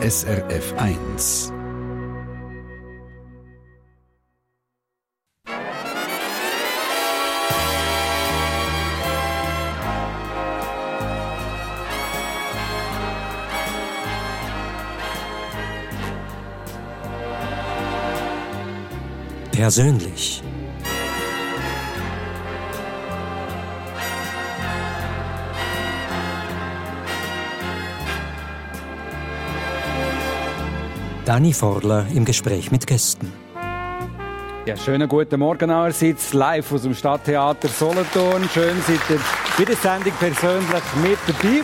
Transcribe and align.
SRF 0.00 0.74
1. 0.78 1.52
Persönlich. 19.50 20.42
Dani 31.28 31.52
Forler 31.52 32.06
im 32.14 32.24
Gespräch 32.24 32.70
mit 32.70 32.86
Gästen. 32.86 33.30
Ja, 34.64 34.78
schönen 34.78 35.06
guten 35.06 35.38
Morgen 35.40 35.70
allerseits, 35.70 36.32
live 36.32 36.72
aus 36.72 36.84
dem 36.84 36.94
Stadttheater 36.94 37.68
Solothurn. 37.68 38.48
Schön 38.48 38.80
seid 38.86 39.10
ihr 39.10 39.20
bei 39.58 39.64
der 39.66 39.76
Sendung 39.76 40.14
persönlich 40.18 40.82
mit 41.02 41.18
dabei. 41.26 41.62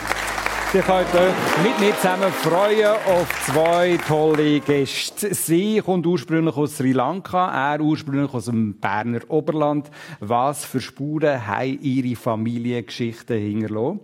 Ihr 0.74 0.82
könnt 0.82 1.14
euch 1.14 1.62
mit 1.62 1.80
mir 1.80 1.96
zusammen 1.96 2.30
freuen 2.30 2.96
auf 3.06 3.46
zwei 3.46 3.96
tolle 4.06 4.60
Gäste. 4.60 5.32
Sie 5.32 5.80
kommt 5.80 6.04
ursprünglich 6.06 6.56
aus 6.56 6.76
Sri 6.76 6.92
Lanka, 6.92 7.72
er 7.72 7.80
ursprünglich 7.80 8.34
aus 8.34 8.46
dem 8.46 8.74
Berner 8.80 9.20
Oberland. 9.28 9.90
Was 10.20 10.66
für 10.66 10.82
Spuren 10.82 11.46
haben 11.46 11.78
ihre 11.80 12.16
Familiengeschichten 12.16 13.38
hinterlassen? 13.38 14.00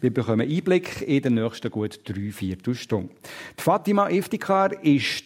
Wir 0.00 0.12
bekommen 0.12 0.48
Einblick 0.48 1.02
in 1.02 1.22
den 1.22 1.34
nächsten 1.34 1.70
gut 1.70 2.00
drei 2.04 2.30
Viertelstunden. 2.30 3.10
Die 3.58 3.62
Fatima 3.62 4.08
Iftikar 4.08 4.70
war 4.70 4.78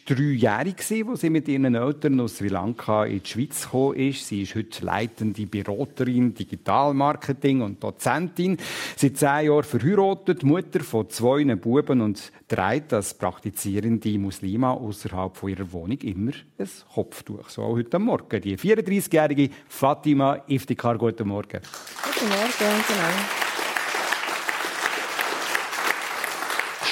dreijährig, 0.06 0.76
als 1.08 1.20
sie 1.20 1.30
mit 1.30 1.48
ihren 1.48 1.74
Eltern 1.74 2.20
aus 2.20 2.38
Sri 2.38 2.48
Lanka 2.48 3.04
in 3.04 3.22
die 3.22 3.28
Schweiz 3.28 3.68
ist. 3.96 4.28
Sie 4.28 4.42
ist 4.42 4.54
heute 4.54 4.84
leitende 4.84 5.46
Beraterin, 5.46 6.34
Digitalmarketing 6.34 7.62
und 7.62 7.82
Dozentin. 7.82 8.56
Seit 8.96 9.16
zehn 9.16 9.46
Jahren 9.46 9.64
verheiratet, 9.64 10.42
Mutter 10.42 10.80
von 10.80 11.08
zwei 11.10 11.44
Buben 11.56 12.00
und 12.00 12.32
trägt 12.48 12.92
als 12.92 13.14
praktizierende 13.14 14.18
Muslima 14.18 14.72
außerhalb 14.72 15.42
ihrer 15.44 15.72
Wohnung 15.72 15.98
immer 15.98 16.32
ein 16.58 16.68
Kopftuch. 16.94 17.48
So 17.48 17.62
auch 17.62 17.76
heute 17.76 17.98
Morgen. 17.98 18.40
Die 18.40 18.56
34-jährige 18.56 19.50
Fatima 19.68 20.42
Iftikar, 20.46 20.98
guten 20.98 21.28
Morgen. 21.28 21.60
Guten 22.02 22.28
Morgen, 22.28 22.84
genau. 22.88 23.53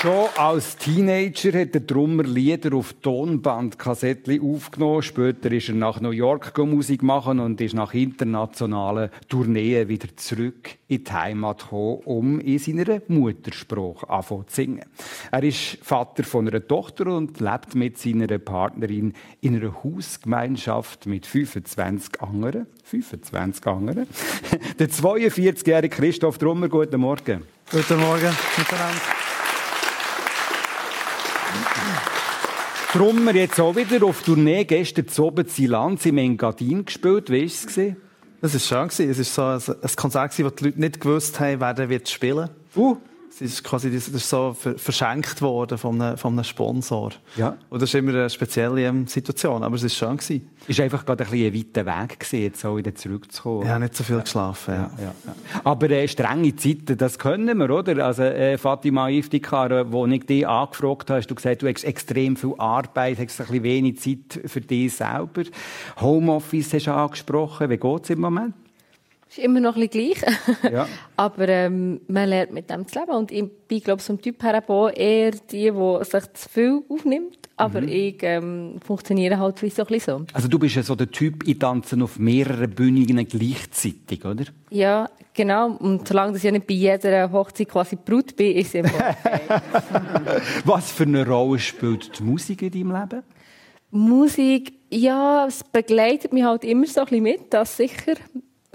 Schon 0.03 0.27
als 0.37 0.77
Teenager 0.79 1.61
hat 1.61 1.75
der 1.75 1.83
Drummer 1.83 2.25
Lieder 2.25 2.75
auf 2.75 2.93
Tonbandkassettchen 2.95 4.43
aufgenommen. 4.43 5.01
Später 5.01 5.53
ist 5.53 5.69
er 5.69 5.77
nach 5.77 6.01
New 6.01 6.11
York 6.11 6.59
Musik 6.59 7.05
machen 7.05 7.39
und 7.39 7.61
ist 7.61 7.75
nach 7.75 7.95
internationalen 7.95 9.11
Tourneen 9.29 9.89
wieder 9.89 10.09
zurück 10.17 10.71
in 10.89 11.05
die 11.05 11.13
Heimat 11.13 11.61
gekommen, 11.61 12.01
um 12.05 12.41
in 12.41 12.59
seiner 12.59 13.01
Muttersprache 13.07 14.11
anfangen 14.11 14.49
zu 14.49 14.57
singen. 14.57 14.85
Er 15.31 15.45
ist 15.45 15.79
Vater 15.83 16.25
von 16.25 16.49
einer 16.49 16.67
Tochter 16.67 17.07
und 17.07 17.39
lebt 17.39 17.77
mit 17.77 17.97
seiner 17.97 18.41
Partnerin 18.41 19.13
in 19.41 19.55
einer 19.55 19.85
Hausgemeinschaft 19.85 21.07
mit 21.07 21.27
25 21.27 22.21
anderen. 22.21 22.67
25 22.83 23.65
anderen. 23.69 24.09
der 24.81 24.91
42-jährige 24.91 25.95
Christoph 25.95 26.39
Drummer, 26.39 26.69
guten 26.69 27.01
Morgen. 27.01 27.45
Guten 27.71 28.01
Morgen 28.01 28.37
miteinander. 28.59 29.22
Drum 32.93 33.25
wir 33.25 33.35
jetzt 33.35 33.59
auch 33.59 33.75
wieder 33.75 34.05
auf 34.05 34.23
Tournee 34.23 34.67
gestern 34.67 35.09
zu 35.09 35.25
oben 35.25 35.49
Silanz 35.49 36.05
im 36.05 36.19
Engadin 36.19 36.85
gespielt. 36.85 37.31
Wie 37.31 37.41
war 37.41 37.47
es? 37.47 37.67
Das 38.43 38.71
war 38.71 38.91
schön. 38.91 39.09
Es 39.11 39.39
war 39.39 39.61
so 39.61 39.73
ein 39.73 39.91
Konzert, 39.97 40.39
wo 40.45 40.51
die 40.51 40.65
Leute 40.65 40.79
nicht 40.79 41.01
gewusst 41.01 41.41
haben, 41.41 41.61
wer 41.61 41.89
wird 41.89 42.11
spielen. 42.11 42.51
Uh. 42.77 42.99
Es 43.35 43.41
ist 43.41 43.65
quasi 43.65 43.91
das 43.91 44.09
ist 44.09 44.29
so 44.29 44.55
verschenkt 44.55 45.41
worden 45.41 45.79
von 45.79 46.01
einem, 46.01 46.19
von 46.19 46.35
einem 46.35 46.45
Sponsor. 46.45 47.13
Ja. 47.37 47.57
Und 47.71 47.81
das 47.81 47.89
ist 47.89 47.95
immer 47.95 48.11
eine 48.11 48.29
spezielle 48.29 48.83
ähm, 48.83 49.07
Situation, 49.07 49.63
aber 49.63 49.75
es 49.77 49.83
war 49.83 49.89
schön 49.89 50.17
gewesen. 50.19 50.51
Ist 50.69 50.81
einfach 50.81 51.07
gerade 51.07 51.25
ein, 51.25 51.31
bisschen 51.31 51.47
ein 51.47 51.55
weiter 51.55 52.03
Weg 52.03 52.21
gewesen, 52.21 52.43
jetzt 52.43 52.65
auch 52.67 52.77
wieder 52.77 52.95
zurückzukommen. 52.95 53.67
Ja, 53.67 53.79
nicht 53.79 53.97
so 53.97 54.05
viel 54.05 54.21
geschlafen, 54.21 54.75
ja. 54.75 54.91
ja, 54.99 55.15
ja. 55.27 55.35
Aber 55.65 55.89
äh, 55.89 56.07
strenge 56.07 56.55
Zeiten, 56.57 56.99
das 56.99 57.19
können 57.19 57.57
wir, 57.57 57.71
oder? 57.71 58.05
Also 58.05 58.23
äh, 58.23 58.59
Fatima 58.59 59.09
Iftikar, 59.09 59.91
wo 59.91 60.07
ich 60.07 60.27
dich 60.27 60.47
angefragt 60.47 61.09
habe, 61.09 61.19
hast 61.21 61.29
du 61.29 61.35
gesagt, 61.35 61.63
du 61.63 61.69
hast 61.69 61.85
extrem 61.85 62.37
viel 62.37 62.55
Arbeit, 62.59 63.19
hast 63.19 63.41
ein 63.41 63.47
bisschen 63.47 63.63
wenig 63.63 63.99
Zeit 63.99 64.41
für 64.45 64.61
dich 64.61 64.95
selber. 64.95 65.45
Homeoffice 65.99 66.75
hast 66.75 66.87
du 66.87 66.93
angesprochen. 66.93 67.71
Wie 67.71 67.79
geht 67.79 68.05
es 68.05 68.11
im 68.11 68.21
Moment? 68.21 68.55
Ist 69.33 69.39
immer 69.39 69.61
noch 69.61 69.77
ein 69.77 69.89
bisschen 69.89 70.15
gleich. 70.15 70.73
Ja. 70.73 70.87
Aber 71.17 71.49
ähm, 71.49 72.01
man 72.09 72.29
lernt 72.29 72.53
mit 72.53 72.71
dem 72.71 72.87
zu 72.87 72.99
leben. 72.99 73.13
Und 73.13 73.33
ich 73.33 73.45
bin, 73.67 73.81
glaube 73.81 74.01
ich, 74.01 74.07
vom 74.07 74.21
Typ 74.21 74.43
her 74.43 74.63
eher 74.95 75.31
die, 75.31 75.71
die 75.71 76.05
sich 76.05 76.33
zu 76.35 76.49
viel 76.49 76.83
aufnimmt. 76.89 77.39
Aber 77.57 77.81
mhm. 77.81 77.89
ich 77.89 78.19
ähm, 78.23 78.77
funktioniere 78.85 79.39
halt 79.39 79.59
so 79.59 79.67
ein 79.67 79.71
bisschen 79.71 80.01
so. 80.01 80.25
Also 80.33 80.49
du 80.49 80.59
bist 80.59 80.75
ja 80.75 80.83
so 80.83 80.95
der 80.95 81.11
Typ, 81.11 81.47
ich 81.47 81.59
tanze 81.59 82.03
auf 82.03 82.19
mehreren 82.19 82.71
Bühnen 82.71 83.27
gleichzeitig, 83.29 84.25
oder? 84.25 84.45
Ja, 84.71 85.09
genau. 85.35 85.77
Und 85.77 86.09
solange 86.09 86.37
ich 86.37 86.43
nicht 86.43 86.67
bei 86.67 86.75
jeder 86.75 87.31
Hochzeit 87.31 87.69
quasi 87.69 87.97
Brut 87.97 88.35
bin, 88.37 88.57
ist 88.57 88.69
es 88.69 88.75
immer 88.75 88.89
okay. 88.89 89.41
Was 90.65 90.93
für 90.93 91.05
eine 91.05 91.27
Rolle 91.27 91.59
spielt 91.59 92.19
die 92.19 92.23
Musik 92.23 92.63
in 92.63 92.71
deinem 92.71 93.01
Leben? 93.01 93.23
Musik, 93.91 94.73
ja, 94.91 95.47
es 95.47 95.63
begleitet 95.63 96.33
mich 96.33 96.45
halt 96.45 96.65
immer 96.65 96.87
so 96.87 97.01
ein 97.01 97.07
bisschen 97.07 97.23
mit, 97.23 97.41
das 97.53 97.77
sicher 97.77 98.15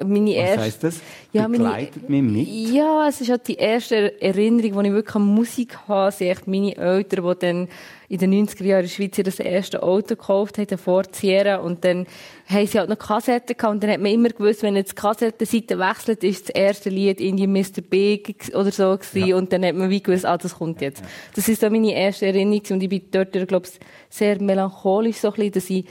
meine 0.05 0.31
erste, 0.31 0.57
Was 0.57 0.65
heisst 0.65 0.83
das? 0.83 1.01
Ja, 1.33 1.47
Begleitet 1.47 2.07
meine, 2.09 2.23
mich 2.23 2.47
mit? 2.47 2.73
Ja, 2.73 3.07
es 3.07 3.19
ist 3.19 3.29
halt 3.29 3.47
die 3.47 3.55
erste 3.55 4.21
Erinnerung, 4.21 4.83
die 4.83 4.89
ich 4.89 4.93
wirklich 4.93 5.15
an 5.15 5.23
Musik 5.23 5.77
habe, 5.87 6.11
sind 6.11 6.47
meine 6.47 6.77
Eltern, 6.77 7.25
die 7.27 7.39
dann 7.39 7.67
in 8.09 8.19
den 8.19 8.47
90er 8.47 8.63
Jahren 8.63 8.79
in 8.81 8.85
der 8.85 8.93
Schweiz 8.93 9.19
das 9.21 9.39
erste 9.39 9.83
Auto 9.83 10.15
gekauft 10.15 10.57
haben, 10.59 10.77
vor 10.77 11.03
Sierra, 11.11 11.57
und 11.57 11.83
dann 11.83 12.05
haben 12.47 12.67
sie 12.67 12.79
halt 12.79 12.89
noch 12.89 12.99
Kassetten 12.99 13.57
gehabt, 13.57 13.73
und 13.73 13.83
dann 13.83 13.91
hat 13.91 13.99
man 13.99 14.11
immer 14.11 14.29
gewusst, 14.29 14.63
wenn 14.63 14.75
jetzt 14.75 14.91
die 14.91 14.95
Kassettenseite 14.95 15.79
wechselt, 15.79 16.23
ist 16.23 16.49
das 16.49 16.55
erste 16.55 16.89
Lied 16.89 17.19
irgendwie 17.19 17.47
Mr. 17.47 17.81
Big 17.81 18.51
oder 18.53 18.71
so 18.71 18.95
gewesen, 18.95 19.27
ja. 19.27 19.35
und 19.35 19.51
dann 19.51 19.65
hat 19.65 19.75
man 19.75 19.89
wie 19.89 20.01
gewusst, 20.01 20.25
ah, 20.25 20.37
das 20.37 20.55
kommt 20.55 20.79
jetzt. 20.81 21.03
Das 21.35 21.49
ist 21.49 21.61
so 21.61 21.69
meine 21.69 21.93
erste 21.93 22.27
Erinnerung, 22.27 22.61
und 22.69 22.83
ich 22.83 22.89
bin 22.89 23.01
dort, 23.11 23.31
glaube 23.47 23.67
ich, 23.67 23.79
sehr 24.09 24.39
melancholisch 24.41 25.17
so 25.17 25.29
ein 25.29 25.33
bisschen, 25.33 25.51
dass 25.53 25.69
ich 25.69 25.85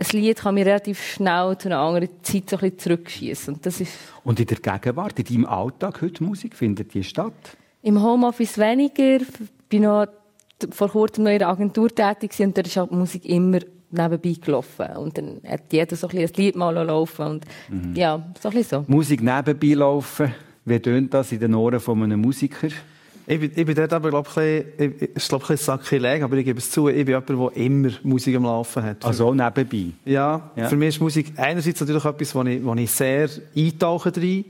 ein 0.00 0.06
Lied 0.12 0.38
kann 0.38 0.54
mich 0.54 0.64
relativ 0.64 1.02
schnell 1.02 1.56
zu 1.58 1.68
einer 1.68 1.78
anderen 1.78 2.08
Zeit 2.22 2.48
so 2.50 2.56
ein 2.56 2.78
zurückschießen. 2.78 3.54
Und, 3.54 3.66
das 3.66 3.80
ist 3.80 3.92
und 4.24 4.40
in 4.40 4.46
der 4.46 4.58
Gegenwart, 4.58 5.18
in 5.18 5.24
deinem 5.24 5.46
Alltag 5.46 6.00
heute 6.00 6.24
Musik, 6.24 6.56
findet 6.56 6.94
die 6.94 7.04
statt? 7.04 7.56
Im 7.82 8.02
Homeoffice 8.02 8.58
weniger. 8.58 9.16
Ich 9.16 9.28
bin 9.68 9.82
noch 9.82 10.06
vor 10.70 10.88
kurzem 10.88 11.24
noch 11.24 11.30
in 11.30 11.38
der 11.38 11.48
Agentur 11.48 11.88
tätig 11.88 12.32
und 12.40 12.56
da 12.56 12.62
ist 12.62 12.76
halt 12.76 12.90
die 12.90 12.96
Musik 12.96 13.24
immer 13.24 13.58
nebenbei 13.90 14.36
gelaufen. 14.40 14.86
Und 14.96 15.18
dann 15.18 15.40
hat 15.46 15.72
jeder 15.72 15.96
so 15.96 16.08
ein, 16.08 16.18
ein 16.18 16.30
Lied 16.36 16.56
mal 16.56 16.74
laufen 16.74 17.26
und 17.26 17.44
mhm. 17.68 17.94
ja, 17.94 18.24
so 18.40 18.48
ein 18.48 18.54
bisschen 18.54 18.84
so. 18.86 18.92
Musik 18.92 19.22
nebenbei 19.22 19.74
laufen, 19.74 20.34
wie 20.64 20.78
tönt 20.78 21.12
das 21.12 21.32
in 21.32 21.40
den 21.40 21.54
Ohren 21.54 21.80
von 21.80 22.02
einem 22.02 22.20
Musiker? 22.20 22.68
Ich 23.30 23.38
bin, 23.38 23.52
ich 23.54 23.64
bin 23.64 23.76
dort 23.76 23.92
aber, 23.92 24.10
glaube 24.10 24.28
ich, 24.76 25.06
ich, 25.14 25.28
glaub 25.28 25.48
ein 25.48 25.56
Sakrileg, 25.56 26.20
aber 26.24 26.36
ich 26.36 26.44
gebe 26.44 26.58
es 26.58 26.68
zu, 26.68 26.88
ich 26.88 27.04
bin 27.04 27.14
jemand, 27.14 27.28
der 27.28 27.62
immer 27.64 27.90
Musik 28.02 28.34
am 28.34 28.42
Laufen 28.42 28.82
hat. 28.82 29.04
Also 29.04 29.32
nebenbei? 29.32 29.92
Ja, 30.04 30.50
ja, 30.56 30.68
für 30.68 30.74
mich 30.74 30.88
ist 30.88 31.00
Musik 31.00 31.34
einerseits 31.36 31.78
natürlich 31.78 32.04
etwas, 32.04 32.34
wo 32.34 32.42
ich, 32.42 32.64
wo 32.64 32.74
ich 32.74 32.90
sehr 32.90 33.28
eintauche 33.56 34.10
drin, 34.10 34.46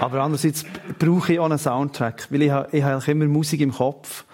aber 0.00 0.22
andererseits 0.22 0.64
brauche 0.98 1.34
ich 1.34 1.40
auch 1.40 1.44
einen 1.44 1.58
Soundtrack, 1.58 2.28
weil 2.30 2.40
ich, 2.40 2.52
ich 2.72 2.82
habe 2.82 3.10
immer 3.10 3.26
Musik 3.26 3.60
im 3.60 3.72
Kopf. 3.72 4.24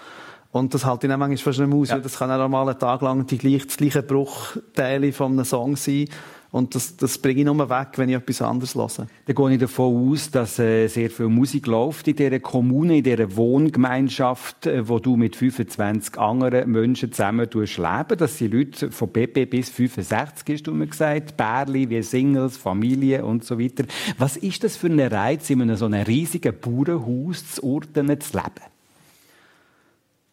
Und 0.52 0.74
das 0.74 0.84
halte 0.84 1.08
ich 1.08 1.10
dann 1.10 1.18
manchmal 1.18 1.36
fast 1.38 1.58
nicht 1.58 1.74
aus, 1.74 1.88
ja. 1.88 1.98
das 1.98 2.18
kann 2.18 2.30
auch 2.30 2.48
mal 2.48 2.68
einen 2.68 2.78
Tag 2.78 3.02
lang 3.02 3.26
die 3.26 3.36
gleich, 3.36 3.66
das 3.66 3.78
gleiche 3.78 4.04
Bruchteile 4.04 5.12
von 5.12 5.32
einem 5.32 5.44
Song 5.44 5.74
sein. 5.74 6.08
Und 6.50 6.74
das, 6.74 6.96
das 6.96 7.18
bringe 7.18 7.40
ich 7.40 7.46
nur 7.46 7.68
weg, 7.68 7.88
wenn 7.96 8.08
ich 8.08 8.16
etwas 8.16 8.40
anderes 8.40 8.74
höre. 8.74 9.06
Dann 9.26 9.36
gehe 9.36 9.52
ich 9.52 9.60
davon 9.60 10.12
aus, 10.12 10.30
dass 10.30 10.58
äh, 10.58 10.86
sehr 10.88 11.10
viel 11.10 11.28
Musik 11.28 11.66
läuft 11.66 12.08
in 12.08 12.16
dieser 12.16 12.40
Kommune, 12.40 12.98
in 12.98 13.04
dieser 13.04 13.36
Wohngemeinschaft, 13.36 14.66
äh, 14.66 14.88
wo 14.88 14.98
du 14.98 15.16
mit 15.16 15.36
25 15.36 16.18
anderen 16.18 16.70
Menschen 16.70 17.12
zusammen 17.12 17.48
leben. 17.52 18.18
Das 18.18 18.38
sind 18.38 18.54
Leute 18.54 18.90
von 18.90 19.10
BP 19.10 19.44
bis 19.50 19.68
65, 19.68 20.54
hast 20.54 20.66
du 20.66 20.72
mir 20.72 20.86
gesagt. 20.86 21.36
Bärli, 21.36 21.90
wie 21.90 22.02
Singles, 22.02 22.56
Familie 22.56 23.26
und 23.26 23.44
so 23.44 23.58
weiter. 23.58 23.84
Was 24.16 24.38
ist 24.38 24.64
das 24.64 24.76
für 24.76 24.86
ein 24.86 25.00
Reiz, 25.00 25.50
in 25.50 25.60
einem 25.60 25.76
so 25.76 25.84
einem 25.84 26.02
riesigen 26.02 26.54
Bauernhaus 26.58 27.52
zu 27.52 27.64
ordnen, 27.64 28.18
zu 28.20 28.38
leben? 28.38 28.77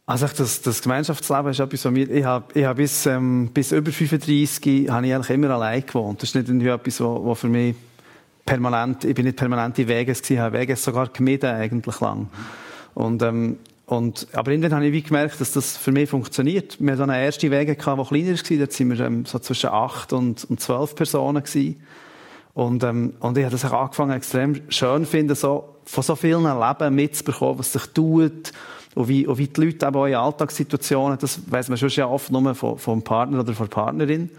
Also 0.08 0.28
das, 0.28 0.62
das 0.62 0.82
Gemeinschaftsleben 0.84 1.52
ist 1.52 1.60
etwas, 1.60 1.86
was 1.86 1.92
mir, 1.92 2.10
ich 2.10 2.24
habe, 2.24 2.46
ich 2.54 2.64
habe 2.64 2.76
bis, 2.76 3.08
ähm, 3.08 3.50
bis 3.52 3.72
über 3.72 3.92
35 3.92 4.90
habe 4.90 5.08
ich 5.08 5.16
eigentlich 5.16 5.30
immer 5.32 5.50
allein 5.50 5.84
gewohnt. 5.84 6.22
Das 6.22 6.30
ist 6.30 6.36
nicht 6.36 6.48
irgendwie 6.48 6.68
etwas, 6.68 7.00
was 7.00 7.40
für 7.40 7.48
mich 7.48 7.76
permanent, 8.46 9.04
ich 9.04 9.16
bin 9.16 9.26
nicht 9.26 9.38
permanent 9.38 9.80
in 9.80 9.88
Vegas 9.88 10.22
gewesen, 10.22 10.42
habe 10.42 10.60
Vegas 10.60 10.84
sogar 10.84 11.08
gemieden 11.08 11.50
eigentlich 11.50 12.00
lang. 12.02 12.30
Und, 12.94 13.24
ähm, 13.24 13.58
und, 13.88 14.28
aber 14.34 14.52
irgendwann 14.52 14.76
habe 14.76 14.86
ich 14.86 14.94
wie 14.94 15.02
gemerkt, 15.02 15.42
dass 15.42 15.52
das 15.52 15.76
für 15.76 15.92
mich 15.92 16.10
funktioniert. 16.10 16.78
Wir 16.80 16.92
hatten 16.92 16.98
so 16.98 17.04
eine 17.04 17.24
erste 17.24 17.50
Wege, 17.50 17.74
die 17.74 17.78
kleiner 17.78 17.98
war. 17.98 18.06
Dort 18.06 18.80
waren 18.80 18.90
wir 18.90 19.00
ähm, 19.00 19.26
so 19.26 19.40
zwischen 19.40 19.70
acht 19.72 20.14
und, 20.14 20.44
und 20.46 20.60
zwölf 20.60 20.96
Personen. 20.96 21.44
Gewesen. 21.44 21.82
Und, 22.54 22.84
ähm, 22.84 23.14
und 23.20 23.38
ich 23.38 23.44
habe 23.44 23.52
das 23.52 23.66
auch 23.66 23.74
angefangen, 23.74 24.12
extrem 24.12 24.62
schön 24.70 25.06
finden, 25.06 25.36
so, 25.36 25.76
von 25.84 26.04
so 26.04 26.16
vielen 26.16 26.44
Leben 26.44 26.96
mitzubekommen, 26.96 27.60
was 27.60 27.74
sich 27.74 27.86
tut. 27.88 28.54
Und 28.96 29.08
wie, 29.10 29.28
und 29.28 29.38
wie 29.38 29.48
die 29.48 29.62
Leute 29.62 29.86
eben 29.86 29.96
auch 29.96 30.06
in 30.06 30.16
Alltagssituationen, 30.16 31.18
das 31.20 31.40
weiss 31.52 31.68
man 31.68 31.78
schon 31.78 31.90
ja 31.90 32.08
oft 32.08 32.32
nur 32.32 32.56
vom, 32.56 32.78
vom 32.78 33.04
Partner 33.04 33.42
oder 33.42 33.54
von 33.54 33.68
der 33.68 33.76
Partnerin, 33.76 34.30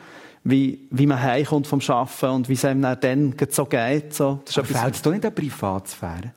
wie, 0.44 0.88
wie 0.90 1.06
man 1.06 1.20
heimkommt 1.20 1.66
vom 1.66 1.80
Arbeiten 1.86 2.26
und 2.26 2.48
wie 2.48 2.54
es 2.54 2.64
einem 2.64 2.82
dann 2.82 3.34
so 3.50 3.66
geht. 3.66 4.14
So. 4.14 4.40
Das 4.44 4.56
ist 4.56 4.66
fällt 4.66 4.94
es 4.94 5.02
doch 5.02 5.12
nicht 5.12 5.26
an 5.26 5.34
Privatsphäre? 5.34 6.32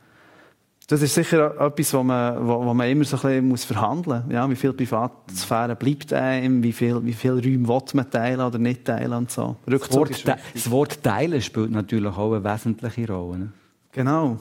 Das 0.88 1.04
ist 1.04 1.14
sicher 1.14 1.56
etwas, 1.62 1.94
wo 1.94 2.02
man, 2.02 2.48
wo, 2.48 2.66
wo 2.66 2.74
man 2.74 2.90
immer 2.90 3.06
so 3.06 3.16
ein 3.18 3.22
bisschen 3.22 3.48
muss 3.48 3.64
verhandeln 3.64 4.24
muss. 4.26 4.34
Ja, 4.34 4.50
wie 4.50 4.56
viel 4.56 4.74
Privatsphäre 4.74 5.76
bleibt 5.76 6.12
einem, 6.12 6.64
wie 6.64 6.72
viel, 6.72 7.06
wie 7.06 7.14
viel 7.14 7.34
Räume 7.34 7.68
will 7.68 7.82
man 7.94 8.10
teilen 8.10 8.42
oder 8.42 8.58
nicht 8.58 8.86
teilen 8.86 9.14
und 9.14 9.30
so. 9.30 9.56
Das 9.68 9.94
Wort, 9.94 10.28
das 10.56 10.72
Wort, 10.72 11.04
teilen 11.04 11.40
spielt 11.44 11.70
natürlich 11.70 12.18
auch 12.18 12.34
eine 12.34 12.44
wesentliche 12.44 13.08
Rolle. 13.08 13.38
Ne? 13.38 13.50
Genau. 13.92 14.40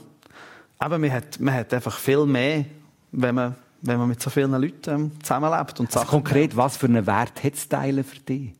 Aber 0.78 0.98
man 0.98 1.12
hat, 1.12 1.38
man 1.38 1.52
hat 1.52 1.74
einfach 1.74 1.98
viel 1.98 2.24
mehr, 2.24 2.64
wenn 3.12 3.34
man, 3.34 3.54
wenn 3.82 3.98
man 3.98 4.08
mit 4.08 4.20
so 4.20 4.30
vielen 4.30 4.52
Leuten 4.52 4.90
ähm, 4.90 5.12
zusammenlebt. 5.22 5.80
Und 5.80 5.94
also 5.96 6.08
konkret, 6.08 6.56
was 6.56 6.76
für 6.76 6.86
einen 6.86 7.06
Wert 7.06 7.42
hat 7.42 7.52
das 7.52 7.68
Teilen 7.68 8.04
für 8.04 8.18
dich? 8.18 8.54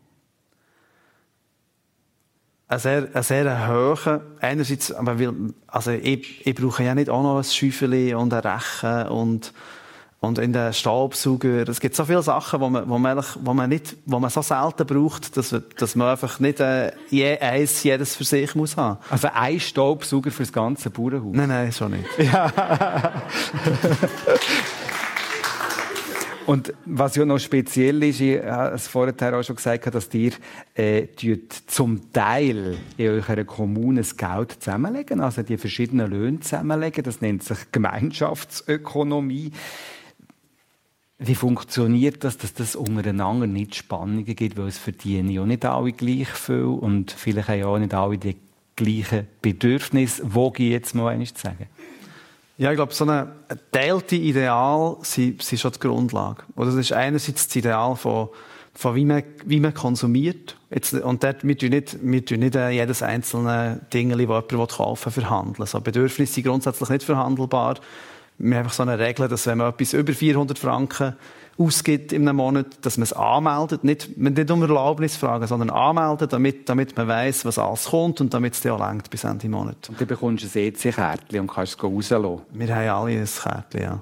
ein 2.69 2.79
sehr, 2.79 3.09
ein 3.15 3.23
sehr 3.23 3.69
hoher, 3.69 4.21
einerseits, 4.41 4.93
aber 4.93 5.19
weil, 5.19 5.33
also 5.67 5.91
ich, 5.91 6.47
ich 6.47 6.55
brauche 6.55 6.85
ja 6.85 6.95
nicht 6.95 7.09
auch 7.09 7.23
noch 7.23 7.39
ein 7.39 7.45
Schäufeli 7.45 8.15
und 8.15 8.33
ein 8.35 8.41
Rechen 8.41 9.09
und, 9.09 9.55
und 10.21 10.39
in 10.39 10.53
den 10.53 10.75
Staubsauger. 10.75 11.67
Es 11.67 11.81
gibt 11.81 11.97
so 11.97 12.05
viele 12.05 12.23
Sachen, 12.23 12.61
wo 12.61 12.69
man, 12.69 12.87
wo 12.87 12.99
man, 12.99 13.25
wo 13.41 13.55
man 13.55 13.71
nicht, 13.71 13.97
wo 14.05 14.19
man 14.19 14.29
so 14.29 14.43
selten 14.43 14.87
braucht, 14.87 15.35
dass, 15.39 15.55
dass 15.79 15.97
man 15.97 16.09
einfach 16.09 16.41
nicht 16.41 16.61
äh, 16.61 16.93
je 17.09 17.39
eins 17.39 17.83
jedes 17.83 18.17
für 18.17 18.25
sich 18.25 18.55
muss 18.55 18.77
haben. 18.77 18.99
Also 19.09 19.29
ein 19.33 19.59
Staubsauger 19.59 20.31
für 20.31 20.43
das 20.43 20.53
ganze 20.53 20.91
Bauernhaus? 20.91 21.33
Nein, 21.33 21.49
nein, 21.49 21.73
schon 21.73 21.93
nicht. 21.93 22.07
Ja. 22.19 22.53
Und 26.49 26.73
was 26.87 27.15
ja 27.15 27.27
noch 27.27 27.39
speziell 27.39 28.03
ist, 28.05 28.23
ich 28.23 28.43
habe 28.43 28.75
es 28.75 28.89
vorher 28.89 29.39
auch 29.39 29.43
schon 29.43 29.57
gesagt, 29.57 29.95
dass 29.95 30.09
ihr 30.15 30.33
äh, 30.75 31.07
zum 31.67 32.11
Teil 32.11 32.79
in 32.97 33.07
eurer 33.07 33.45
Kommune 33.45 34.01
das 34.01 34.17
Geld 34.17 34.53
zusammenlegen, 34.53 35.21
also 35.21 35.43
die 35.43 35.59
verschiedenen 35.59 36.11
Löhne 36.11 36.41
zusammenlegen. 36.41 37.05
Das 37.05 37.21
nennt 37.21 37.43
sich 37.43 37.59
Gemeinschaftsökonomie. 37.71 39.53
Wie 41.19 41.35
funktioniert 41.35 42.25
das, 42.25 42.39
dass 42.39 42.55
das 42.55 42.77
untereinander 42.77 43.47
nicht 43.47 43.75
Spannungen 43.75 44.25
gibt, 44.25 44.57
weil 44.57 44.69
es 44.69 44.79
verdienen 44.79 45.29
ja 45.29 45.45
nicht 45.45 45.67
alle 45.67 45.93
gleich 45.93 46.29
viel 46.29 46.65
und 46.65 47.11
vielleicht 47.13 47.49
haben 47.49 47.59
ja 47.59 47.67
auch 47.67 47.79
nicht 47.79 47.93
alle 47.93 48.17
die 48.17 48.37
gleichen 48.75 49.27
Bedürfnisse. 49.43 50.23
Wo 50.25 50.51
gehe 50.51 50.69
ich 50.69 50.73
jetzt 50.73 50.95
mal 50.95 51.09
eines 51.09 51.35
zu 51.35 51.43
sagen? 51.43 51.67
Ja, 52.59 52.73
ich 52.73 52.77
glaube, 52.77 52.93
so 52.93 53.05
ein 53.05 53.29
geteilte 53.47 54.17
Ideal 54.17 54.97
sind, 55.03 55.41
sind 55.43 55.61
schon 55.61 55.71
die 55.71 55.79
Grundlage. 55.79 56.43
Oder 56.57 56.67
das 56.67 56.75
ist 56.75 56.93
einerseits 56.93 57.47
das 57.47 57.55
Ideal 57.55 57.95
von, 57.95 58.31
von 58.75 58.97
wie 58.97 59.05
man, 59.05 59.23
wie 59.47 59.61
man 59.61 59.73
konsumiert. 59.73 60.57
Jetzt, 60.69 60.93
und 60.93 61.23
dort, 61.23 61.47
wir 61.47 61.57
tun 61.57 61.69
nicht, 61.69 61.99
wir 62.03 62.25
tun 62.25 62.41
nicht 62.41 62.57
äh, 62.57 62.71
jedes 62.71 63.01
einzelne 63.01 63.87
Ding, 63.95 64.11
das 64.11 64.19
jemand 64.19 64.73
kaufen 64.73 65.07
will, 65.07 65.23
verhandeln. 65.23 65.67
So 65.67 65.81
Bedürfnisse 65.81 66.33
sind 66.33 66.47
grundsätzlich 66.47 66.89
nicht 66.89 67.05
verhandelbar. 67.05 67.77
Wir 68.39 68.57
haben 68.57 68.65
einfach 68.65 68.75
so 68.75 68.83
eine 68.83 68.99
Regel, 68.99 69.29
dass 69.29 69.47
wenn 69.47 69.59
man 69.59 69.71
etwas 69.71 69.93
über 69.93 70.13
400 70.13 70.59
Franken 70.59 71.15
ausgibt 71.59 72.13
in 72.13 72.29
einem 72.29 72.37
Monat, 72.37 72.67
dass 72.83 72.97
man 72.97 73.03
es 73.03 73.13
anmeldet, 73.13 73.83
nicht, 73.83 74.17
nicht 74.17 74.51
um 74.51 74.63
Erlaubnis 74.63 75.17
fragen, 75.17 75.47
sondern 75.47 75.71
anmelden, 75.71 76.29
damit, 76.29 76.69
damit 76.69 76.97
man 76.97 77.09
weiß, 77.09 77.45
was 77.45 77.59
alles 77.59 77.87
kommt 77.87 78.21
und 78.21 78.33
damit 78.33 78.55
es 78.55 78.61
dir 78.61 78.75
auch 78.75 78.79
längt 78.79 79.11
bis 79.11 79.25
Ende 79.25 79.49
Monat. 79.49 79.89
Und 79.89 80.01
dann 80.01 80.07
bekommst 80.07 80.55
du 80.55 80.59
ein 80.59 80.67
EC-Kärtchen 80.67 81.41
und 81.41 81.49
kannst 81.49 81.77
es 81.77 81.83
rauslassen. 81.83 82.43
Wir 82.53 82.75
haben 82.75 82.89
alle 82.89 83.19
ein 83.19 83.25
Kärtchen, 83.27 83.81
ja. 83.81 84.01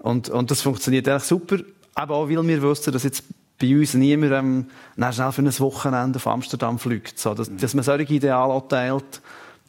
Und, 0.00 0.28
und 0.28 0.50
das 0.50 0.60
funktioniert 0.60 1.08
eigentlich 1.08 1.22
super, 1.22 1.58
aber 1.94 2.16
auch 2.16 2.28
weil 2.28 2.46
wir 2.46 2.62
wussten, 2.62 2.92
dass 2.92 3.04
jetzt 3.04 3.24
bei 3.60 3.78
uns 3.78 3.94
niemand 3.94 4.32
ähm, 4.32 4.66
schnell 5.12 5.32
für 5.32 5.42
ein 5.42 5.60
Wochenende 5.60 6.16
auf 6.16 6.26
Amsterdam 6.26 6.78
fliegt. 6.78 7.18
So, 7.18 7.32
dass, 7.34 7.54
dass 7.54 7.74
man 7.74 7.84
solche 7.84 8.12
Ideale 8.12 8.62
teilt, 8.68 9.22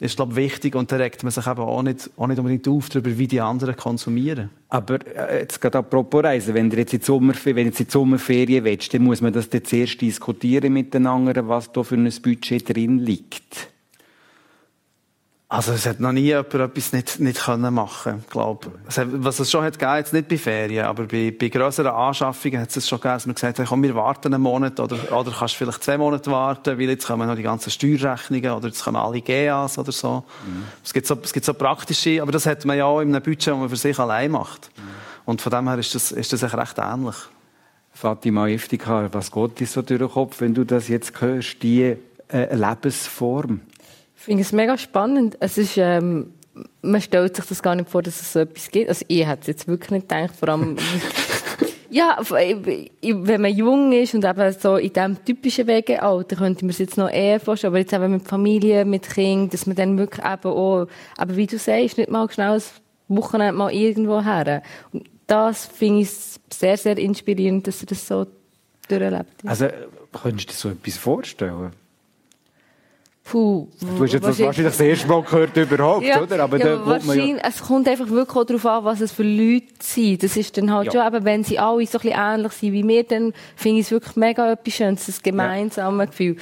ist, 0.04 0.16
glaube 0.16 0.36
wichtig 0.36 0.74
und 0.74 0.92
da 0.92 0.96
regt 0.96 1.22
man 1.22 1.32
sich 1.32 1.46
eben 1.46 1.60
auch 1.60 1.82
nicht, 1.82 2.10
auch 2.16 2.26
nicht 2.26 2.38
unbedingt 2.38 2.68
auf 2.68 2.88
darüber, 2.88 3.16
wie 3.16 3.26
die 3.26 3.40
anderen 3.40 3.76
konsumieren. 3.76 4.50
Aber 4.68 4.98
äh, 5.06 5.40
jetzt 5.40 5.60
gerade 5.60 5.78
apropos 5.78 6.22
Reisen, 6.22 6.54
wenn, 6.54 6.70
ihr 6.70 6.78
jetzt 6.78 6.92
in 6.92 7.00
die 7.00 7.04
Sommerferien, 7.04 7.56
wenn 7.56 7.66
jetzt 7.66 7.80
in 7.80 7.86
die 7.86 7.92
Sommerferien 7.92 8.64
willst, 8.64 8.92
dann 8.92 9.02
muss 9.02 9.20
man 9.20 9.32
das 9.32 9.48
zuerst 9.50 10.00
diskutieren 10.00 10.72
miteinander, 10.72 11.48
was 11.48 11.72
da 11.72 11.82
für 11.82 11.96
ein 11.96 12.12
Budget 12.22 12.68
drin 12.68 12.98
liegt. 12.98 13.73
Also 15.48 15.72
es 15.72 15.86
hat 15.86 16.00
noch 16.00 16.12
nie 16.12 16.22
jemand 16.22 16.54
etwas 16.54 16.92
nicht, 16.92 17.20
nicht 17.20 17.44
können 17.44 17.74
machen 17.74 18.24
glaube 18.30 18.72
Was 18.86 19.38
es 19.38 19.50
schon 19.50 19.62
hat 19.62 19.78
gegeben, 19.78 19.96
jetzt 19.98 20.12
nicht 20.12 20.28
bei 20.28 20.38
Ferien, 20.38 20.86
aber 20.86 21.04
bei, 21.04 21.34
bei 21.38 21.48
grösseren 21.48 21.92
Anschaffungen 21.92 22.60
hat 22.60 22.74
es 22.74 22.88
schon 22.88 22.98
gegeben, 22.98 23.14
dass 23.14 23.26
man 23.26 23.34
gesagt 23.34 23.58
hat, 23.58 23.66
komm, 23.68 23.82
wir 23.82 23.94
warten 23.94 24.32
einen 24.32 24.42
Monat 24.42 24.80
oder, 24.80 24.96
oder 25.12 25.30
kannst 25.30 25.54
vielleicht 25.56 25.84
zwei 25.84 25.98
Monate 25.98 26.30
warten, 26.30 26.78
weil 26.78 26.88
jetzt 26.88 27.06
kommen 27.06 27.28
noch 27.28 27.36
die 27.36 27.42
ganzen 27.42 27.70
Steuerrechnungen 27.70 28.50
oder 28.52 28.68
jetzt 28.68 28.82
kommen 28.82 28.96
alle 28.96 29.20
GAs 29.20 29.78
oder 29.78 29.92
so. 29.92 30.24
Mhm. 30.46 30.64
Es, 30.82 30.92
gibt 30.92 31.06
so 31.06 31.16
es 31.22 31.32
gibt 31.32 31.44
so 31.44 31.52
praktische, 31.52 32.22
aber 32.22 32.32
das 32.32 32.46
hat 32.46 32.64
man 32.64 32.78
ja 32.78 32.86
auch 32.86 33.00
in 33.00 33.14
einem 33.14 33.22
Budget, 33.22 33.48
das 33.48 33.58
man 33.58 33.68
für 33.68 33.76
sich 33.76 33.98
allein 33.98 34.30
macht. 34.30 34.70
Mhm. 34.76 34.82
Und 35.26 35.42
von 35.42 35.52
dem 35.52 35.68
her 35.68 35.78
ist 35.78 35.94
das, 35.94 36.10
ist 36.10 36.32
das 36.32 36.42
echt 36.42 36.54
recht 36.54 36.78
ähnlich. 36.78 37.16
Fatima 37.92 38.48
Iftikhar, 38.48 39.12
was 39.12 39.30
geht 39.30 39.60
dir 39.60 39.66
so 39.66 39.82
durch 39.82 40.00
den 40.00 40.10
Kopf, 40.10 40.40
wenn 40.40 40.54
du 40.54 40.64
das 40.64 40.88
jetzt 40.88 41.20
hörst, 41.20 41.62
die 41.62 41.96
äh, 42.28 42.54
Lebensform? 42.54 43.60
Ich 44.16 44.22
finde 44.22 44.42
es 44.42 44.52
mega 44.52 44.78
spannend. 44.78 45.36
Es 45.40 45.58
ist, 45.58 45.76
ähm, 45.76 46.32
man 46.82 47.00
stellt 47.00 47.36
sich 47.36 47.44
das 47.44 47.62
gar 47.62 47.74
nicht 47.74 47.90
vor, 47.90 48.02
dass 48.02 48.20
es 48.20 48.32
so 48.32 48.40
etwas 48.40 48.70
gibt. 48.70 48.88
Also 48.88 49.04
ich 49.08 49.26
hätte 49.26 49.42
es 49.42 49.46
jetzt 49.46 49.68
wirklich 49.68 49.90
nicht 49.90 50.08
gedacht, 50.08 50.36
vor 50.36 50.48
allem... 50.48 50.76
ja, 51.94 52.18
wenn 52.20 53.40
man 53.40 53.54
jung 53.54 53.92
ist 53.92 54.14
und 54.14 54.24
eben 54.24 54.52
so 54.58 54.76
in 54.76 54.92
diesem 54.92 55.24
typischen 55.24 55.68
Wegealter, 55.68 56.36
könnte 56.36 56.64
man 56.64 56.70
es 56.70 56.78
jetzt 56.78 56.96
noch 56.96 57.08
eher 57.08 57.38
vorstellen, 57.38 57.72
aber 57.72 57.78
jetzt 57.78 57.92
eben 57.92 58.10
mit 58.10 58.26
Familie, 58.26 58.84
mit 58.84 59.08
Kind, 59.08 59.54
dass 59.54 59.66
man 59.66 59.76
dann 59.76 59.96
wirklich 59.96 60.24
eben 60.24 60.50
auch, 60.50 60.88
aber 61.16 61.36
wie 61.36 61.46
du 61.46 61.56
sagst, 61.56 61.98
nicht 61.98 62.10
mal 62.10 62.28
schnell 62.30 62.54
ein 62.56 63.16
Wochenende 63.16 63.52
mal 63.52 63.72
irgendwo 63.72 64.20
her. 64.22 64.62
Und 64.92 65.04
das 65.28 65.66
finde 65.66 66.02
ich 66.02 66.10
sehr, 66.52 66.76
sehr 66.76 66.98
inspirierend, 66.98 67.66
dass 67.66 67.82
er 67.82 67.86
das 67.86 68.06
so 68.06 68.26
durchlebt. 68.88 69.46
Also, 69.46 69.68
könntest 70.12 70.48
du 70.48 70.52
dir 70.52 70.58
so 70.58 70.68
etwas 70.70 70.96
vorstellen? 70.96 71.72
Puh. 73.24 73.68
Du 73.80 74.02
hast 74.02 74.12
jetzt 74.12 74.22
das 74.22 74.38
wahrscheinlich 74.38 74.72
das 74.72 74.80
erste 74.80 75.08
Mal 75.08 75.22
gehört 75.22 75.56
überhaupt, 75.56 76.04
ja, 76.04 76.20
oder? 76.20 76.40
Aber 76.40 76.58
ja, 76.58 76.84
wahrscheinlich, 76.84 77.42
ja 77.42 77.48
es 77.48 77.62
kommt 77.62 77.88
einfach 77.88 78.10
wirklich 78.10 78.36
auch 78.36 78.44
darauf 78.44 78.66
an, 78.66 78.84
was 78.84 79.00
es 79.00 79.12
für 79.12 79.22
Leute 79.22 79.66
sind. 79.80 80.22
Das 80.22 80.36
ist 80.36 80.58
dann 80.58 80.70
halt 80.70 80.92
ja. 80.92 81.04
schon, 81.04 81.14
eben, 81.14 81.24
wenn 81.24 81.42
sie 81.42 81.58
alle 81.58 81.86
so 81.86 81.98
ein 81.98 82.02
bisschen 82.02 82.20
ähnlich 82.20 82.52
sind 82.52 82.72
wie 82.74 82.86
wir, 82.86 83.02
dann 83.02 83.32
finde 83.56 83.80
ich 83.80 83.86
es 83.86 83.92
wirklich 83.92 84.16
mega 84.16 84.52
etwas 84.52 84.74
Schönes, 84.74 85.06
das 85.06 85.22
gemeinsame 85.22 86.06
Gefühl 86.06 86.36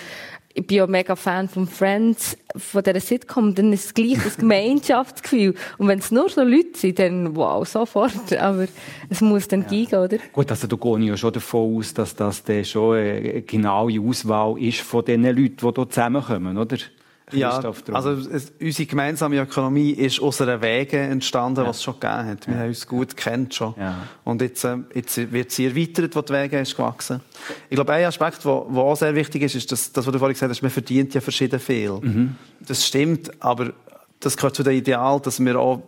ich 0.54 0.66
bin 0.66 0.76
ja 0.78 0.86
mega 0.86 1.16
Fan 1.16 1.48
von 1.48 1.66
Friends, 1.66 2.36
von 2.56 2.82
dieser 2.82 3.00
Sitcom, 3.00 3.54
dann 3.54 3.72
ist 3.72 3.86
es 3.86 3.94
gleich 3.94 4.18
das 4.22 4.36
Gemeinschaftsgefühl. 4.36 5.54
Und 5.78 5.88
wenn 5.88 5.98
es 5.98 6.10
nur 6.10 6.28
so 6.28 6.42
Leute 6.42 6.76
sind, 6.76 6.98
dann 6.98 7.34
wow, 7.36 7.66
sofort. 7.66 8.32
Aber 8.38 8.66
es 9.08 9.20
muss 9.20 9.48
dann 9.48 9.62
ja. 9.62 9.68
gehen, 9.68 9.98
oder? 9.98 10.18
Gut, 10.32 10.50
also 10.50 10.68
gehe 10.68 11.00
ich 11.00 11.06
ja 11.06 11.16
schon 11.16 11.32
davon 11.32 11.76
aus, 11.76 11.94
dass 11.94 12.14
das 12.14 12.44
dann 12.44 12.64
schon 12.64 12.96
eine 12.96 13.42
genaue 13.42 14.00
Auswahl 14.00 14.58
ist 14.60 14.80
von 14.80 15.04
den 15.04 15.24
Leuten, 15.24 15.56
die 15.56 15.72
hier 15.74 15.88
zusammenkommen, 15.88 16.58
oder? 16.58 16.76
Ja, 17.32 17.60
also 17.92 18.10
es, 18.10 18.52
unsere 18.60 18.86
gemeinsame 18.86 19.40
Ökonomie 19.40 19.90
ist 19.90 20.20
aus 20.20 20.40
einer 20.40 20.60
Wege 20.60 20.98
entstanden, 20.98 21.62
ja. 21.62 21.68
was 21.68 21.78
es 21.78 21.82
schon 21.82 21.98
gegeben 21.98 22.26
hat. 22.26 22.46
Wir 22.46 22.54
ja. 22.54 22.60
haben 22.60 22.68
uns 22.68 22.86
gut 22.86 23.16
kennt 23.16 23.54
schon. 23.54 23.74
Ja. 23.78 23.96
Und 24.24 24.42
jetzt, 24.42 24.64
äh, 24.64 24.78
jetzt 24.94 25.32
wird 25.32 25.50
sie 25.50 25.66
erweitert, 25.66 26.14
wo 26.14 26.22
die 26.22 26.32
Wege 26.32 26.60
ist 26.60 26.76
gewachsen. 26.76 27.20
Ich 27.68 27.76
glaube, 27.76 27.92
ein 27.92 28.04
Aspekt, 28.04 28.44
der 28.44 28.50
auch 28.50 28.96
sehr 28.96 29.14
wichtig 29.14 29.42
ist, 29.42 29.54
ist, 29.54 29.72
dass, 29.72 29.92
das, 29.92 30.06
was 30.06 30.12
du 30.12 30.18
vorhin 30.18 30.34
gesagt 30.34 30.50
hast, 30.50 30.62
man 30.62 30.70
verdient 30.70 31.14
ja 31.14 31.20
verschieden 31.20 31.60
viel. 31.60 31.98
Mhm. 32.00 32.36
Das 32.60 32.86
stimmt, 32.86 33.30
aber 33.42 33.72
das 34.20 34.36
gehört 34.36 34.54
zu 34.54 34.62
dem 34.62 34.74
Ideal, 34.74 35.20
dass 35.20 35.40
wir 35.40 35.58
auch 35.58 35.82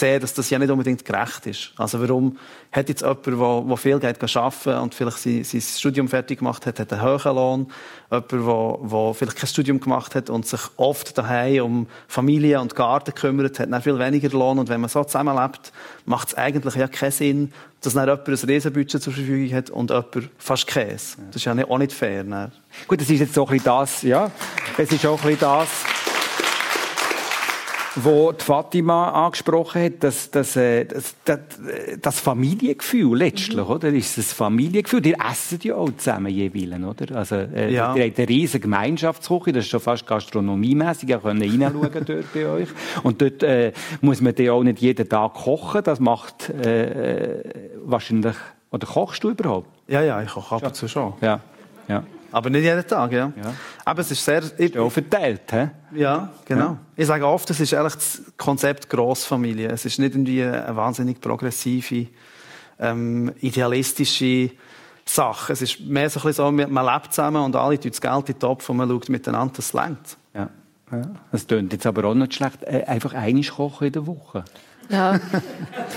sehen, 0.00 0.20
dass 0.20 0.34
das 0.34 0.50
ja 0.50 0.58
nicht 0.58 0.70
unbedingt 0.70 1.04
gerecht 1.04 1.46
ist. 1.46 1.72
Also 1.76 2.00
warum 2.00 2.36
hat 2.72 2.88
jetzt 2.88 3.02
jemand, 3.02 3.26
der, 3.26 3.64
der 3.68 3.76
viel 3.76 3.98
Geld 3.98 4.36
arbeiten 4.36 4.78
und 4.78 4.94
vielleicht 4.94 5.18
sein, 5.18 5.44
sein 5.44 5.60
Studium 5.60 6.08
fertig 6.08 6.38
gemacht 6.38 6.66
hat, 6.66 6.78
hat 6.80 6.92
einen 6.92 7.02
hohen 7.02 7.34
Lohn. 7.34 7.66
Jemand, 8.10 8.32
der, 8.32 8.88
der 8.90 9.14
vielleicht 9.14 9.36
kein 9.36 9.46
Studium 9.46 9.80
gemacht 9.80 10.14
hat 10.14 10.30
und 10.30 10.46
sich 10.46 10.60
oft 10.76 11.16
daheim 11.16 11.64
um 11.64 11.86
Familie 12.08 12.60
und 12.60 12.74
Garten 12.74 13.14
kümmert, 13.14 13.58
hat 13.58 13.70
dann 13.72 13.82
viel 13.82 13.98
weniger 13.98 14.30
Lohn. 14.30 14.58
Und 14.58 14.68
wenn 14.68 14.80
man 14.80 14.90
so 14.90 15.04
zusammenlebt, 15.04 15.72
macht 16.04 16.28
es 16.28 16.34
eigentlich 16.34 16.74
ja 16.74 16.88
keinen 16.88 17.12
Sinn, 17.12 17.52
dass 17.80 17.94
dann 17.94 18.08
jemand 18.08 18.28
ein 18.28 18.34
Riesenbudget 18.34 19.02
zur 19.02 19.12
Verfügung 19.12 19.56
hat 19.56 19.70
und 19.70 19.90
jemand 19.90 20.30
fast 20.38 20.66
Käse. 20.66 21.16
Das 21.28 21.36
ist 21.36 21.44
ja 21.44 21.52
auch 21.52 21.78
nicht 21.78 21.92
fair. 21.92 22.24
Dann. 22.24 22.52
Gut, 22.86 23.00
das 23.00 23.08
ist 23.08 23.20
jetzt 23.20 23.34
so 23.34 23.46
ein 23.46 23.52
bisschen 23.52 23.64
das, 23.64 24.02
ja. 24.02 24.30
Es 24.76 24.92
ist 24.92 25.06
auch 25.06 25.18
ein 25.22 25.30
bisschen 25.30 25.40
das, 25.40 25.68
wo 27.96 28.32
die 28.32 28.44
Fatima 28.44 29.26
angesprochen 29.26 29.82
hat, 29.82 29.92
das, 30.00 30.30
das, 30.30 30.56
äh, 30.56 30.84
das, 30.84 31.14
das, 31.24 31.38
das 32.00 32.20
Familiengefühl 32.20 33.18
letztlich, 33.18 33.56
mhm. 33.56 33.70
oder? 33.70 33.88
Ist 33.88 34.16
das 34.16 34.32
Familiengefühl? 34.32 35.00
Die 35.00 35.14
essen 35.14 35.58
ja 35.62 35.74
auch 35.74 35.90
zusammen 35.96 36.32
jeweils, 36.32 36.82
oder? 36.82 37.16
Also, 37.16 37.36
äh, 37.36 37.72
ja. 37.72 37.94
ihr 37.94 38.04
habt 38.04 38.18
eine 38.18 38.28
riesige 38.28 38.62
Gemeinschaftsküche, 38.62 39.52
das 39.52 39.64
ist 39.64 39.70
schon 39.70 39.80
fast 39.80 40.06
gastronomiemässig, 40.06 41.08
ihr 41.08 41.18
könnt 41.18 41.42
reinschauen 41.42 41.90
dort 42.06 42.32
bei 42.32 42.46
euch. 42.46 42.68
Und 43.02 43.20
dort 43.20 43.42
äh, 43.42 43.72
muss 44.00 44.20
man 44.20 44.34
ja 44.36 44.52
auch 44.52 44.62
nicht 44.62 44.80
jeden 44.80 45.08
Tag 45.08 45.34
kochen, 45.34 45.82
das 45.82 45.98
macht 45.98 46.48
äh, 46.50 47.42
wahrscheinlich, 47.84 48.36
oder 48.70 48.86
kochst 48.86 49.24
du 49.24 49.30
überhaupt? 49.30 49.68
Ja, 49.88 50.02
ja, 50.02 50.22
ich 50.22 50.30
koche 50.30 50.54
ab 50.54 50.62
und 50.62 50.74
zu 50.76 50.86
schon. 50.86 51.14
Ja, 51.20 51.40
ja. 51.88 52.04
Aber 52.32 52.50
nicht 52.50 52.62
jeden 52.62 52.86
Tag, 52.86 53.12
ja. 53.12 53.32
ja. 53.36 53.54
Aber 53.84 54.00
es 54.00 54.10
ist 54.10 54.24
sehr... 54.24 54.42
Ist 54.58 54.76
auch 54.76 54.90
verteilt, 54.90 55.42
hä? 55.50 55.70
Ja, 55.94 56.30
genau. 56.44 56.60
Ja. 56.60 56.78
Ich 56.96 57.06
sage 57.06 57.26
oft, 57.26 57.48
es 57.50 57.60
ist 57.60 57.74
eigentlich 57.74 57.94
das 57.94 58.22
Konzept 58.36 58.88
Grossfamilie. 58.88 59.68
Es 59.68 59.84
ist 59.84 59.98
nicht 59.98 60.14
irgendwie 60.14 60.42
eine 60.42 60.74
wahnsinnig 60.76 61.20
progressive, 61.20 62.06
ähm, 62.78 63.32
idealistische 63.40 64.50
Sache. 65.04 65.52
Es 65.52 65.62
ist 65.62 65.80
mehr 65.80 66.08
so 66.08 66.20
ein 66.20 66.26
bisschen 66.26 66.58
so, 66.58 66.72
man 66.72 66.86
lebt 66.86 67.12
zusammen 67.12 67.42
und 67.42 67.56
alle 67.56 67.78
tun 67.78 67.90
das 67.90 68.00
Geld 68.00 68.28
in 68.28 68.34
den 68.34 68.38
Topf 68.38 68.68
und 68.68 68.76
man 68.76 68.88
schaut 68.88 69.08
miteinander, 69.08 69.54
das 69.56 69.72
längt. 69.72 70.16
Ja. 70.34 70.48
ja. 70.92 71.02
Das 71.32 71.46
klingt 71.46 71.72
jetzt 71.72 71.86
aber 71.86 72.04
auch 72.04 72.14
nicht 72.14 72.34
schlecht. 72.34 72.62
Äh, 72.62 72.84
einfach 72.86 73.14
einiges 73.14 73.54
kochen 73.54 73.88
in 73.88 73.92
der 73.92 74.06
Woche. 74.06 74.44
Ja. 74.90 75.20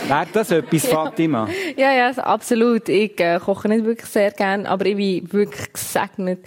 Wäre 0.08 0.28
das 0.32 0.52
etwas, 0.52 0.86
Fatima? 0.86 1.48
Ja, 1.76 1.92
ja, 1.92 2.10
absolut. 2.12 2.90
Ich 2.90 3.20
äh, 3.20 3.40
koche 3.40 3.68
nicht 3.68 3.86
wirklich 3.86 4.10
sehr 4.10 4.32
gern, 4.32 4.66
aber 4.66 4.86
ich 4.86 4.96
bin 4.96 5.34
wirklich 5.34 5.74
gesegnet, 5.74 6.40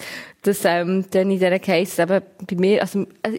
dass 0.43 0.63
ähm, 0.63 1.05
dann 1.11 1.23
in 1.23 1.39
dieser 1.39 1.59
Case 1.59 2.01
eben 2.01 2.21
bei 2.49 2.55
mir, 2.55 2.81
also, 2.81 3.05
also 3.21 3.37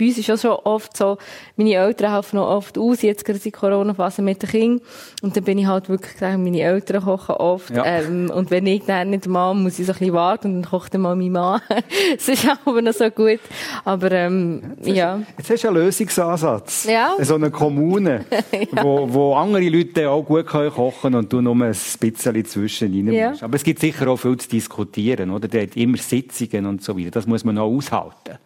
bei 0.00 0.06
uns 0.06 0.18
ist 0.18 0.30
auch 0.30 0.38
schon 0.38 0.58
oft 0.64 0.96
so, 0.96 1.18
meine 1.56 1.74
Eltern 1.74 2.12
helfen 2.12 2.36
noch 2.36 2.48
oft 2.48 2.78
aus, 2.78 3.02
jetzt 3.02 3.24
gerade 3.24 3.38
in 3.44 3.52
Corona-Phase 3.52 4.22
mit 4.22 4.42
den 4.42 4.48
Kindern. 4.48 4.86
Und 5.20 5.36
dann 5.36 5.44
bin 5.44 5.58
ich 5.58 5.66
halt 5.66 5.90
wirklich 5.90 6.14
gesagt, 6.14 6.38
meine 6.38 6.60
Eltern 6.60 7.02
kochen 7.04 7.34
oft. 7.34 7.70
Ja. 7.70 7.84
Ähm, 7.84 8.30
und 8.34 8.50
wenn 8.50 8.66
ich 8.66 8.84
dann 8.84 9.10
nicht 9.10 9.26
mal, 9.26 9.52
muss 9.54 9.78
ich 9.78 9.86
so 9.86 9.92
ein 9.92 9.98
bisschen 9.98 10.14
warten 10.14 10.54
und 10.54 10.62
dann 10.62 10.70
kocht 10.70 10.94
dann 10.94 11.02
mal 11.02 11.14
mein 11.14 11.32
Mann. 11.32 11.60
das 12.14 12.28
ist 12.28 12.48
aber 12.64 12.80
noch 12.80 12.94
so 12.94 13.10
gut. 13.10 13.40
Aber, 13.84 14.10
ähm, 14.10 14.62
jetzt 14.82 14.96
ja. 14.96 15.18
Hast, 15.18 15.38
jetzt 15.38 15.50
hast 15.50 15.64
du 15.64 15.68
einen 15.68 15.76
Lösungsansatz. 15.76 16.84
Ja. 16.84 17.14
So 17.20 17.34
eine 17.34 17.50
Kommune, 17.50 18.24
ja. 18.52 18.82
wo, 18.82 19.06
wo 19.12 19.34
andere 19.34 19.68
Leute 19.68 20.08
auch 20.08 20.22
gut 20.22 20.46
können 20.46 20.70
kochen 20.70 21.14
und 21.14 21.30
du 21.30 21.42
nur 21.42 21.54
ein 21.54 21.72
bisschen 22.00 22.44
zwischen 22.46 22.94
rein 22.94 23.12
ja. 23.12 23.30
musst. 23.30 23.42
Aber 23.42 23.56
es 23.56 23.64
gibt 23.64 23.80
sicher 23.80 24.08
auch 24.08 24.16
viel 24.16 24.38
zu 24.38 24.48
diskutieren, 24.48 25.30
oder? 25.30 25.46
Der 25.46 25.64
hat 25.64 25.76
immer 25.76 25.98
Sitzungen 25.98 26.64
und 26.64 26.82
so 26.82 26.98
weiter. 26.98 27.10
Das 27.10 27.26
muss 27.26 27.44
man 27.44 27.58
auch 27.58 27.70
aushalten. 27.70 28.38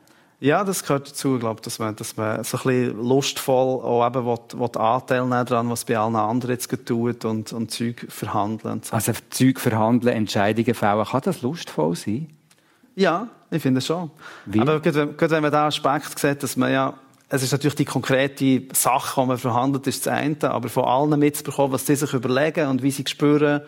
Ja, 0.44 0.62
das 0.62 0.82
gehört 0.82 1.08
dazu, 1.08 1.38
glaube 1.38 1.62
dass 1.62 1.78
man, 1.78 1.96
dass 1.96 2.18
man 2.18 2.44
so 2.44 2.58
ein 2.58 2.62
bisschen 2.64 3.02
lustvoll 3.02 3.82
auch 3.82 4.06
eben 4.06 4.26
will, 4.26 4.60
will 4.60 4.78
Anteil 4.78 5.22
nehmen 5.22 5.46
daran, 5.46 5.70
was 5.70 5.86
bei 5.86 5.96
allen 5.96 6.16
anderen 6.16 6.50
jetzt 6.50 6.68
tut 6.84 7.24
und, 7.24 7.54
und 7.54 7.70
Zeug 7.70 8.04
verhandeln. 8.10 8.82
So. 8.82 8.94
Also 8.94 9.12
Zeug 9.30 9.58
verhandeln, 9.58 10.14
Entscheidungen 10.14 10.74
fällen, 10.74 11.06
kann 11.06 11.22
das 11.24 11.40
lustvoll 11.40 11.96
sein? 11.96 12.28
Ja, 12.94 13.28
ich 13.50 13.62
finde 13.62 13.80
schon. 13.80 14.10
Wie? 14.44 14.60
Aber 14.60 14.80
gerade, 14.80 15.16
wenn 15.16 15.42
man 15.42 15.50
diesen 15.50 15.64
Aspekt 15.64 16.18
sieht, 16.18 16.42
dass 16.42 16.58
man 16.58 16.70
ja 16.70 16.92
es 17.30 17.42
ist 17.42 17.52
natürlich 17.52 17.76
die 17.76 17.86
konkrete 17.86 18.62
Sache, 18.74 19.22
die 19.22 19.26
man 19.26 19.38
verhandelt, 19.38 19.86
ist 19.86 20.04
das 20.04 20.12
eine, 20.12 20.50
aber 20.50 20.68
von 20.68 20.84
allen 20.84 21.18
mitzubekommen, 21.18 21.72
was 21.72 21.86
sie 21.86 21.96
sich 21.96 22.12
überlegen 22.12 22.68
und 22.68 22.82
wie 22.82 22.90
sie 22.90 23.04
spüren 23.08 23.62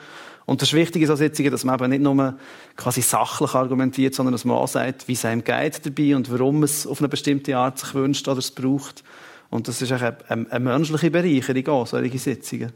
und 0.46 0.62
das 0.62 0.72
Wichtige 0.72 1.04
ist 1.04 1.10
an 1.10 1.16
Sitzungen, 1.16 1.50
dass 1.50 1.64
man 1.64 1.74
eben 1.74 1.90
nicht 1.90 2.02
nur 2.02 2.38
quasi 2.76 3.02
sachlich 3.02 3.52
argumentiert, 3.54 4.14
sondern 4.14 4.32
dass 4.32 4.44
man 4.44 4.56
auch 4.56 4.68
sagt, 4.68 5.08
wie 5.08 5.12
es 5.12 5.24
einem 5.24 5.42
geht 5.42 5.84
dabei 5.84 6.14
und 6.14 6.30
warum 6.30 6.62
es 6.62 6.86
auf 6.86 7.00
eine 7.00 7.08
bestimmte 7.08 7.56
Art 7.56 7.80
sich 7.80 7.94
wünscht 7.94 8.28
oder 8.28 8.38
es 8.38 8.52
braucht. 8.52 9.02
Und 9.50 9.66
das 9.66 9.82
ist 9.82 9.90
eine, 9.90 10.16
eine, 10.28 10.50
eine 10.50 10.64
menschliche 10.64 11.10
Bereicherung 11.10 11.66
auch, 11.68 11.86
solche 11.88 12.18
Sitzungen. 12.18 12.72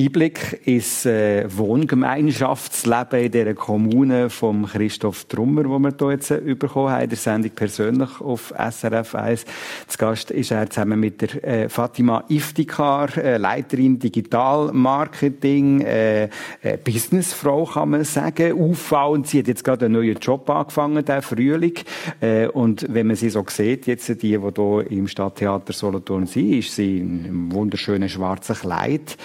Einblick 0.00 0.60
ins 0.64 1.04
äh, 1.04 1.44
Wohngemeinschaftsleben 1.54 3.20
in 3.20 3.32
dieser 3.32 3.54
Kommune 3.54 4.30
von 4.30 4.64
Christoph 4.64 5.24
Trummer, 5.24 5.68
wo 5.68 5.78
wir 5.78 5.92
hier 5.98 6.10
jetzt 6.12 6.30
äh, 6.30 6.54
bekommen 6.54 6.90
haben, 6.90 7.08
der 7.08 7.18
Sendung 7.18 7.50
persönlich 7.50 8.08
auf 8.20 8.54
SRF 8.56 9.14
1. 9.14 9.44
Zu 9.88 9.98
Gast 9.98 10.30
ist 10.30 10.52
er 10.52 10.70
zusammen 10.70 11.00
mit 11.00 11.20
der 11.20 11.44
äh, 11.44 11.68
Fatima 11.68 12.24
Iftikar, 12.28 13.14
äh, 13.18 13.36
Leiterin 13.36 13.98
Digital 13.98 14.70
Marketing, 14.72 15.82
äh, 15.82 16.24
äh, 16.24 16.78
Businessfrau 16.82 17.64
kann 17.66 17.90
man 17.90 18.04
sagen, 18.04 18.58
auffallend. 18.58 19.26
Sie 19.26 19.40
hat 19.40 19.48
jetzt 19.48 19.64
gerade 19.64 19.86
einen 19.86 19.94
neuen 19.94 20.18
Job 20.18 20.48
angefangen, 20.48 21.04
der 21.04 21.20
Frühling. 21.20 21.74
Äh, 22.20 22.46
und 22.46 22.86
wenn 22.88 23.06
man 23.06 23.16
sie 23.16 23.28
so 23.28 23.44
sieht, 23.48 23.86
jetzt 23.86 24.08
die, 24.08 24.14
die 24.16 24.38
hier 24.38 24.90
im 24.90 25.08
Stadttheater 25.08 25.72
Solothurn 25.72 26.26
sind, 26.26 26.52
ist 26.54 26.74
sie 26.74 26.98
in 26.98 27.24
einem 27.24 27.52
wunderschönen 27.52 28.08
schwarzen 28.08 28.56
Kleid. 28.56 29.16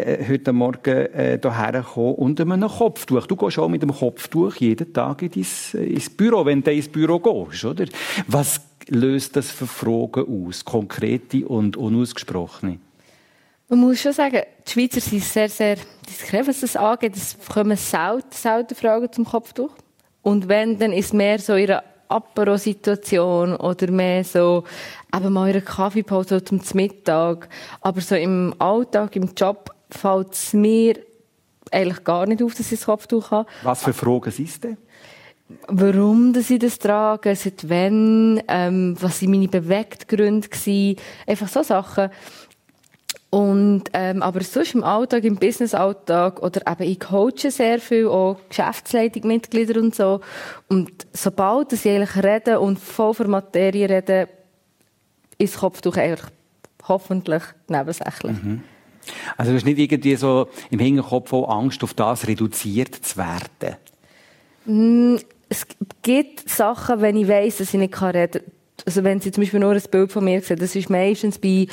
Äh, 0.00 0.14
äh, 0.14 0.28
heute 0.28 0.52
Morgen 0.52 1.06
äh, 1.14 1.38
hierher 1.40 1.72
gekommen 1.72 2.14
und 2.14 2.40
einem 2.40 2.68
Kopftuch. 2.68 3.26
Du 3.26 3.36
gehst 3.36 3.58
auch 3.58 3.68
mit 3.68 3.82
dem 3.82 3.92
Kopftuch 3.92 4.56
jeden 4.56 4.92
Tag 4.92 5.22
in 5.22 5.30
dein, 5.30 5.84
ins 5.84 6.10
Büro, 6.10 6.44
wenn 6.44 6.62
du 6.62 6.72
ins 6.72 6.88
Büro 6.88 7.18
gehst, 7.18 7.64
oder? 7.64 7.84
Was 8.26 8.60
löst 8.88 9.36
das 9.36 9.50
für 9.50 9.66
Fragen 9.66 10.46
aus? 10.46 10.64
Konkrete 10.64 11.46
und 11.46 11.76
unausgesprochene? 11.76 12.78
Man 13.68 13.80
muss 13.80 14.00
schon 14.00 14.12
sagen, 14.12 14.42
die 14.66 14.70
Schweizer 14.70 15.00
sind 15.00 15.22
sehr, 15.22 15.48
sehr 15.48 15.76
diskret, 16.08 16.48
was 16.48 16.60
das 16.60 16.76
angeht. 16.76 17.16
Es 17.16 17.36
kommen 17.52 17.76
selten, 17.76 18.32
selten 18.32 18.74
Fragen 18.74 19.12
zum 19.12 19.24
Kopftuch. 19.24 19.70
Und 20.22 20.48
wenn, 20.48 20.78
dann 20.78 20.92
ist 20.92 21.14
mehr 21.14 21.38
so 21.38 21.56
ihre 21.56 21.82
Apero-Situation 22.08 23.54
oder 23.56 23.90
mehr 23.90 24.24
so 24.24 24.64
eben 25.14 25.32
mal 25.32 25.48
ihre 25.48 25.60
Kaffeepause 25.60 26.42
zum 26.42 26.60
Mittag. 26.74 27.48
Aber 27.80 28.00
so 28.00 28.16
im 28.16 28.54
Alltag, 28.58 29.14
im 29.14 29.30
Job 29.36 29.70
fällt 29.94 30.32
es 30.34 30.52
mir 30.52 30.98
eigentlich 31.70 32.04
gar 32.04 32.26
nicht 32.26 32.42
auf, 32.42 32.54
dass 32.54 32.72
ich 32.72 32.78
das 32.78 32.86
Kopftuch 32.86 33.30
habe. 33.30 33.48
Was 33.62 33.82
für 33.82 33.92
Fragen 33.92 34.30
sind 34.30 34.64
denn? 34.64 34.76
Warum 35.66 36.32
dass 36.32 36.50
ich 36.50 36.60
das 36.60 36.78
trage, 36.78 37.34
seit 37.34 37.68
wann, 37.68 38.40
ähm, 38.46 38.96
was 39.00 39.18
sind 39.18 39.30
meine 39.30 39.48
Bewegtgründe 39.48 40.48
gewesen, 40.48 40.96
einfach 41.26 41.48
so 41.48 41.62
Sachen. 41.62 42.10
Und, 43.30 43.84
ähm, 43.92 44.22
aber 44.22 44.42
sonst 44.42 44.74
im 44.74 44.82
Alltag, 44.82 45.24
im 45.24 45.36
Business-Alltag, 45.36 46.42
oder 46.42 46.62
eben 46.70 46.90
ich 46.90 47.00
coache 47.00 47.50
sehr 47.50 47.78
viel, 47.78 48.08
auch 48.08 48.38
Geschäftsleitungsmitglieder 48.48 49.80
und 49.80 49.94
so. 49.94 50.20
Und 50.68 51.06
sobald 51.12 51.70
sie 51.70 51.90
eigentlich 51.90 52.24
reden 52.24 52.56
und 52.56 52.78
voll 52.78 53.14
von 53.14 53.30
Materie 53.30 53.88
reden, 53.88 54.26
ist 55.38 55.54
das 55.54 55.60
Kopftuch 55.60 55.96
eigentlich 55.96 56.28
hoffentlich 56.86 57.42
nebensächlich. 57.68 58.42
Mhm. 58.42 58.62
Also 59.36 59.52
du 59.52 59.56
hast 59.56 59.64
nicht 59.64 59.78
irgendwie 59.78 60.16
so 60.16 60.48
im 60.70 60.78
Hinterkopf 60.78 61.32
auch 61.32 61.48
Angst, 61.48 61.82
auf 61.82 61.94
das 61.94 62.26
reduziert 62.26 62.94
zu 62.94 63.16
werden? 63.16 63.76
Mm, 64.66 65.16
es 65.48 65.66
gibt 66.02 66.48
Sachen, 66.48 67.00
wenn 67.00 67.16
ich 67.16 67.28
weiss, 67.28 67.58
dass 67.58 67.74
ich 67.74 67.80
nicht 67.80 68.00
reden 68.02 68.42
kann. 68.42 68.52
Also 68.86 69.04
wenn 69.04 69.20
sie 69.20 69.30
zum 69.30 69.42
Beispiel 69.42 69.60
nur 69.60 69.72
ein 69.72 69.82
Bild 69.90 70.12
von 70.12 70.24
mir 70.24 70.40
sehen, 70.40 70.58
das 70.58 70.74
ist 70.74 70.88
meistens 70.88 71.38
bei, 71.38 71.66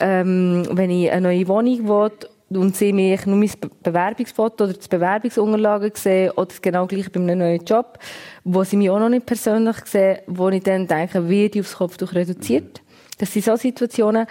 ähm, 0.00 0.66
wenn 0.70 0.90
ich 0.90 1.10
eine 1.10 1.28
neue 1.28 1.46
Wohnung 1.46 1.88
will 1.88 2.10
und 2.50 2.76
sie 2.76 2.92
mich 2.92 3.26
nur 3.26 3.36
mein 3.36 3.50
Bewerbungsfoto 3.82 4.64
oder 4.64 4.72
die 4.72 4.88
Bewerbungsunterlagen 4.88 5.92
sehen 5.94 6.32
oder 6.32 6.52
genau 6.60 6.86
gleich 6.86 7.12
bei 7.12 7.20
einem 7.20 7.38
neuen 7.38 7.64
Job, 7.64 7.98
wo 8.44 8.64
sie 8.64 8.76
mich 8.76 8.90
auch 8.90 8.98
noch 8.98 9.08
nicht 9.08 9.26
persönlich 9.26 9.76
sehen, 9.84 10.18
wo 10.26 10.48
ich 10.48 10.62
dann 10.62 10.86
denke, 10.86 11.28
wird 11.28 11.56
ich 11.56 11.60
aufs 11.60 11.76
Kopftuch 11.76 12.14
reduziert. 12.14 12.82
Das 13.18 13.32
sind 13.32 13.44
so 13.44 13.56
Situationen, 13.56 14.26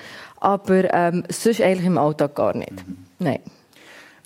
aber 0.48 0.94
ähm, 0.94 1.24
sonst 1.28 1.60
eigentlich 1.60 1.86
im 1.86 1.98
Alltag 1.98 2.36
gar 2.36 2.56
nicht. 2.56 2.72
Mhm. 2.72 2.98
Nein. 3.20 3.40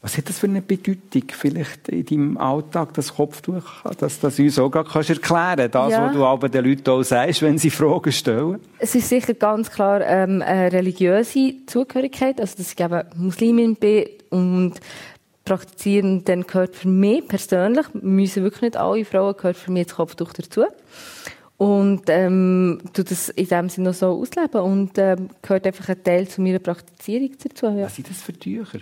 Was 0.03 0.17
hat 0.17 0.29
das 0.29 0.37
für 0.37 0.47
eine 0.47 0.61
Bedeutung 0.61 1.23
vielleicht 1.31 1.89
in 1.89 2.05
deinem 2.05 2.37
Alltag, 2.37 2.93
das 2.93 3.15
Kopftuch, 3.15 3.83
dass 3.97 4.19
das 4.19 4.39
uns 4.39 4.57
auch 4.59 4.69
gerade 4.69 4.89
kannst 4.89 5.09
erklären 5.09 5.69
das, 5.71 5.91
ja. 5.91 6.05
was 6.05 6.13
du 6.13 6.25
aber 6.25 6.49
den 6.49 6.65
Leuten 6.65 6.89
auch 6.89 7.03
sagst, 7.03 7.41
wenn 7.41 7.57
sie 7.57 7.69
Fragen 7.71 8.11
stellen? 8.11 8.59
Es 8.77 8.93
ist 8.93 9.09
sicher 9.09 9.33
ganz 9.33 9.69
klar 9.71 10.01
ähm, 10.01 10.43
eine 10.43 10.71
religiöse 10.71 11.55
Zugehörigkeit, 11.65 12.39
also 12.39 12.55
dass 12.57 12.71
ich 12.71 12.79
eben 12.79 13.03
Muslimin 13.15 13.75
bin 13.75 14.05
und 14.29 14.73
praktizieren, 15.45 16.23
dann 16.25 16.43
gehört 16.43 16.75
für 16.75 16.87
mich 16.87 17.27
persönlich, 17.27 17.85
müssen 17.93 18.43
wirklich 18.43 18.61
nicht 18.61 18.77
alle 18.77 19.05
Frauen, 19.05 19.35
gehört 19.37 19.57
für 19.57 19.71
mich 19.71 19.87
das 19.87 19.95
Kopftuch 19.95 20.33
dazu 20.33 20.65
und 21.61 22.01
ähm, 22.07 22.79
tu 22.91 23.03
das 23.03 23.29
in 23.29 23.47
dem 23.47 23.69
Sinne 23.69 23.89
noch 23.89 23.93
so 23.93 24.07
ausleben 24.07 24.61
und 24.61 24.97
ähm, 24.97 25.29
gehört 25.43 25.67
einfach 25.67 25.89
ein 25.89 26.03
Teil 26.03 26.27
zu 26.27 26.41
meiner 26.41 26.57
Praktizierung 26.57 27.29
dazu. 27.37 27.67
Ja. 27.67 27.83
Was 27.83 27.97
sind 27.97 28.09
das 28.09 28.19
für 28.19 28.33
Tücher? 28.33 28.79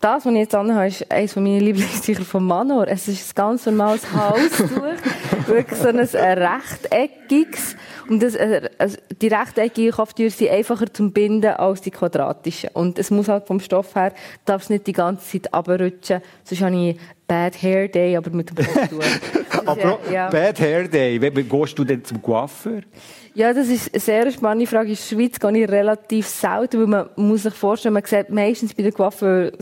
Das, 0.00 0.24
was 0.24 0.32
ich 0.32 0.38
jetzt 0.38 0.54
anhabe, 0.54 0.86
ist 0.86 1.10
eines 1.10 1.34
meiner 1.34 1.58
Lieblingstücher 1.58 2.22
vom 2.22 2.46
Manor. 2.46 2.86
Es 2.86 3.08
ist 3.08 3.32
ein 3.32 3.34
ganz 3.34 3.66
normales 3.66 4.02
Halstuch. 4.12 4.70
Wirklich 5.46 5.78
so 5.78 5.88
ein 5.88 5.98
rechteckiges. 5.98 7.74
Und 8.08 8.22
das, 8.22 8.36
äh, 8.36 8.70
also 8.78 8.96
die 9.20 9.26
rechteckigen 9.26 9.90
Kopftücher 9.90 10.30
sind 10.30 10.50
einfacher 10.50 10.92
zum 10.92 11.10
Binden 11.10 11.50
als 11.50 11.80
die 11.80 11.90
quadratischen. 11.90 12.70
Und 12.74 12.98
es 13.00 13.10
muss 13.10 13.26
halt 13.26 13.48
vom 13.48 13.58
Stoff 13.58 13.96
her, 13.96 14.12
darf 14.44 14.62
es 14.62 14.70
nicht 14.70 14.86
die 14.86 14.92
ganze 14.92 15.26
Zeit 15.26 15.52
abrutschen. 15.52 16.22
Sonst 16.44 16.62
habe 16.62 16.76
ich 16.76 16.96
Bad 17.26 17.60
Hair 17.60 17.88
Day, 17.88 18.16
aber 18.16 18.30
mit 18.30 18.50
dem 18.50 18.64
Kopftuch. 18.64 19.04
Aber 19.66 19.98
ja. 20.10 20.30
Bad 20.30 20.60
Hair 20.60 20.88
Day, 20.88 21.20
wie, 21.20 21.36
wie 21.36 21.42
gehst 21.42 21.78
du 21.78 21.84
denn 21.84 22.02
zum 22.02 22.22
Coiffeur? 22.22 22.80
Ja, 23.34 23.52
das 23.52 23.68
ist 23.68 23.92
eine 23.92 24.00
sehr 24.00 24.30
spannende 24.30 24.66
Frage. 24.66 24.90
In 24.90 24.94
der 24.94 25.02
Schweiz 25.02 25.38
gehe 25.38 25.64
ich 25.64 25.70
relativ 25.70 26.26
selten, 26.26 26.80
weil 26.80 26.86
man 26.86 27.08
muss 27.16 27.44
sich 27.44 27.54
vorstellen, 27.54 27.94
man 27.94 28.04
sieht 28.04 28.30
meistens 28.30 28.74
bei 28.74 28.82
den 28.82 28.92
Coiffeuren 28.92 29.52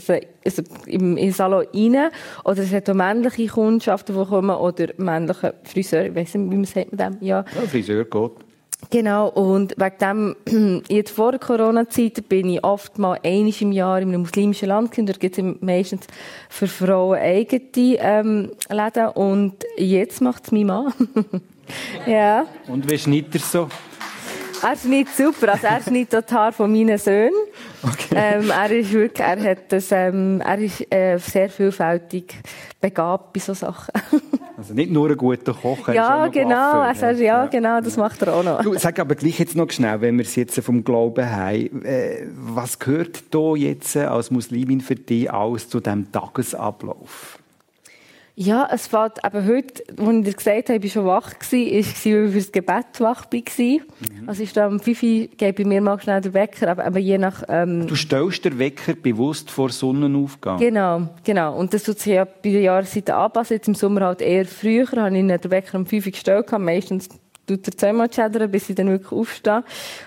also 0.45 0.63
im, 0.87 1.17
im 1.17 1.33
Salon 1.33 1.67
rein, 1.75 2.11
oder 2.45 2.59
es 2.63 2.73
hat 2.73 2.89
auch 2.89 2.95
männliche 2.95 3.47
Kundschaften, 3.47 4.17
die 4.17 4.25
kommen, 4.25 4.57
oder 4.57 4.87
männliche 4.97 5.55
Friseure, 5.65 6.07
ich 6.07 6.15
weiss 6.15 6.35
nicht, 6.35 6.51
wie 6.51 6.57
man 6.57 6.65
sagt 6.65 6.93
mit 6.93 7.01
dem, 7.01 7.17
ja. 7.21 7.45
Ja, 7.55 7.63
Friseur 7.63 8.05
geht. 8.05 8.47
Genau, 8.91 9.29
und 9.29 9.75
wegen 9.79 10.37
dem, 10.47 10.83
jetzt 10.89 11.11
vor 11.11 11.33
der 11.33 11.41
Corona-Zeit 11.41 12.29
bin 12.29 12.51
ich 12.51 12.63
oft 12.63 12.99
mal 12.99 13.19
einmal 13.25 13.53
im 13.61 13.73
Jahr 13.73 14.01
in 14.01 14.09
einem 14.09 14.21
muslimischen 14.23 14.69
Land 14.69 14.91
gewesen. 14.91 15.07
Dort 15.07 15.21
gibt 15.21 15.39
es 15.39 15.45
meistens 15.61 16.07
für 16.49 16.69
Frauen 16.69 17.19
eigene 17.19 17.63
ähm, 17.75 18.51
Läden. 18.71 19.09
Und 19.09 19.65
jetzt 19.77 20.21
macht 20.21 20.45
es 20.45 20.53
mein 20.53 20.67
Mann. 20.67 20.93
ja. 22.07 22.47
Und 22.69 22.91
wie 22.91 22.99
schneidet 22.99 23.35
er 23.35 23.41
so? 23.41 23.69
Er 24.63 24.77
schneidet 24.77 25.15
super. 25.15 25.53
Also 25.53 25.67
er 25.67 25.83
schneidet 25.83 26.31
die 26.31 26.35
Haare 26.35 26.53
von 26.53 26.73
meinen 26.73 26.99
Söhnen. 26.99 27.33
Okay. 27.83 28.15
Ähm, 28.17 28.51
er 28.51 28.71
ist 28.71 28.93
wirklich, 28.93 29.27
er 29.27 29.51
hat 29.51 29.59
das, 29.71 29.93
ähm, 29.93 30.41
er 30.41 30.59
ist 30.59 30.93
äh, 30.93 31.19
sehr 31.19 31.49
vielfältig 31.49 32.35
begabt 32.81 33.33
bei 33.33 33.41
solchen 33.41 33.61
Sachen. 33.61 33.93
Also 34.59 34.73
nicht 34.73 34.91
nur 34.91 35.11
ein 35.11 35.19
guter 35.19 35.53
Koch, 35.53 35.87
er 35.89 35.95
ist 35.95 36.01
auch 36.01 36.09
ja, 36.09 36.27
noch 36.27 36.33
genau. 36.33 36.73
Coiffeur, 36.73 37.09
Also, 37.09 37.23
ja, 37.23 37.45
genau, 37.45 37.79
das 37.83 37.99
macht 37.99 38.23
er 38.23 38.35
auch 38.35 38.43
noch. 38.43 38.63
Du, 38.63 38.73
sag 38.79 38.99
aber 38.99 39.15
gleich 39.15 39.39
jetzt 39.39 39.55
noch 39.55 39.71
schnell, 39.71 40.01
wenn 40.01 40.17
wir 40.17 40.25
es 40.25 40.35
jetzt 40.35 40.59
vom 40.61 40.83
Glauben 40.83 41.31
haben, 41.31 41.85
äh, 41.85 42.27
was 42.35 42.79
gehört 42.79 43.25
da 43.35 43.55
jetzt 43.55 43.99
als 43.99 44.31
Muslimin 44.31 44.81
für 44.81 44.95
dich 44.95 45.31
alles 45.31 45.69
zu 45.69 45.81
diesem 45.81 46.11
Tagesablauf? 46.11 47.39
Ja, 48.39 48.69
es 48.71 48.87
fällt 48.87 49.15
eben 49.25 49.47
heute, 49.47 49.83
als 49.97 50.09
ich 50.19 50.25
dir 50.25 50.33
gesagt 50.35 50.69
habe, 50.69 50.87
ich 50.87 50.95
war 50.95 51.03
schon 51.03 51.07
wach, 51.07 51.33
war, 51.33 51.33
ist, 51.33 51.53
weil 51.53 51.69
ich 51.81 51.87
für 51.87 52.29
das 52.29 52.53
Gebet 52.53 53.01
wach 53.01 53.25
war. 53.33 53.65
Mhm. 53.65 54.29
Also 54.29 54.43
ist 54.43 54.55
da 54.55 54.67
um 54.67 54.79
5 54.79 55.03
Uhr, 55.03 55.29
gebe 55.39 55.63
ich 55.63 55.67
mir 55.67 55.81
mal 55.81 55.99
schnell 55.99 56.21
den 56.21 56.35
Wecker, 56.35 56.69
aber, 56.69 56.85
aber 56.85 56.99
je 56.99 57.17
nach... 57.17 57.45
Ähm, 57.49 57.87
Du 57.87 57.97
stellst 57.97 58.45
den 58.45 58.59
Wecker 58.59 58.93
bewusst 58.95 59.51
vor 59.51 59.71
Sonnenaufgang. 59.71 60.59
Genau, 60.59 61.09
genau. 61.25 61.57
Und 61.57 61.73
das 61.73 61.85
tut 61.85 61.99
sich 61.99 62.13
ja 62.13 62.27
bei 62.27 62.51
der 62.51 62.61
Jahreszeit 62.61 63.09
anpassen. 63.09 63.55
Jetzt 63.55 63.69
im 63.69 63.75
Sommer 63.75 64.03
halt 64.03 64.21
eher 64.21 64.45
früher, 64.45 64.87
habe 64.87 65.17
ich 65.17 65.27
den 65.27 65.51
Wecker 65.51 65.79
um 65.79 65.87
5 65.87 66.05
Uhr 66.05 66.13
gestellt. 66.13 66.53
Meistens 66.59 67.09
tut 67.47 67.67
er 67.67 67.77
zweimal 67.77 68.13
schädern, 68.13 68.51
bis 68.51 68.69
ich 68.69 68.77
dann 68.77 68.89
wirklich 68.89 69.13
aufstehe. 69.13 69.65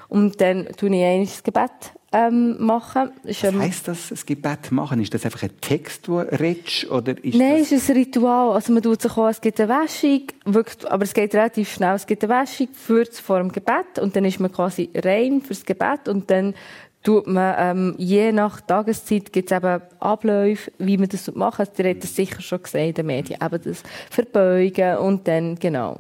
Und 0.08 0.40
dann 0.42 0.68
tue 0.78 0.90
ich 0.96 1.04
eigentlich 1.04 1.32
das 1.32 1.44
Gebet 1.44 1.72
ähm, 2.12 2.56
machen. 2.60 3.12
Ist, 3.24 3.44
Was 3.44 3.54
heisst 3.54 3.88
das, 3.88 4.12
ein 4.12 4.20
Gebet 4.26 4.72
machen? 4.72 5.02
Ist 5.02 5.14
das 5.14 5.26
einfach 5.26 5.44
ein 5.44 5.62
Text, 5.62 6.08
den 6.08 6.14
du 6.14 6.20
redest? 6.20 6.90
Oder 6.90 7.24
ist 7.24 7.36
Nein, 7.36 7.60
das... 7.60 7.72
es 7.72 7.84
ist 7.84 7.90
ein 7.90 7.98
Ritual. 7.98 8.54
Also 8.54 8.74
man 8.74 8.82
tut 8.82 9.02
sich 9.02 9.12
auch, 9.16 9.30
es 9.30 9.42
gibt 9.42 9.60
eine 9.60 9.70
Wäschung, 9.70 10.24
wirklich, 10.46 10.90
aber 10.90 11.04
es 11.04 11.14
geht 11.14 11.36
relativ 11.36 11.72
schnell. 11.72 11.96
Es 11.96 12.08
gibt 12.08 12.24
eine 12.24 12.42
Wäschung, 12.42 12.68
führt 12.74 13.14
vor 13.16 13.40
dem 13.40 13.52
Gebet 13.52 14.00
und 14.02 14.16
dann 14.16 14.26
ist 14.26 14.40
man 14.40 14.52
quasi 14.52 14.90
rein 14.96 15.42
fürs 15.42 15.66
Gebet 15.66 16.08
und 16.08 16.30
dann 16.32 16.56
tut 17.04 17.28
man, 17.28 17.56
ähm, 17.58 17.96
je 17.98 18.32
nach 18.32 18.60
Tageszeit 18.62 19.32
gibt 19.32 19.52
es 19.52 19.58
eben 19.58 19.82
Abläufe, 20.00 20.72
wie 20.80 20.98
man 20.98 21.08
das 21.08 21.34
machen 21.34 21.66
Also, 21.66 21.84
ihr 21.84 21.90
habt 21.90 22.04
das 22.04 22.16
sicher 22.16 22.42
schon 22.42 22.62
gesehen 22.62 22.90
in 22.90 22.94
den 22.94 23.06
Medien. 23.06 23.40
Eben 23.42 23.62
das 23.64 23.84
Verbeugen 24.10 24.98
und 24.98 25.28
dann, 25.28 25.56
genau. 25.56 26.00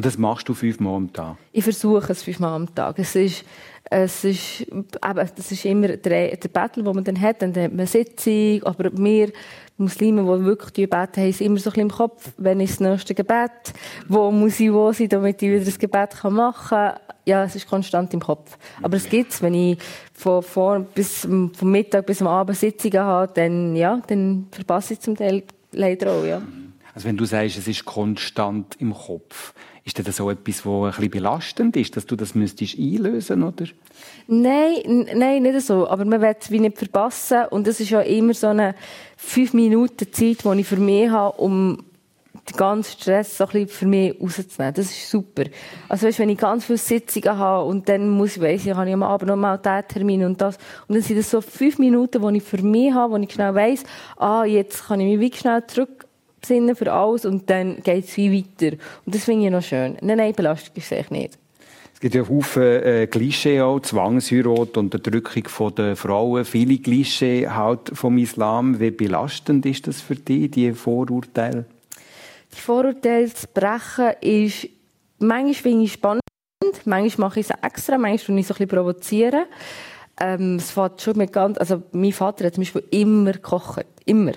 Und 0.00 0.06
das 0.06 0.16
machst 0.16 0.48
du 0.48 0.54
fünfmal 0.54 0.94
am 0.94 1.12
Tag? 1.12 1.36
Ich 1.52 1.62
versuche 1.62 2.10
es 2.10 2.22
fünfmal 2.22 2.54
am 2.54 2.74
Tag. 2.74 2.98
Es 2.98 3.14
ist, 3.14 3.44
es 3.90 4.24
ist, 4.24 4.62
eben, 4.62 4.94
das 5.02 5.52
ist 5.52 5.64
immer 5.66 5.88
der, 5.88 6.38
der 6.38 6.48
Battle, 6.48 6.82
den 6.82 6.94
man 6.94 7.04
dann 7.04 7.20
hat. 7.20 7.42
Dann 7.42 7.54
hat 7.54 7.74
man 7.74 7.86
Sitzung, 7.86 8.62
aber 8.62 8.90
wir 8.96 9.30
Muslime, 9.76 10.22
die 10.22 10.44
wirklich 10.46 10.70
die 10.70 10.86
beten, 10.86 11.20
haben 11.20 11.28
es 11.28 11.42
immer 11.42 11.58
so 11.58 11.68
ein 11.68 11.74
bisschen 11.74 11.82
im 11.82 11.90
Kopf, 11.90 12.32
wenn 12.38 12.60
ist 12.60 12.80
das 12.80 12.88
nächste 12.88 13.14
Gebet, 13.14 13.74
wo 14.08 14.30
muss 14.30 14.58
ich 14.58 14.72
wo 14.72 14.90
sein, 14.90 15.10
damit 15.10 15.42
ich 15.42 15.50
wieder 15.50 15.66
das 15.66 15.78
Gebet 15.78 16.24
machen 16.24 16.68
kann. 16.70 17.00
Ja, 17.26 17.44
es 17.44 17.54
ist 17.54 17.68
konstant 17.68 18.14
im 18.14 18.20
Kopf. 18.20 18.56
Aber 18.80 18.96
es 18.96 19.06
gibt's, 19.06 19.42
wenn 19.42 19.52
ich 19.52 19.78
von, 20.14 20.42
vor, 20.42 20.80
bis, 20.80 21.28
vom 21.28 21.70
Mittag 21.70 22.06
bis 22.06 22.22
am 22.22 22.28
Abend 22.28 22.56
Sitzungen 22.56 23.00
habe, 23.00 23.30
dann, 23.34 23.76
ja, 23.76 24.00
dann 24.06 24.46
verpasse 24.50 24.94
ich 24.94 25.00
zum 25.00 25.14
Teil 25.14 25.42
leider 25.72 26.10
auch, 26.10 26.24
ja. 26.24 26.40
Also 26.94 27.06
wenn 27.06 27.18
du 27.18 27.26
sagst, 27.26 27.58
es 27.58 27.68
ist 27.68 27.84
konstant 27.84 28.76
im 28.80 28.94
Kopf, 28.94 29.52
ist 29.84 30.06
das 30.06 30.16
so 30.16 30.30
etwas, 30.30 30.64
wo 30.64 30.84
ein 30.84 30.90
bisschen 30.90 31.10
belastend 31.10 31.76
ist, 31.76 31.96
dass 31.96 32.06
du 32.06 32.16
das 32.16 32.34
müsstest 32.34 32.78
einlösen, 32.78 33.42
oder? 33.42 33.66
Nein, 34.26 35.06
nein, 35.14 35.42
nicht 35.42 35.60
so. 35.62 35.88
Aber 35.88 36.04
man 36.04 36.20
will 36.20 36.36
es 36.38 36.50
wie 36.50 36.60
nicht 36.60 36.78
verpassen. 36.78 37.44
Und 37.50 37.66
das 37.66 37.80
ist 37.80 37.90
ja 37.90 38.00
immer 38.00 38.34
so 38.34 38.48
eine 38.48 38.74
fünf 39.16 39.54
Minuten 39.54 40.12
Zeit, 40.12 40.44
die 40.44 40.60
ich 40.60 40.66
für 40.66 40.76
mich 40.76 41.10
habe, 41.10 41.38
um 41.38 41.78
den 42.48 42.56
ganzen 42.56 43.00
Stress 43.00 43.38
so 43.38 43.44
ein 43.44 43.50
bisschen 43.50 43.68
für 43.68 43.86
mich 43.86 44.20
rauszunehmen. 44.20 44.74
Das 44.74 44.86
ist 44.86 45.10
super. 45.10 45.44
Also 45.88 46.06
weißt, 46.06 46.18
wenn 46.18 46.28
ich 46.28 46.38
ganz 46.38 46.64
viele 46.64 46.78
Sitzungen 46.78 47.38
habe 47.38 47.64
und 47.66 47.88
dann 47.88 48.08
muss 48.08 48.36
ich, 48.36 48.42
weiss 48.42 48.66
ich, 48.66 48.74
habe 48.74 48.90
am 48.90 49.02
Abend 49.02 49.28
noch 49.28 49.36
mal 49.36 49.56
diesen 49.56 49.88
Termin 49.88 50.24
und 50.24 50.40
das. 50.40 50.56
Und 50.88 50.94
dann 50.94 51.02
sind 51.02 51.18
das 51.18 51.30
so 51.30 51.40
fünf 51.40 51.78
Minuten, 51.78 52.26
die 52.26 52.38
ich 52.38 52.42
für 52.42 52.62
mich 52.62 52.92
habe, 52.92 53.12
wo 53.12 53.16
ich 53.16 53.28
genau 53.28 53.54
weiss, 53.54 53.84
ah, 54.16 54.44
jetzt 54.44 54.86
kann 54.86 55.00
ich 55.00 55.06
mich 55.06 55.20
wirklich 55.20 55.40
schnell 55.40 55.62
zurückbesinnen 56.40 56.76
für 56.76 56.92
alles 56.92 57.24
und 57.24 57.48
dann 57.50 57.82
geht 57.82 58.04
es 58.04 58.16
wie 58.16 58.38
weiter. 58.38 58.76
Und 59.04 59.14
das 59.14 59.24
finde 59.24 59.46
ich 59.46 59.52
noch 59.52 59.62
schön. 59.62 59.96
Nein, 60.00 60.18
nein, 60.18 60.34
Belastung 60.34 60.74
ist 60.76 60.92
es 60.92 61.10
nicht. 61.10 61.38
Es 61.94 62.00
gibt 62.00 62.14
ja 62.14 62.26
Haufen 62.26 62.62
äh, 62.62 63.06
Klischee 63.06 63.60
auch, 63.60 63.80
Zwangsheirat, 63.80 64.76
Unterdrückung 64.78 65.44
von 65.48 65.74
der 65.74 65.96
Frauen, 65.96 66.46
viele 66.46 66.78
Klischee 66.78 67.46
halt 67.46 67.90
vom 67.92 68.16
Islam. 68.16 68.80
Wie 68.80 68.90
belastend 68.90 69.66
ist 69.66 69.86
das 69.86 70.00
für 70.00 70.14
dich, 70.14 70.50
die 70.50 70.72
Vorurteile? 70.72 71.66
Die 72.54 72.60
Vorurteile 72.60 73.32
zu 73.32 73.46
brechen 73.52 74.14
ist, 74.22 74.68
manchmal 75.18 75.54
finde 75.54 75.84
ich 75.84 75.92
spannend, 75.92 76.22
manchmal 76.86 77.28
mache 77.28 77.40
ich 77.40 77.50
es 77.50 77.56
extra, 77.62 77.98
manchmal 77.98 78.38
ich 78.38 78.46
so 78.46 78.54
ein 78.54 78.58
bisschen 78.58 78.68
provozieren. 78.68 79.44
Ähm, 80.18 80.56
es 80.56 80.70
fängt 80.70 81.02
schon 81.02 81.18
mit 81.18 81.34
ganz, 81.34 81.58
also 81.58 81.82
mein 81.92 82.12
Vater 82.12 82.46
hat 82.46 82.54
zum 82.54 82.62
Beispiel 82.62 82.84
immer 82.90 83.32
gekocht. 83.32 83.84
Immer. 84.06 84.32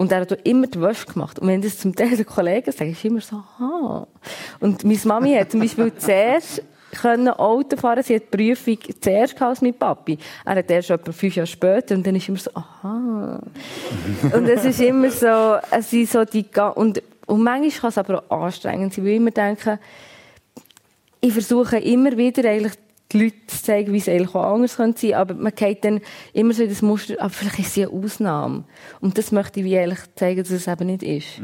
Und 0.00 0.12
er 0.12 0.20
hat 0.20 0.32
immer 0.44 0.66
die 0.66 0.80
Wäsche 0.80 1.04
gemacht. 1.04 1.38
Und 1.38 1.48
wenn 1.48 1.60
das 1.60 1.76
zum 1.76 1.94
Teil 1.94 2.16
den 2.16 2.24
Kollegen 2.24 2.72
sagen, 2.72 2.92
ist 2.92 3.04
immer 3.04 3.20
so, 3.20 3.36
aha. 3.36 4.06
Und 4.58 4.82
meine 4.82 4.98
Mami 5.04 5.34
hat 5.34 5.50
zum 5.50 5.60
Beispiel 5.60 5.92
zuerst 5.98 6.62
können 6.98 7.28
Auto 7.28 7.76
fahren. 7.76 8.02
Sie 8.02 8.14
hat 8.14 8.22
die 8.32 8.36
Prüfung 8.38 8.78
zuerst 8.98 9.34
gehabt 9.34 9.50
als 9.50 9.60
mein 9.60 9.74
Papi. 9.74 10.16
Er 10.46 10.56
hat 10.56 10.70
erst 10.70 10.88
etwa 10.88 11.12
fünf 11.12 11.36
Jahre 11.36 11.46
später. 11.46 11.94
Und 11.94 12.06
dann 12.06 12.16
ist 12.16 12.26
immer 12.30 12.38
so, 12.38 12.50
aha. 12.54 13.42
und 14.32 14.48
es 14.48 14.64
ist 14.64 14.80
immer 14.80 15.10
so, 15.10 15.58
es 15.70 15.90
sind 15.90 16.08
so 16.08 16.24
die, 16.24 16.46
und, 16.76 17.02
und 17.26 17.42
manchmal 17.42 17.70
kann 17.70 17.90
es 17.90 17.98
aber 17.98 18.24
auch 18.26 18.44
anstrengend 18.46 18.94
sein, 18.94 19.04
weil 19.04 19.10
ich 19.10 19.16
immer 19.18 19.32
denke, 19.32 19.78
ich 21.20 21.32
versuche 21.34 21.76
immer 21.76 22.16
wieder 22.16 22.48
eigentlich 22.48 22.72
die 23.12 23.24
Leute 23.24 23.46
zu 23.46 23.62
zeigen, 23.62 23.92
wie 23.92 23.98
es 23.98 24.08
eigentlich 24.08 24.34
auch 24.34 24.54
anders 24.54 24.76
könnte 24.76 25.00
sein, 25.00 25.14
aber 25.14 25.34
man 25.34 25.54
geht 25.54 25.84
dann 25.84 26.00
immer 26.32 26.52
so 26.52 26.62
in 26.62 26.68
das 26.68 26.82
Muster, 26.82 27.14
aber 27.18 27.30
vielleicht 27.30 27.58
ist 27.58 27.74
sie 27.74 27.86
eine 27.86 27.92
Ausnahme. 27.92 28.64
Und 29.00 29.18
das 29.18 29.32
möchte 29.32 29.60
ich 29.60 29.66
wie 29.66 29.78
eigentlich 29.78 30.00
zeigen, 30.14 30.40
dass 30.40 30.50
es 30.50 30.66
eben 30.66 30.86
nicht 30.86 31.02
ist. 31.02 31.40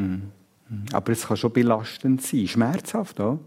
Aber 0.93 1.13
es 1.13 1.27
kann 1.27 1.37
schon 1.37 1.53
belastend 1.53 2.23
sein, 2.23 2.47
schmerzhaft 2.47 3.21
auch. 3.21 3.39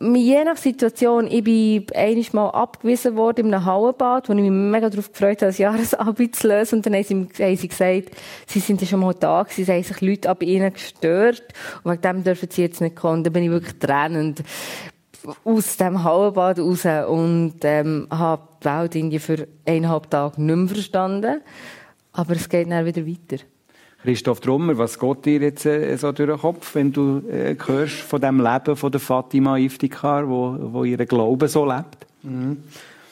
Je 0.00 0.44
nach 0.44 0.56
Situation, 0.56 1.26
ich 1.26 1.42
bin 1.42 1.84
einiges 1.92 2.32
Mal 2.32 2.50
abgewiesen 2.50 3.16
worden 3.16 3.46
in 3.46 3.54
einem 3.54 3.64
Hallenbad, 3.64 4.28
wo 4.28 4.32
ich 4.32 4.38
mich 4.38 4.50
mega 4.50 4.88
darauf 4.88 5.10
gefreut 5.10 5.42
habe, 5.42 5.46
das 5.46 5.58
Jahresabend 5.58 6.36
zu 6.36 6.46
lösen. 6.46 6.76
Und 6.76 6.86
dann 6.86 6.94
haben 6.94 7.02
sie, 7.02 7.42
haben 7.42 7.56
sie 7.56 7.66
gesagt, 7.66 8.10
sie 8.46 8.60
sind 8.60 8.80
ja 8.80 8.86
schon 8.86 9.00
mal 9.00 9.14
da 9.14 9.42
gewesen, 9.42 9.62
es 9.62 9.68
haben 9.68 9.82
sich 9.82 10.00
Leute 10.00 10.30
ab 10.30 10.44
ihnen 10.44 10.72
gestört. 10.72 11.42
Und 11.82 11.90
wegen 11.90 12.02
dem 12.02 12.22
dürfen 12.22 12.48
sie 12.48 12.62
jetzt 12.62 12.80
nicht 12.80 12.94
kommen. 12.94 13.24
Dann 13.24 13.32
bin 13.32 13.42
ich 13.42 13.50
wirklich 13.50 13.76
tränend 13.80 14.44
aus 15.44 15.76
dem 15.76 16.04
Hallenbad 16.04 16.58
raus 16.58 16.84
und 17.08 17.54
ähm, 17.62 18.06
habe 18.10 18.42
die 18.62 18.64
Welt 18.66 18.94
irgendwie 18.94 19.18
für 19.18 19.48
eineinhalb 19.66 20.10
Tage 20.10 20.42
nicht 20.42 20.56
mehr 20.56 20.68
verstanden. 20.68 21.40
Aber 22.12 22.32
es 22.34 22.48
geht 22.48 22.70
dann 22.70 22.86
wieder 22.86 23.06
weiter. 23.06 23.42
Christoph 24.02 24.40
Trummer, 24.40 24.78
was 24.78 24.98
geht 24.98 25.24
dir 25.24 25.40
jetzt 25.40 25.66
äh, 25.66 25.96
so 25.96 26.12
durch 26.12 26.30
den 26.30 26.38
Kopf, 26.38 26.74
wenn 26.74 26.92
du 26.92 27.22
äh, 27.28 27.56
hörst 27.66 27.94
von 27.94 28.20
dem 28.20 28.40
Leben 28.40 28.76
von 28.76 28.92
der 28.92 29.00
Fatima 29.00 29.58
Iftikhar, 29.58 30.28
wo, 30.28 30.56
wo 30.58 30.84
ihr 30.84 31.04
Glaube 31.04 31.48
so 31.48 31.66
lebt? 31.66 32.06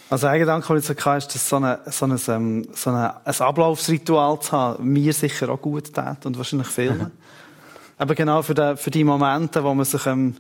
Also 0.09 0.29
ein 0.29 0.39
Gedanke, 0.39 0.69
den 0.69 0.79
ich 0.79 0.89
jetzt 0.89 1.05
hatte, 1.05 1.19
ist, 1.19 1.35
dass 1.35 1.49
so, 1.49 1.57
eine, 1.57 1.81
so, 1.87 2.07
ein, 2.07 2.21
ähm, 2.29 2.69
so 2.73 2.91
eine, 2.91 3.27
ein 3.27 3.35
Ablaufsritual 3.41 4.39
zu 4.41 4.53
haben, 4.53 4.93
mir 4.93 5.13
sicher 5.13 5.49
auch 5.49 5.61
gut 5.61 5.93
tät 5.93 6.25
und 6.25 6.39
wahrscheinlich 6.39 6.69
vielen. 6.69 7.11
Aber 7.99 8.15
genau 8.15 8.43
für 8.43 8.55
die, 8.55 8.77
für 8.77 8.91
die 8.91 9.03
Momente, 9.03 9.65
wo 9.65 9.75
man 9.75 9.85
sich, 9.85 10.07
ähm, 10.07 10.37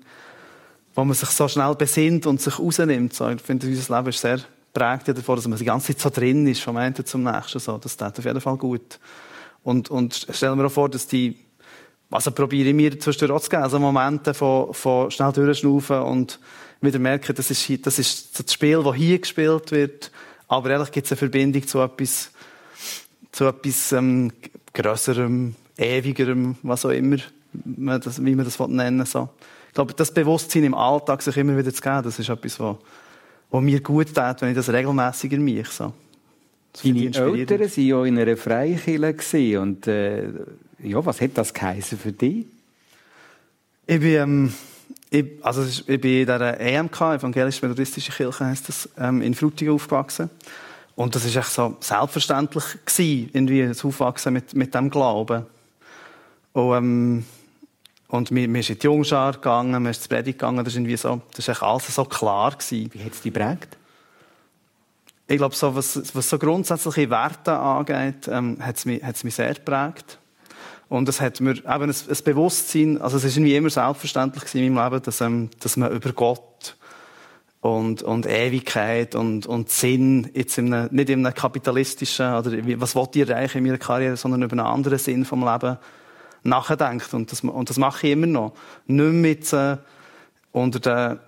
wo 0.96 1.04
man 1.04 1.14
sich 1.14 1.28
so 1.28 1.46
schnell 1.46 1.74
besinnt 1.74 2.26
und 2.26 2.40
sich 2.40 2.58
rausnimmt. 2.58 3.14
So, 3.14 3.28
ich 3.28 3.40
finde, 3.40 3.68
unser 3.68 3.96
Leben 3.96 4.08
ist 4.08 4.20
sehr 4.20 4.40
prägt 4.72 5.08
davon, 5.08 5.36
dass 5.36 5.48
man 5.48 5.58
die 5.58 5.64
ganze 5.64 5.86
Zeit 5.96 6.00
so 6.00 6.10
drin 6.10 6.46
ist, 6.46 6.60
vom 6.60 6.76
einen 6.76 6.94
zum 7.06 7.22
nächsten. 7.22 7.58
So. 7.58 7.78
Das 7.78 7.96
tut 7.96 8.18
auf 8.18 8.24
jeden 8.24 8.40
Fall 8.40 8.56
gut. 8.56 8.98
Und, 9.62 9.90
und 9.90 10.26
stellen 10.30 10.58
wir 10.58 10.66
auch 10.66 10.72
vor, 10.72 10.90
dass 10.90 11.06
die, 11.06 11.36
also 12.10 12.30
probiere 12.30 12.68
ich 12.68 12.74
mir 12.74 12.98
zwischendurch 12.98 13.38
auch 13.38 13.42
zu 13.42 13.50
geben, 13.50 13.62
also 13.62 13.78
Momente 13.78 14.34
von, 14.34 14.74
von 14.74 15.10
schnell 15.10 15.32
durchschnaufen 15.32 16.00
und 16.00 16.38
wieder 16.82 16.98
merken, 16.98 17.34
das 17.34 17.50
ist, 17.50 17.86
das 17.86 17.98
ist 17.98 18.38
das 18.38 18.52
Spiel, 18.52 18.82
das 18.82 18.94
hier 18.94 19.18
gespielt 19.18 19.70
wird. 19.72 20.10
Aber 20.46 20.70
ehrlich 20.70 20.92
gibt 20.92 21.06
es 21.06 21.12
eine 21.12 21.18
Verbindung 21.18 21.66
zu 21.66 21.80
etwas, 21.80 22.30
zu 23.32 23.46
etwas 23.46 23.92
ähm, 23.92 24.30
Grösserem, 24.74 25.56
Ewigerem, 25.78 26.56
was 26.62 26.84
auch 26.84 26.90
immer. 26.90 27.16
wie 27.52 27.80
man 27.80 28.00
das 28.02 28.18
nennen 28.58 28.98
will. 28.98 29.06
So. 29.06 29.30
Glaube, 29.76 29.92
das 29.92 30.10
Bewusstsein 30.10 30.64
im 30.64 30.74
Alltag 30.74 31.20
sich 31.20 31.36
immer 31.36 31.54
wieder 31.54 31.70
zu 31.70 31.82
geben, 31.82 32.02
das 32.02 32.18
ist 32.18 32.30
etwas, 32.30 32.58
was, 32.58 32.76
was 33.50 33.62
mir 33.62 33.80
gut 33.82 34.14
tut, 34.14 34.40
wenn 34.40 34.48
ich 34.48 34.56
das 34.56 34.70
regelmäßiger 34.70 35.36
mache. 35.36 35.64
So. 35.70 35.92
Deine 36.82 37.04
Eltern 37.04 37.60
waren 37.60 37.86
ja 37.86 38.04
in 38.06 38.18
einer 38.18 38.36
Freikirche 38.38 39.60
und 39.60 39.86
äh, 39.86 40.28
ja, 40.82 41.04
was 41.04 41.20
hat 41.20 41.32
das 41.34 41.52
geheißen 41.52 41.98
für 41.98 42.12
dich? 42.12 42.46
Ich 43.86 44.00
bin, 44.00 44.14
ähm, 44.14 44.54
ich, 45.10 45.26
also 45.42 45.62
ich 45.62 45.84
bin 45.84 46.20
in 46.20 46.26
der 46.26 46.58
EMK, 46.58 46.98
Evangelisch-Methodistische 46.98 48.12
Kirche 48.12 48.46
heisst 48.46 48.70
das, 48.70 48.88
ähm, 48.96 49.20
in 49.20 49.34
Frutigen 49.34 49.74
aufgewachsen. 49.74 50.30
Und 50.94 51.14
das 51.14 51.26
ist 51.26 51.36
echt 51.36 51.50
so 51.50 51.76
selbstverständlich 51.80 52.64
gewesen, 52.86 53.28
irgendwie 53.34 53.66
das 53.66 53.84
Aufwachsen 53.84 54.32
mit, 54.32 54.54
mit 54.54 54.74
dem 54.74 54.88
Glauben. 54.88 55.44
Und, 56.54 56.76
ähm, 56.78 57.24
und 58.08 58.30
wir, 58.32 58.52
wir 58.52 58.62
sind 58.62 58.76
in 58.76 58.80
die 58.80 58.86
Jungschar 58.86 59.32
gegangen, 59.32 59.82
wir 59.82 59.92
sind 59.92 60.02
ins 60.02 60.08
Predigt 60.08 60.38
gegangen, 60.38 60.58
das 60.58 60.68
ist 60.68 60.76
irgendwie 60.76 60.96
so, 60.96 61.20
das 61.34 61.48
echt 61.48 61.62
alles 61.62 61.94
so 61.94 62.04
klar 62.04 62.52
gewesen. 62.52 62.90
Wie 62.92 63.02
hat 63.02 63.12
es 63.12 63.20
dich 63.20 63.32
geprägt? 63.32 63.76
Ich 65.28 65.38
glaube, 65.38 65.56
so, 65.56 65.74
was, 65.74 66.14
was 66.14 66.30
so 66.30 66.38
grundsätzliche 66.38 67.10
Werte 67.10 67.52
angeht, 67.52 68.28
ähm, 68.28 68.58
hat 68.60 68.76
es 68.76 68.84
mich, 68.84 69.02
hat's 69.02 69.24
mich 69.24 69.34
sehr 69.34 69.54
geprägt. 69.54 70.18
Und 70.88 71.08
es 71.08 71.20
hat 71.20 71.40
mir 71.40 71.56
eben 71.56 71.64
ein, 71.66 71.90
ein 71.90 72.24
Bewusstsein, 72.24 73.00
also 73.00 73.16
es 73.16 73.24
ist 73.24 73.36
irgendwie 73.36 73.56
immer 73.56 73.70
selbstverständlich 73.70 74.54
in 74.54 74.72
meinem 74.72 74.84
Leben, 74.84 75.02
dass, 75.02 75.20
ähm, 75.20 75.50
dass 75.58 75.76
man 75.76 75.90
über 75.90 76.12
Gott 76.12 76.76
und, 77.60 78.04
und 78.04 78.26
Ewigkeit 78.26 79.16
und, 79.16 79.46
und 79.46 79.68
Sinn 79.68 80.30
jetzt 80.32 80.58
in 80.58 80.72
einem, 80.72 80.94
nicht 80.94 81.10
in 81.10 81.26
einem 81.26 81.34
kapitalistischen 81.34 82.34
oder 82.34 82.52
was 82.80 82.94
wollt 82.94 83.16
ihr 83.16 83.28
erreichen 83.28 83.58
in 83.58 83.64
meiner 83.64 83.78
Karriere, 83.78 84.16
sondern 84.16 84.42
über 84.42 84.52
einen 84.52 84.60
anderen 84.60 84.98
Sinn 84.98 85.24
vom 85.24 85.44
Leben 85.44 85.76
nachdenkt. 86.46 87.12
Und 87.14 87.32
das, 87.32 87.40
und 87.40 87.70
das 87.70 87.78
mache 87.78 88.06
ich 88.06 88.12
immer 88.12 88.26
noch. 88.26 88.52
Nicht 88.86 89.12
mit 89.12 89.52
äh, 89.52 89.76
unter 90.52 90.80
den 90.80 91.18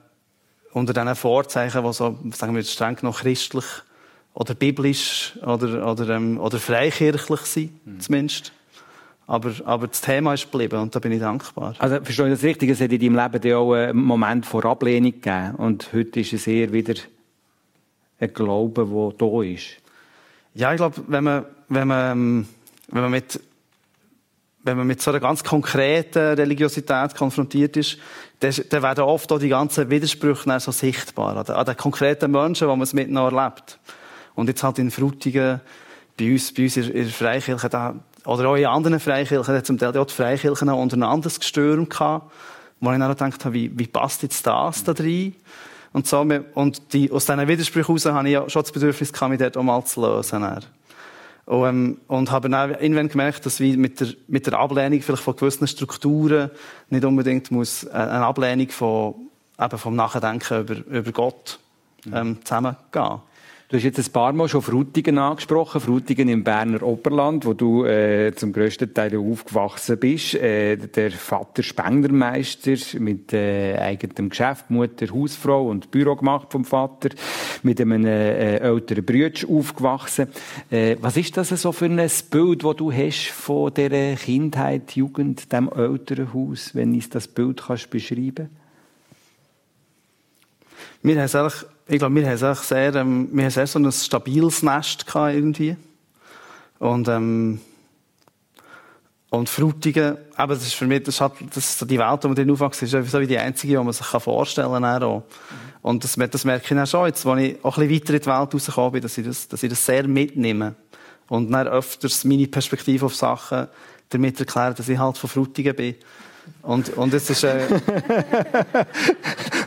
unter 0.73 0.93
diesen 0.93 1.15
Vorzeichen, 1.15 1.83
die 1.83 1.93
so, 1.93 2.19
sagen 2.33 2.55
wir 2.55 2.63
streng 2.63 2.99
noch 3.03 3.21
christlich 3.21 3.65
oder 4.35 4.55
biblisch 4.55 5.39
oder, 5.45 5.91
oder, 5.91 6.09
ähm, 6.11 6.39
oder 6.39 6.59
freikirchlich 6.59 7.41
sind, 7.41 7.87
mhm. 7.87 8.01
zumindest. 8.01 8.53
Aber, 9.27 9.53
aber 9.65 9.89
das 9.89 10.01
Thema 10.01 10.35
ist 10.35 10.51
geblieben 10.51 10.81
und 10.81 10.95
da 10.95 11.01
bin 11.01 11.13
ich 11.13 11.21
dankbar. 11.21 11.75
Also, 11.79 11.97
verstehe 12.03 12.27
ich 12.27 12.35
das 12.35 12.43
richtig? 12.43 12.71
Es 12.71 12.81
hat 12.81 12.93
in 12.93 13.01
deinem 13.01 13.33
Leben 13.33 13.55
auch 13.55 13.75
einen 13.75 13.99
Moment 13.99 14.47
vor 14.47 14.65
Ablehnung 14.65 15.13
gegeben 15.13 15.55
und 15.57 15.93
heute 15.93 16.21
ist 16.21 16.33
es 16.33 16.47
eher 16.47 16.73
wieder 16.73 16.95
ein 18.21 18.33
Glaube, 18.33 18.87
der 18.87 19.29
da 19.29 19.43
ist. 19.43 19.67
Ja, 20.55 20.73
ich 20.73 20.79
glaube, 20.79 21.03
wenn 21.09 21.25
man, 21.25 21.45
wenn 21.69 21.89
man, 21.89 22.13
ähm, 22.13 22.49
wenn 22.89 23.03
man 23.03 23.11
mit, 23.11 23.39
wenn 24.63 24.77
man 24.77 24.87
mit 24.87 25.01
so 25.01 25.11
einer 25.11 25.21
ganz 25.21 25.45
konkreten 25.45 26.35
Religiosität 26.35 27.15
konfrontiert 27.15 27.77
ist, 27.77 27.99
dann, 28.41 28.55
dann 28.71 28.83
werden 28.83 29.05
oft 29.05 29.31
auch 29.33 29.39
die 29.39 29.49
ganzen 29.49 29.89
Widersprüche 29.91 30.61
so 30.61 30.73
sichtbar. 30.73 31.49
An 31.49 31.65
den, 31.65 31.77
konkreten 31.77 32.31
Menschen, 32.31 32.69
die 32.69 32.71
man 32.71 32.83
es 32.83 32.93
mit 32.93 33.11
erlebt. 33.11 33.79
Und 34.35 34.49
jetzt 34.49 34.63
halt 34.63 34.79
in 34.79 34.91
Frutigen, 34.91 35.61
bei 36.19 36.33
uns, 36.33 36.53
bei 36.53 36.65
uns 36.65 36.77
in 36.77 36.93
der 36.93 37.07
Freikirche, 37.07 37.69
da, 37.69 37.95
oder 38.25 38.49
auch 38.49 38.57
in 38.57 38.67
anderen 38.67 39.01
Freikirchen, 39.01 39.55
hat 39.55 39.67
zum 39.67 39.79
Teil 39.79 39.97
auch 39.97 40.07
die 40.07 40.15
Freikirchen 40.15 40.69
auch 40.69 40.81
untereinander 40.81 41.31
gestürmt 41.31 41.91
gehabt, 41.91 42.31
wo 42.81 42.93
ich 42.93 42.99
dann 42.99 43.09
gedacht 43.09 43.45
habe, 43.45 43.55
wie, 43.55 43.77
wie 43.77 43.87
passt 43.87 44.23
jetzt 44.23 44.47
das 44.47 44.85
da 44.85 44.93
rein? 44.93 45.35
Und 45.93 46.07
so, 46.07 46.21
und 46.55 46.93
die, 46.93 47.11
aus 47.11 47.27
diesen 47.27 47.49
Widersprüchen 47.49 47.97
heraus 47.97 48.05
habe 48.07 48.29
ich 48.29 48.53
schon 48.53 48.63
das 48.63 48.73
Bedürfnis 48.73 49.13
mich 49.21 49.39
dort 49.39 49.57
auch 49.57 49.63
mal 49.63 49.85
zu 49.85 50.01
lösen. 50.01 50.45
Und, 51.49 51.67
ähm, 51.67 52.01
und 52.09 52.31
habe 52.31 52.51
dann 52.51 52.73
irgendwann 52.73 53.09
gemerkt, 53.09 53.47
dass 53.47 53.59
wie 53.59 53.79
mit 53.79 54.01
der, 54.01 54.09
mit 54.27 54.47
der 54.47 54.59
Ablehnung 54.59 55.01
vielleicht 55.01 55.23
von 55.23 55.35
gewissen 55.35 55.67
Strukturen 55.67 56.51
nicht 56.91 57.07
unbedingt 57.07 57.51
muss 57.51 57.85
äh, 57.85 57.93
eine 57.93 58.27
Ablehnung 58.27 58.69
von, 58.69 59.15
eben 59.59 59.79
vom 59.79 59.97
Nachdenken 59.97 60.61
über, 60.61 60.75
über 60.75 61.13
Gott 61.13 61.59
ähm, 62.13 62.37
zusammengehen. 62.45 63.21
Du 63.71 63.77
hast 63.77 63.85
jetzt 63.85 63.99
ein 63.99 64.13
paar 64.15 64.33
Mal 64.33 64.49
schon 64.49 64.63
Frutigen 64.63 65.19
angesprochen. 65.19 65.83
Frutigen 65.83 66.31
im 66.31 66.43
Berner 66.43 66.83
Oberland, 66.83 67.45
wo 67.45 67.53
du 67.53 67.85
äh, 67.85 68.33
zum 68.35 68.51
grössten 68.55 68.95
Teil 68.95 69.15
aufgewachsen 69.19 69.99
bist. 69.99 70.37
Äh, 70.37 70.79
der 70.79 71.11
Vater 71.11 71.63
Spenglermeister 71.63 72.77
mit 72.99 73.35
äh, 73.35 73.77
eigenem 73.77 74.31
Geschäft, 74.31 74.71
Mutter 74.71 75.13
Hausfrau 75.13 75.69
und 75.69 75.91
Büro 75.91 76.17
gemacht 76.17 76.51
vom 76.51 76.65
Vater, 76.65 77.11
mit 77.63 77.79
einem 77.79 78.07
äh, 78.07 78.57
älteren 78.57 79.05
Brütsch 79.05 79.45
aufgewachsen. 79.45 80.29
Äh, 80.71 80.97
was 81.03 81.19
ist 81.19 81.37
das 81.37 81.51
so 81.51 81.71
für 81.73 81.85
ein 81.85 82.11
Bild, 82.31 82.65
das 82.65 82.77
du 82.77 82.91
hast 82.91 83.29
von 83.33 83.75
dieser 83.75 84.15
Kindheit, 84.15 84.97
Jugend, 84.97 85.53
dem 85.53 85.69
älteren 85.69 86.33
Haus, 86.33 86.75
wenn 86.75 86.99
du 86.99 87.07
das 87.11 87.29
Bild 87.29 87.65
kannst 87.67 87.91
beschreiben? 87.91 88.49
Mir 91.03 91.23
hat 91.23 91.35
es 91.35 91.67
ich 91.91 91.99
glaube, 91.99 92.15
wir 92.17 92.29
haben 92.29 92.55
sehr, 92.55 92.95
ähm, 92.97 93.29
wir 93.33 93.45
haben 93.45 93.51
sehr 93.51 93.67
so 93.67 93.79
ein 93.79 93.91
stabiles 93.91 94.63
Nest 94.63 95.07
gehabt 95.07 95.35
irgendwie. 95.35 95.75
Und, 96.79 97.09
ähm, 97.09 97.61
und 99.31 99.49
Frutigen, 99.49 100.19
aber 100.37 100.55
das 100.55 100.65
ist 100.65 100.75
für 100.75 100.87
mich, 100.87 101.03
das, 101.03 101.21
hat, 101.21 101.33
das 101.55 101.71
ist 101.71 101.91
die 101.91 101.99
Welt, 101.99 102.25
in 102.25 102.35
der 102.35 102.45
ich 102.45 102.53
aufwachse, 102.53 102.85
ist 102.85 103.11
so 103.11 103.21
wie 103.21 103.27
die 103.27 103.39
einzige, 103.39 103.79
die 103.79 103.83
man 103.83 103.93
sich 103.93 104.07
vorstellen 104.07 104.71
kann. 104.71 105.03
Auch. 105.03 105.23
Und 105.83 106.05
das, 106.05 106.17
das 106.17 106.45
merke 106.45 106.65
ich 106.65 106.69
dann 106.69 106.87
schon 106.87 107.07
jetzt, 107.07 107.25
wo 107.25 107.35
ich 107.37 107.57
auch 107.65 107.79
ein 107.79 107.89
bisschen 107.89 108.03
weiter 108.03 108.15
in 108.15 108.21
die 108.21 108.27
Welt 108.27 108.55
rausgekommen 108.55 108.93
bin, 108.93 109.03
dass 109.03 109.19
ich 109.19 109.27
das, 109.27 109.49
dass 109.49 109.63
ich 109.63 109.71
das 109.71 109.85
sehr 109.85 110.07
mitnehme. 110.07 110.75
Und 111.29 111.51
dann 111.51 111.69
öfters 111.69 112.25
meine 112.25 112.47
Perspektive 112.47 113.07
auf 113.07 113.15
Sachen 113.15 113.69
damit 114.11 114.41
erkläre, 114.41 114.75
dass 114.75 114.89
ich 114.89 114.99
halt 114.99 115.19
von 115.19 115.31
Frutigen 115.31 115.75
bin. 115.75 115.95
Und, 116.63 116.97
und 116.97 117.15
es 117.15 117.31
ist, 117.31 117.45
äh, 117.45 117.61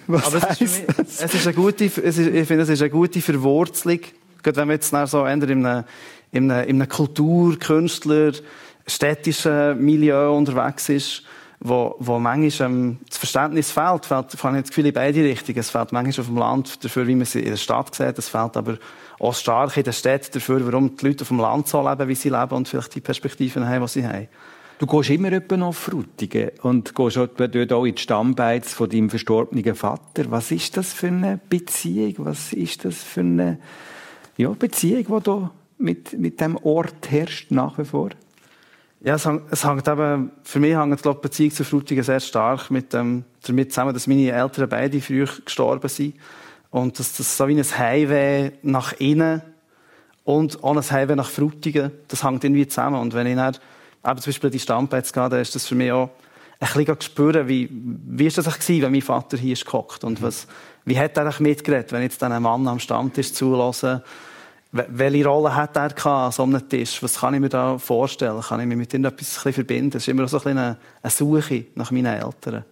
aber 0.07 0.23
es 0.25 0.61
ist, 0.61 0.61
mich, 0.61 0.71
es 0.97 1.33
ist 1.33 1.47
eine 1.47 1.55
gute, 1.55 1.85
es 1.85 1.97
ist, 1.97 2.19
ich 2.19 2.47
finde, 2.47 2.63
es 2.63 2.69
ist 2.69 2.81
eine 2.81 2.91
gute 2.91 3.21
Verwurzelung. 3.21 3.99
Gerade 4.43 4.57
wenn 4.57 4.67
man 4.67 4.75
jetzt 4.75 4.89
so 4.89 5.25
in 5.25 5.43
einem, 5.43 5.83
in 6.31 6.51
einem, 6.51 6.69
in 6.69 6.81
einem 6.81 6.89
Kultur-, 6.89 7.57
Künstler-, 7.57 8.33
städtischen 8.87 9.83
Milieu 9.83 10.35
unterwegs 10.35 10.89
ist, 10.89 11.23
wo, 11.59 11.95
wo 11.99 12.17
manchmal 12.17 12.69
ähm, 12.69 12.99
das 13.07 13.17
Verständnis 13.19 13.71
fehlt, 13.71 14.05
fehlt, 14.05 14.33
ich 14.33 14.43
habe 14.43 14.59
das 14.59 14.69
Gefühl 14.69 14.87
in 14.87 14.93
beide 14.93 15.23
Richtungen. 15.23 15.59
Es 15.59 15.69
fehlt 15.69 15.91
manchmal 15.91 16.21
auf 16.21 16.27
dem 16.27 16.37
Land 16.37 16.83
dafür, 16.83 17.05
wie 17.05 17.15
man 17.15 17.25
sie 17.25 17.41
in 17.41 17.51
der 17.51 17.57
Stadt 17.57 17.93
sieht. 17.93 18.17
Es 18.17 18.29
fehlt 18.29 18.57
aber 18.57 18.77
auch 19.19 19.35
stark 19.35 19.77
in 19.77 19.83
der 19.83 19.91
Stadt 19.91 20.33
dafür, 20.35 20.65
warum 20.65 20.95
die 20.97 21.07
Leute 21.07 21.21
auf 21.21 21.27
dem 21.27 21.39
Land 21.39 21.67
so 21.67 21.87
leben, 21.87 22.07
wie 22.07 22.15
sie 22.15 22.29
leben 22.29 22.55
und 22.55 22.67
vielleicht 22.67 22.95
die 22.95 23.01
Perspektiven 23.01 23.67
haben, 23.67 23.81
die 23.83 23.87
sie 23.87 24.05
haben. 24.05 24.27
Du 24.81 24.87
gehst 24.87 25.11
immer 25.11 25.31
etwa 25.31 25.57
nach 25.57 25.75
Frutigen 25.75 26.49
und 26.63 26.95
gehst 26.95 27.15
dort 27.15 27.71
auch 27.71 27.85
in 27.85 27.93
die 27.93 28.01
Stammbeiz 28.01 28.73
von 28.73 28.89
deinem 28.89 29.11
verstorbenen 29.11 29.75
Vater. 29.75 30.31
Was 30.31 30.49
ist 30.49 30.75
das 30.75 30.91
für 30.91 31.05
eine 31.05 31.39
Beziehung? 31.49 32.25
Was 32.25 32.51
ist 32.51 32.83
das 32.83 33.03
für 33.03 33.19
eine 33.19 33.59
ja, 34.37 34.49
Beziehung, 34.49 35.05
die 35.05 35.23
da 35.23 35.51
mit, 35.77 36.17
mit 36.17 36.41
dem 36.41 36.57
Ort 36.57 37.11
herrscht 37.11 37.51
nach 37.51 37.77
wie 37.77 37.85
vor? 37.85 38.09
Ja, 39.01 39.13
es 39.13 39.27
hängt, 39.27 39.43
es 39.51 39.63
hängt 39.63 39.87
eben, 39.87 40.31
für 40.41 40.59
mich 40.59 40.75
hängt, 40.75 41.05
die 41.05 41.13
Beziehung 41.13 41.51
zu 41.51 41.63
Frutigen 41.63 42.03
sehr 42.03 42.19
stark 42.19 42.71
mit 42.71 42.91
dem, 42.91 43.25
damit 43.45 43.71
zusammen, 43.71 43.93
dass 43.93 44.07
meine 44.07 44.31
Eltern 44.31 44.67
beide 44.67 44.99
früh 44.99 45.27
gestorben 45.45 45.89
sind. 45.89 46.15
Und 46.71 46.97
dass 46.97 47.17
das 47.17 47.37
so 47.37 47.47
wie 47.47 47.55
ein 47.55 47.63
Highway 47.63 48.53
nach 48.63 48.93
innen 48.93 49.43
und 50.23 50.63
auch 50.63 50.75
ein 50.75 50.81
Highway 50.81 51.15
nach 51.15 51.29
Frutigen, 51.29 51.91
das 52.07 52.23
hängt 52.23 52.43
irgendwie 52.43 52.67
zusammen. 52.67 52.99
Und 52.99 53.13
wenn 53.13 53.27
ich 53.27 53.35
dann 53.35 53.55
aber 54.03 54.21
zum 54.21 54.31
Beispiel 54.31 54.49
die 54.49 54.59
Stammplätze 54.59 55.13
gehen, 55.13 55.29
da 55.29 55.39
ist 55.39 55.55
das 55.55 55.67
für 55.67 55.75
mich 55.75 55.91
auch 55.91 56.09
ein 56.59 56.67
bisschen 56.73 56.99
zu 56.99 57.05
spüren, 57.05 57.47
wie, 57.47 57.69
wie 57.71 58.27
ist 58.27 58.37
das 58.37 58.45
gewesen, 58.45 58.83
wenn 58.83 58.91
mein 58.91 59.01
Vater 59.01 59.37
hier 59.37 59.53
ist 59.53 59.65
gehockt 59.65 60.03
und 60.03 60.21
was, 60.21 60.47
wie 60.85 60.97
hat 60.97 61.17
er 61.17 61.23
eigentlich 61.23 61.39
mitgeredet, 61.39 61.91
wenn 61.91 62.03
jetzt 62.03 62.23
ein 62.23 62.41
Mann 62.41 62.67
am 62.67 62.79
Stammtisch 62.79 63.33
zulassen, 63.33 64.01
welche 64.71 65.25
Rolle 65.25 65.53
hat 65.53 65.75
er 65.75 65.89
gehabt 65.89 66.05
an 66.05 66.31
so 66.31 66.43
einem 66.43 66.69
Tisch? 66.69 67.03
Was 67.03 67.19
kann 67.19 67.33
ich 67.33 67.41
mir 67.41 67.49
da 67.49 67.77
vorstellen? 67.77 68.41
Kann 68.41 68.61
ich 68.61 68.65
mich 68.65 68.77
mit 68.77 68.93
ihm 68.93 69.03
etwas 69.03 69.37
verbinden? 69.37 69.91
Das 69.91 70.03
ist 70.03 70.07
immer 70.07 70.27
so 70.29 70.39
ein 70.39 70.57
eine, 70.57 70.77
eine 71.01 71.11
Suche 71.11 71.65
nach 71.75 71.91
meinen 71.91 72.05
Eltern. 72.05 72.63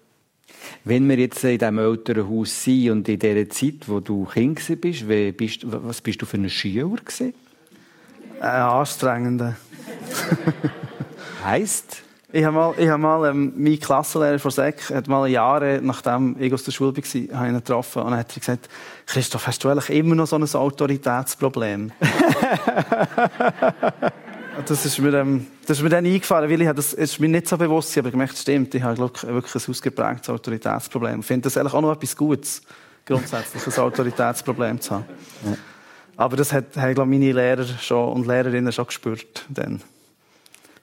Wenn 0.86 1.10
wir 1.10 1.18
jetzt 1.18 1.44
in 1.44 1.58
diesem 1.58 1.78
älteren 1.78 2.30
Haus 2.30 2.63
sind 2.63 2.92
und 2.92 3.10
in 3.10 3.20
dieser 3.20 3.50
Zeit, 3.50 3.88
wo 3.88 4.00
du 4.00 4.26
Kind 4.26 4.62
bist, 4.80 5.08
bist 5.08 5.65
was 5.65 6.00
bist 6.00 6.22
du 6.22 6.26
für 6.26 6.38
ein 6.38 6.50
Schüler 6.50 6.96
gewesen? 6.96 7.34
Ein 8.39 8.62
anstrengender. 8.62 9.58
Heißt? 11.43 12.04
Ich 12.32 12.43
habe 12.43 12.56
mal, 12.56 12.75
ich 12.78 12.88
habe 12.88 13.02
mal 13.02 13.30
ähm, 13.32 13.54
mein 13.58 13.80
Klassenlehrer 13.80 14.38
von 14.38 14.52
Sek 14.52 14.91
hat 14.91 15.08
mal 15.08 15.28
Jahre 15.28 15.80
nachdem 15.82 16.36
ich 16.39 16.54
aus 16.54 16.63
der 16.63 16.71
Schule 16.71 16.95
war, 16.95 17.39
habe 17.39 17.47
ihn 17.47 17.56
getroffen 17.56 18.04
und 18.04 18.15
hat 18.15 18.36
gesagt, 18.36 18.69
Christoph, 19.08 19.47
hast 19.47 19.63
du 19.63 19.69
eigentlich 19.69 19.89
immer 19.89 20.13
noch 20.13 20.28
so 20.28 20.36
ein 20.36 20.43
Autoritätsproblem? 20.43 21.91
das 24.67 24.86
ist 24.86 24.99
mir, 24.99 25.13
ähm, 25.15 25.47
das 25.65 25.78
ist 25.78 25.84
mir 25.84 25.89
dann 25.89 26.06
eingefallen, 26.06 26.52
weil 26.52 26.62
ich 26.62 26.69
das 26.71 26.93
ist 26.93 27.19
mir 27.19 27.30
nicht 27.30 27.47
so 27.47 27.58
bewusst, 27.58 27.97
aber 27.97 28.10
ich 28.10 28.12
gemerkt, 28.12 28.38
stimmt, 28.38 28.75
ich 28.75 28.84
habe 28.84 28.99
wirklich 28.99 29.56
ein 29.56 29.71
ausgeprägtes 29.71 30.30
Autoritätsproblem. 30.30 31.21
Ich 31.21 31.25
finde 31.25 31.45
das 31.45 31.58
eigentlich 31.58 31.73
auch 31.73 31.82
noch 31.82 31.93
etwas 31.93 32.15
Gutes, 32.15 32.62
grundsätzlich 33.08 33.65
ein 33.65 33.84
Autoritätsproblem 33.84 34.80
zu 34.80 34.91
haben. 34.91 35.06
Ja. 35.45 35.58
Aber 36.15 36.38
das 36.38 36.54
hat, 36.54 36.75
haben, 36.75 36.93
glaube 36.93 37.12
ich, 37.12 37.19
meine 37.19 37.32
Lehrer 37.32 37.65
schon 37.65 38.13
und 38.13 38.28
Lehrerinnen 38.28 38.71
schon 38.71 38.86
gespürt. 38.86 39.45
Dann. 39.49 39.82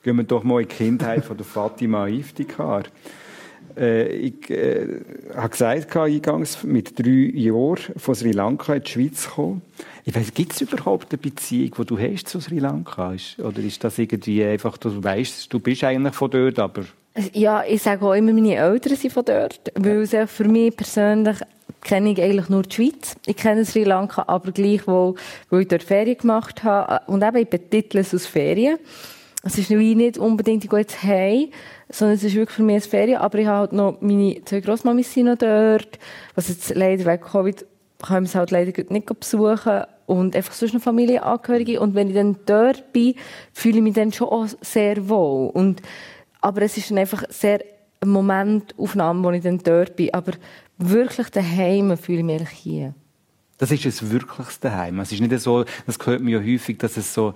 Gehen 0.07 0.19
wir 0.19 0.23
doch 0.23 0.45
mal 0.45 0.63
in 0.63 0.69
die 0.69 0.75
Kindheit 0.77 1.25
von 1.25 1.37
der 1.37 1.45
Fatima 1.45 2.07
Iftikhar. 2.07 2.85
Äh, 3.77 4.07
ich 4.07 4.49
äh, 4.51 5.01
habe 5.35 5.49
gesagt, 5.49 5.97
eingangs 5.97 6.63
mit 6.63 6.97
drei 6.97 7.33
Jahren 7.35 7.81
von 7.97 8.15
Sri 8.15 8.31
Lanka 8.31 8.75
in 8.75 8.85
die 8.85 8.89
Schweiz 8.89 9.27
gekommen. 9.27 9.63
Ich 10.05 10.15
weiss, 10.15 10.33
gibt 10.33 10.53
es 10.53 10.61
überhaupt 10.61 11.09
eine 11.11 11.19
Beziehung, 11.19 11.75
die 11.77 11.85
du 11.87 11.99
hast 11.99 12.29
zu 12.29 12.39
Sri 12.39 12.61
Lanka? 12.61 13.15
Ist, 13.15 13.41
oder 13.41 13.59
ist 13.59 13.83
das 13.83 13.99
irgendwie 13.99 14.45
einfach, 14.45 14.79
du 14.79 15.03
weißt, 15.03 15.53
du 15.53 15.59
bist 15.59 15.83
eigentlich 15.83 16.15
von 16.15 16.31
dort, 16.31 16.61
aber... 16.61 16.85
Ja, 17.33 17.65
ich 17.69 17.83
sage 17.83 18.07
auch 18.07 18.15
immer, 18.15 18.33
meine 18.33 18.55
Eltern 18.55 18.95
sind 18.95 19.13
von 19.13 19.25
dort. 19.25 19.73
Weil 19.75 20.03
es 20.03 20.15
für 20.31 20.45
mich 20.45 20.77
persönlich 20.77 21.39
kenne 21.83 22.13
ich 22.13 22.23
eigentlich 22.23 22.49
nur 22.49 22.63
die 22.63 22.77
Schweiz. 22.77 23.17
Ich 23.27 23.37
kenne 23.37 23.65
Sri 23.65 23.83
Lanka 23.83 24.23
aber 24.29 24.53
gleichwohl, 24.53 25.17
weil 25.51 25.63
ich 25.63 25.69
dort 25.69 25.83
Ferien 25.83 26.17
gemacht 26.17 26.63
habe. 26.63 27.01
Und 27.11 27.25
eben, 27.25 27.39
ich 27.39 27.49
betitle 27.49 28.03
es 28.03 28.15
als 28.15 28.29
Ferien. 28.29 28.79
Es 29.47 29.59
ist 29.59 29.71
wie 29.71 29.95
nicht 29.95 30.19
unbedingt, 30.19 30.65
ich 30.65 30.71
gehe 30.71 30.81
jetzt 30.81 31.05
heim, 31.05 31.51
sondern 31.89 32.17
es 32.17 32.25
ist 32.25 32.35
wirklich 32.35 32.57
für 32.57 32.65
mich 32.65 32.75
eine 32.75 32.81
Ferien. 32.81 33.19
Aber 33.19 33.39
ich 33.39 33.47
habe 33.47 33.59
halt 33.61 33.73
noch, 33.73 34.01
meine 34.01 34.45
zwei 34.45 34.61
Grossmamis 34.61 35.15
sind 35.15 35.27
noch 35.27 35.39
dort. 35.39 36.01
Was 36.35 36.49
jetzt 36.49 36.75
leider 36.75 37.05
wegen 37.05 37.23
Covid 37.23 37.65
können 38.05 38.27
wir 38.27 38.29
es 38.29 38.35
halt 38.35 38.51
leider 38.51 38.73
nicht 38.89 39.21
besuchen. 39.21 39.85
Und 40.07 40.35
einfach 40.35 40.53
sonst 40.53 40.73
eine 40.73 40.81
Familienangehörige. 40.81 41.81
Und 41.81 41.95
wenn 41.95 42.09
ich 42.09 42.15
dann 42.15 42.37
dort 42.45 42.93
bin, 42.93 43.15
fühle 43.53 43.77
ich 43.77 43.83
mich 43.83 43.95
dann 43.95 44.13
schon 44.13 44.29
auch 44.29 44.49
sehr 44.61 45.09
wohl. 45.09 45.51
Und, 45.51 45.81
aber 46.41 46.63
es 46.63 46.77
ist 46.77 46.91
dann 46.91 46.99
einfach 46.99 47.23
sehr 47.29 47.61
eine 48.01 48.11
Momentaufnahme, 48.11 49.23
wo 49.23 49.31
ich 49.31 49.45
dann 49.45 49.59
dort 49.59 49.95
bin. 49.95 50.13
Aber 50.13 50.33
wirklich 50.77 51.31
daheim 51.31 51.97
fühle 51.97 52.19
ich 52.19 52.25
mich 52.25 52.49
hier. 52.49 52.95
Das 53.59 53.71
ist 53.71 54.03
ein 54.03 54.11
wirkliches 54.11 54.61
Daheim. 54.61 55.01
Es 55.01 55.13
ist 55.13 55.21
nicht 55.21 55.41
so, 55.41 55.65
das 55.87 55.99
hört 56.05 56.21
man 56.21 56.33
ja 56.33 56.41
häufig, 56.41 56.79
dass 56.79 56.97
es 56.97 57.15
so 57.15 57.35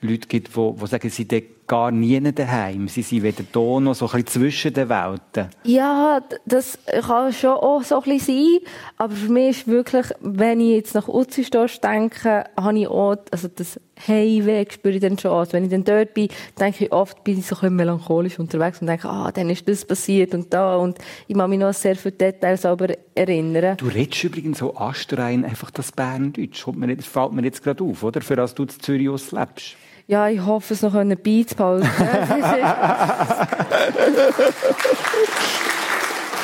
Leute 0.00 0.28
gibt, 0.28 0.56
die, 0.56 0.74
die 0.80 0.86
sagen, 0.86 1.10
sie 1.10 1.26
sind 1.28 1.55
gar 1.66 1.90
nie 1.90 2.20
daheim. 2.32 2.88
Sie 2.88 3.02
sind 3.02 3.22
weder 3.22 3.44
da 3.50 3.80
noch 3.80 3.94
so 3.94 4.06
ein 4.06 4.22
bisschen 4.22 4.26
zwischen 4.26 4.74
den 4.74 4.88
Welten. 4.88 5.48
Ja, 5.64 6.20
das 6.44 6.78
kann 7.06 7.32
schon 7.32 7.50
auch 7.50 7.82
so 7.82 7.96
ein 7.96 8.02
bisschen 8.02 8.36
sein. 8.36 8.70
Aber 8.96 9.14
für 9.14 9.30
mich 9.30 9.58
ist 9.58 9.66
wirklich, 9.66 10.06
wenn 10.20 10.60
ich 10.60 10.76
jetzt 10.76 10.94
nach 10.94 11.08
Utzistorf 11.08 11.78
denke, 11.78 12.44
habe 12.56 12.78
ich 12.78 12.88
auch, 12.88 13.16
also 13.30 13.48
das 13.48 13.80
Heimweg 14.06 14.72
spüre 14.72 14.94
ich 14.94 15.00
dann 15.00 15.18
schon. 15.18 15.32
Also 15.32 15.54
wenn 15.54 15.64
ich 15.64 15.70
dann 15.70 15.84
dort 15.84 16.14
bin, 16.14 16.28
denke 16.58 16.84
ich 16.84 16.92
oft, 16.92 17.24
bin 17.24 17.38
ich 17.38 17.46
so 17.46 17.56
ein 17.56 17.60
bisschen 17.60 17.76
melancholisch 17.76 18.38
unterwegs 18.38 18.80
und 18.80 18.86
denke, 18.86 19.08
ah, 19.08 19.32
dann 19.32 19.50
ist 19.50 19.68
das 19.68 19.84
passiert 19.84 20.34
und 20.34 20.52
da. 20.52 20.76
Und 20.76 20.98
ich 21.26 21.36
kann 21.36 21.50
mich 21.50 21.58
noch 21.58 21.72
sehr 21.72 21.96
viele 21.96 22.12
Details 22.12 22.64
aber 22.64 22.88
erinnern. 23.14 23.76
Du 23.76 23.86
redest 23.86 24.22
übrigens 24.24 24.58
so 24.58 24.76
astrein 24.76 25.44
einfach 25.44 25.70
das 25.70 25.92
Berndeutsch. 25.92 26.66
Das 26.66 27.06
fällt 27.06 27.32
mir 27.32 27.42
jetzt 27.42 27.62
gerade 27.62 27.82
auf, 27.82 28.02
oder? 28.02 28.20
Für 28.20 28.36
das 28.36 28.54
du 28.54 28.64
in 28.64 28.68
Zürich 28.68 29.08
auslebst. 29.08 29.76
Ja, 30.08 30.28
ich 30.28 30.44
hoffe, 30.44 30.72
es 30.74 30.82
noch 30.82 30.92
beizubehalten. 30.92 31.88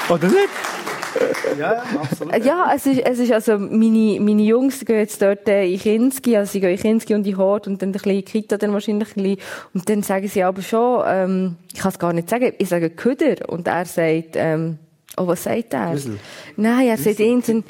Oder 0.08 0.26
nicht? 0.28 0.48
Ja, 1.58 1.82
absolut. 2.00 2.44
Ja, 2.44 2.72
es 2.74 2.86
ist, 2.86 3.00
es 3.00 3.18
ist 3.18 3.32
also, 3.32 3.58
meine, 3.58 4.18
meine 4.20 4.42
Jungs 4.42 4.84
gehen 4.84 4.98
jetzt 4.98 5.22
dort 5.22 5.48
äh, 5.48 5.64
in 5.66 5.78
Kinski, 5.78 6.36
also 6.36 6.50
sie 6.50 6.60
gehen 6.60 6.70
in 6.70 6.78
Kinski 6.78 7.14
und 7.14 7.26
in 7.26 7.36
Hort 7.36 7.68
und 7.68 7.80
dann 7.82 7.90
ein 7.90 7.92
bisschen 7.92 8.16
in 8.16 8.24
Kita 8.24 8.56
dann 8.56 8.72
wahrscheinlich 8.72 9.16
ein 9.16 9.22
bisschen. 9.22 9.38
Und 9.74 9.88
dann 9.88 10.02
sagen 10.02 10.26
sie 10.26 10.42
aber 10.42 10.62
schon, 10.62 11.04
ähm, 11.06 11.56
ich 11.72 11.80
kann 11.80 11.92
es 11.92 11.98
gar 11.98 12.12
nicht 12.12 12.28
sagen, 12.30 12.52
ich 12.58 12.68
sage 12.68 12.90
Köder 12.90 13.48
und 13.48 13.68
er 13.68 13.84
sagt, 13.84 14.34
ähm, 14.34 14.78
Oh, 15.16 15.26
was 15.26 15.44
sagt 15.44 15.74
er? 15.74 15.92
Rüssel. 15.92 16.18
Nein, 16.56 16.88
er 16.88 16.96
sagt 16.96 17.20
irgendein... 17.20 17.64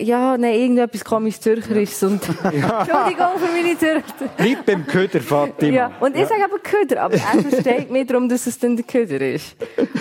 Ja, 0.00 0.36
nein, 0.36 0.54
irgendetwas 0.54 1.04
komisch 1.04 1.40
Zürcherisches 1.40 2.02
und... 2.02 2.22
Entschuldigung 2.28 3.38
für 3.38 3.52
meine 3.52 3.78
Zürcher. 3.78 4.28
Bleib 4.36 4.66
beim 4.66 4.86
Köder, 4.86 5.20
Fatima. 5.20 5.72
Ja, 5.72 5.92
und 6.00 6.16
ich 6.16 6.26
sage 6.26 6.44
aber 6.44 6.58
Köder, 6.58 7.02
aber 7.02 7.14
er 7.14 7.42
versteht 7.42 7.90
mir 7.90 8.04
darum, 8.04 8.28
dass 8.28 8.46
es 8.46 8.58
dann 8.58 8.76
der 8.76 8.84
Köder 8.84 9.20
ist. 9.20 9.56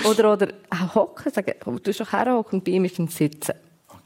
Oder, 0.10 0.34
oder, 0.34 0.48
hocken, 0.96 1.32
sagen, 1.32 1.54
oh, 1.66 1.72
du 1.72 1.80
bist 1.80 2.00
doch 2.00 2.12
herhocken 2.12 2.60
und 2.60 2.66
bei 2.66 2.72
ihm 2.72 2.86
ist 2.86 3.00
ein 3.00 3.08
Sitzen. 3.08 3.54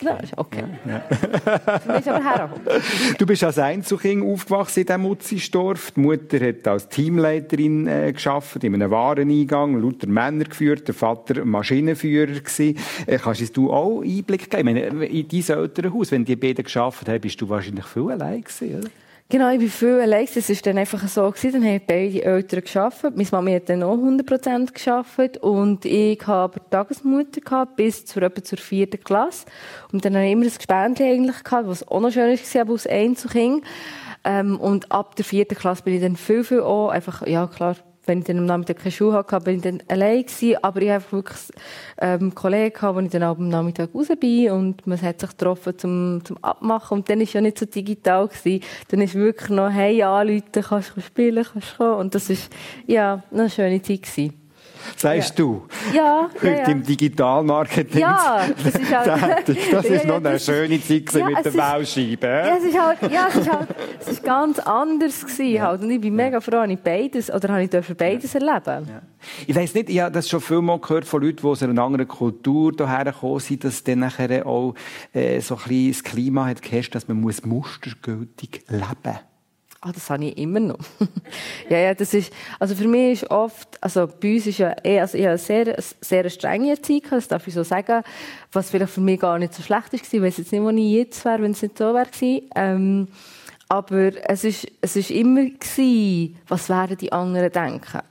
Ja, 0.02 0.16
ist 0.18 0.38
okay. 0.38 0.64
Für 0.84 1.92
mich 1.92 2.00
ist 2.00 2.08
aber 2.08 2.24
herhocken. 2.24 2.62
Du 3.18 3.26
bist 3.26 3.44
als 3.44 3.58
Einzelkind 3.58 4.24
aufgewachsen 4.24 4.82
in 4.82 4.86
diesem 4.86 5.06
Utzisdorf. 5.06 5.92
Die 5.92 6.00
Mutter 6.00 6.40
hat 6.40 6.68
als 6.68 6.90
Teamleiterin 6.90 7.88
äh, 7.88 8.12
geschafft, 8.12 8.64
in 8.64 8.74
einem 8.74 8.92
Wareneingang, 8.92 9.82
lauter 9.82 10.08
Männer 10.08 10.46
geführt, 10.46 10.88
der 10.88 10.96
Vater 10.96 11.46
Maschinenführer 11.46 12.40
gewesen. 12.40 12.78
Äh, 13.06 13.18
kannst 13.18 13.42
uns 13.42 13.52
du 13.52 13.72
auch 13.72 14.02
Einblick 14.02 14.50
geben? 14.50 14.76
Ich 14.76 14.92
meine, 14.92 15.06
in 15.06 15.28
dein 15.28 15.58
Elternhaus, 15.58 16.12
wenn 16.12 16.26
die 16.26 16.36
beiden 16.36 16.64
geschafft 16.64 17.08
haben, 17.08 17.22
bist 17.22 17.40
du 17.40 17.48
wahrscheinlich 17.48 17.86
viel 17.86 18.12
allein 18.12 18.42
gewesen, 18.42 18.80
oder? 18.80 18.90
Genau, 19.28 19.50
ich 19.50 19.58
bin 19.58 19.70
viel 19.70 20.00
allein. 20.00 20.26
Es 20.26 20.50
war 20.50 20.56
dann 20.64 20.78
einfach 20.78 21.08
so, 21.08 21.32
gewesen. 21.32 21.54
dann 21.54 21.66
haben 21.66 21.82
beide 21.88 22.24
Eltern 22.24 22.64
gearbeitet. 22.64 23.18
Meine 23.18 23.30
Mama 23.32 23.52
hat 23.52 23.70
dann 23.70 23.82
auch 23.82 23.98
100% 23.98 24.72
gearbeitet. 24.74 25.42
Und 25.42 25.84
ich 25.84 26.20
habe 26.28 26.54
aber 26.54 26.70
Tagesmutter 26.70 27.42
gehabt, 27.42 27.76
bis 27.76 28.06
zur, 28.06 28.22
etwa 28.22 28.44
zur 28.44 28.60
vierten 28.60 29.04
Klasse. 29.04 29.48
Und 29.92 30.06
dann 30.06 30.14
habe 30.16 30.28
ich 30.28 30.32
immer 30.32 30.46
ein 30.46 30.54
Gespendchen 30.56 31.08
eigentlich 31.08 31.44
gehabt, 31.44 31.68
was 31.68 31.88
auch 31.88 32.02
noch 32.02 32.12
schön 32.12 32.38
war, 32.38 32.62
aber 32.62 32.74
aus 32.74 32.86
Einzelkind. 32.86 33.64
Ähm, 34.24 34.60
und 34.60 34.92
ab 34.92 35.16
der 35.16 35.26
vierten 35.26 35.56
Klasse 35.56 35.82
bin 35.82 35.96
ich 35.96 36.02
dann 36.02 36.18
viel, 36.18 36.44
viel 36.44 36.62
auch, 36.62 36.90
einfach, 36.90 37.26
ja, 37.26 37.48
klar, 37.48 37.78
wenn 38.06 38.20
ich 38.20 38.26
dann 38.26 38.40
am 38.40 38.46
Nachmittag 38.46 38.78
keine 38.78 38.92
Schule 38.92 39.14
hatte, 39.14 39.40
bin 39.42 39.58
ich 39.58 39.62
dann 39.62 39.82
allein 39.88 40.24
gewesen. 40.26 40.58
Aber 40.62 40.82
ich 40.82 40.90
habe 40.90 41.04
wirklich 41.12 41.40
ähm, 42.00 42.36
Kollegen 42.36 42.74
gehabt, 42.74 42.96
wo 42.96 43.00
ich 43.00 43.10
dann 43.10 43.24
auch 43.24 43.38
am 43.38 43.50
Nachmittag 43.50 43.90
raus 43.94 44.08
bin 44.20 44.52
und 44.52 44.88
man 44.88 45.02
hat 45.02 45.20
sich 45.20 45.30
getroffen 45.32 45.78
zum, 45.78 46.22
zum 46.24 46.38
Abmachen. 46.44 47.00
Und 47.00 47.10
dann 47.10 47.22
ist 47.22 47.34
ja 47.34 47.42
nicht 47.42 47.60
so 47.60 47.66
digital 47.66 48.28
gewesen. 48.28 48.64
Dann 48.90 49.02
ist 49.02 49.16
wirklich 49.16 49.50
noch, 49.50 49.70
hey, 49.70 50.02
anrufen, 50.04 50.44
kannst 50.54 50.94
du 50.96 51.02
spielen, 51.02 51.46
kannst 51.52 51.74
du 51.74 51.78
kommen. 51.78 52.00
Und 52.00 52.16
das 52.16 52.30
ist, 52.30 52.52
ja, 52.88 53.24
eine 53.32 53.50
schöne 53.50 53.82
Zeit 53.82 54.04
gewesen. 54.04 54.45
Sagst 54.96 55.38
du? 55.40 55.64
Ja, 55.94 55.96
ja, 55.96 56.30
Heute 56.36 56.48
ja. 56.48 56.68
im 56.68 56.84
Digitalmarketing 56.84 58.02
Ja, 58.02 58.46
das 58.64 58.76
ist 58.76 58.96
halt-. 58.96 59.50
Das 59.50 59.56
Ja, 59.72 59.80
ist 59.80 60.06
ja, 60.06 60.08
noch 60.08 60.26
eine 60.26 60.40
schöne 60.40 60.80
Zeit 60.82 61.06
gewesen 61.06 61.20
Ja, 61.20 61.26
mit 61.26 61.46
der 61.46 61.52
Bauscheibe. 61.52 62.28
Ja, 62.28 62.58
es 62.58 62.64
ist 62.64 62.80
halt, 62.80 63.12
ja, 63.12 63.28
es 63.30 63.36
ist 63.36 63.52
halt, 63.52 63.68
es 64.00 64.08
ist 64.08 64.24
ganz 64.24 64.60
anders 64.60 65.26
gewesen 65.26 65.62
halt. 65.62 65.82
Und 65.82 65.92
ich 65.92 66.02
bin 66.02 66.16
mega 66.16 66.40
froh, 66.40 66.58
habe 66.58 66.72
ich 66.72 66.80
beides, 66.80 67.32
oder 67.32 67.50
habe 67.50 67.64
ich 67.64 67.98
beides 67.98 68.36
erleben. 68.36 69.02
Ich 69.48 69.56
weiss 69.56 69.74
nicht, 69.74 69.90
ich 69.90 70.00
habe 70.00 70.12
das 70.12 70.30
schon 70.30 70.42
viel 70.42 70.62
mal 70.62 70.80
gehört 70.80 71.06
von 71.06 71.22
Leuten, 71.22 71.38
die 71.38 71.48
aus 71.48 71.64
einer 71.64 71.82
anderen 71.82 72.08
Kultur 72.08 72.72
hierher 72.76 73.06
gekommen 73.06 73.40
sind, 73.40 73.64
dass 73.64 73.84
dann 73.84 74.00
nachher 74.00 74.46
auch 74.46 74.76
äh, 75.14 75.40
so 75.40 75.56
ein 75.56 75.62
bisschen 75.64 75.92
das 75.92 76.04
Klima 76.04 76.46
hat 76.46 76.62
geherrscht, 76.62 76.96
dass 76.96 77.08
man 77.08 77.20
muss 77.20 77.44
mustergültig 77.44 78.64
leben 78.68 79.20
Ah, 79.88 79.92
das 79.94 80.10
habe 80.10 80.26
ich 80.26 80.38
immer 80.40 80.60
noch. 80.60 80.80
ja, 81.70 81.78
ja, 81.78 81.94
das 81.94 82.12
ist, 82.16 82.34
also 82.60 82.74
für 82.74 82.88
mich 82.88 83.22
ist 83.22 83.30
oft, 83.30 83.68
also 83.84 84.08
bei 84.08 84.34
uns 84.34 84.48
ist 84.48 84.58
ja 84.58 84.76
eh, 84.84 85.00
also 85.00 85.16
ich 85.16 85.26
habe 85.26 85.34
eine 85.34 85.38
sehr, 85.38 85.76
sehr 86.02 86.28
strenge 86.32 86.72
Erziehung, 86.72 87.02
gehabt, 87.02 87.18
das 87.18 87.28
darf 87.28 87.48
ich 87.48 87.54
so 87.54 87.62
sagen, 87.62 88.02
was 88.52 88.72
vielleicht 88.72 88.94
für 88.94 89.02
mich 89.02 89.20
gar 89.20 89.38
nicht 89.38 89.54
so 89.54 89.62
schlecht 89.62 89.94
ist. 89.94 90.12
Ich 90.12 90.22
weiss 90.24 90.38
jetzt 90.38 90.52
nicht, 90.52 90.64
wo 90.64 90.72
ich 90.72 90.92
jetzt 90.92 91.24
wäre, 91.24 91.44
wenn 91.44 91.52
es 91.52 91.62
nicht 91.62 91.78
so 91.78 91.94
wäre. 91.94 92.08
Ähm, 92.56 93.10
aber 93.70 94.12
es 94.28 94.44
ist, 94.44 94.68
es 94.82 94.96
ist 94.96 95.12
immer 95.12 95.46
gewesen, 95.46 96.36
was 96.48 96.68
werden 96.68 96.98
die 96.98 97.12
anderen 97.12 97.52
denken. 97.52 98.02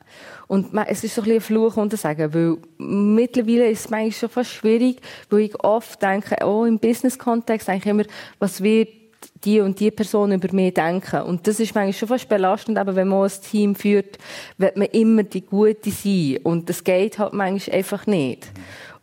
Und 0.46 0.72
es 0.86 1.02
ist 1.02 1.16
so 1.16 1.22
ein 1.22 1.24
bisschen 1.24 1.38
ein 1.38 1.40
Fluch 1.40 1.76
unter 1.76 1.96
sagen, 1.96 2.32
weil 2.32 2.56
mittlerweile 2.78 3.68
ist 3.68 3.86
es 3.86 3.90
manchmal 3.90 4.12
schon 4.12 4.28
fast 4.28 4.50
schwierig, 4.50 5.00
weil 5.28 5.40
ich 5.40 5.64
oft 5.64 6.00
denke, 6.00 6.36
oh, 6.46 6.64
im 6.66 6.78
Business-Kontext 6.78 7.66
denke 7.66 7.84
ich 7.84 7.90
immer, 7.90 8.04
was 8.38 8.62
wird 8.62 9.03
die 9.44 9.60
und 9.60 9.80
die 9.80 9.90
Person 9.90 10.32
über 10.32 10.52
mich 10.52 10.74
denken. 10.74 11.22
Und 11.22 11.46
das 11.46 11.60
ist 11.60 11.74
manchmal 11.74 11.92
schon 11.92 12.08
fast 12.08 12.28
belastend, 12.28 12.78
aber 12.78 12.96
wenn 12.96 13.08
man 13.08 13.24
ein 13.24 13.42
Team 13.50 13.74
führt, 13.74 14.18
wird 14.58 14.76
man 14.76 14.88
immer 14.88 15.22
die 15.22 15.44
Gute 15.44 15.90
sein. 15.90 16.38
Und 16.42 16.68
das 16.68 16.84
geht 16.84 17.18
halt 17.18 17.32
manchmal 17.32 17.76
einfach 17.76 18.06
nicht. 18.06 18.48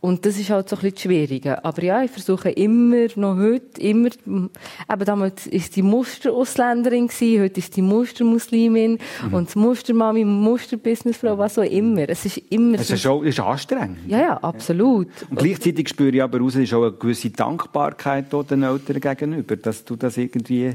Und 0.01 0.25
das 0.25 0.39
ist 0.39 0.49
halt 0.49 0.67
so 0.67 0.75
ein 0.75 0.81
bisschen 0.81 0.95
das 0.95 1.01
Schwierige. 1.03 1.63
Aber 1.63 1.83
ja, 1.83 2.01
ich 2.01 2.09
versuche 2.09 2.49
immer, 2.49 3.05
noch 3.15 3.37
heute, 3.37 3.79
immer, 3.79 4.09
eben 4.25 5.05
damals 5.05 5.45
ist 5.45 5.75
die 5.75 5.83
Musterausländerin 5.83 7.07
gewesen, 7.07 7.43
heute 7.43 7.59
ist 7.59 7.75
die 7.75 7.83
Mustermuslimin 7.83 8.97
und 9.31 9.53
die 9.53 9.59
Mustermami, 9.59 10.25
Musterbusinessfrau, 10.25 11.37
was 11.37 11.59
auch 11.59 11.63
immer. 11.63 12.09
Es 12.09 12.25
ist 12.25 12.37
immer 12.49 12.77
Das 12.77 12.89
ist, 12.89 13.05
das 13.05 13.21
ist 13.21 13.39
anstrengend. 13.39 13.99
Ja, 14.07 14.19
ja, 14.19 14.37
absolut. 14.37 15.07
Und 15.29 15.37
gleichzeitig 15.37 15.89
spüre 15.89 16.15
ich 16.15 16.23
aber 16.23 16.39
raus, 16.39 16.55
es 16.55 16.63
ist 16.63 16.73
auch 16.73 16.81
eine 16.81 16.93
gewisse 16.93 17.29
Dankbarkeit 17.29 18.33
auch 18.33 18.43
den 18.43 18.63
Eltern 18.63 18.99
gegenüber, 18.99 19.55
dass 19.55 19.85
du 19.85 19.95
das 19.95 20.17
irgendwie... 20.17 20.71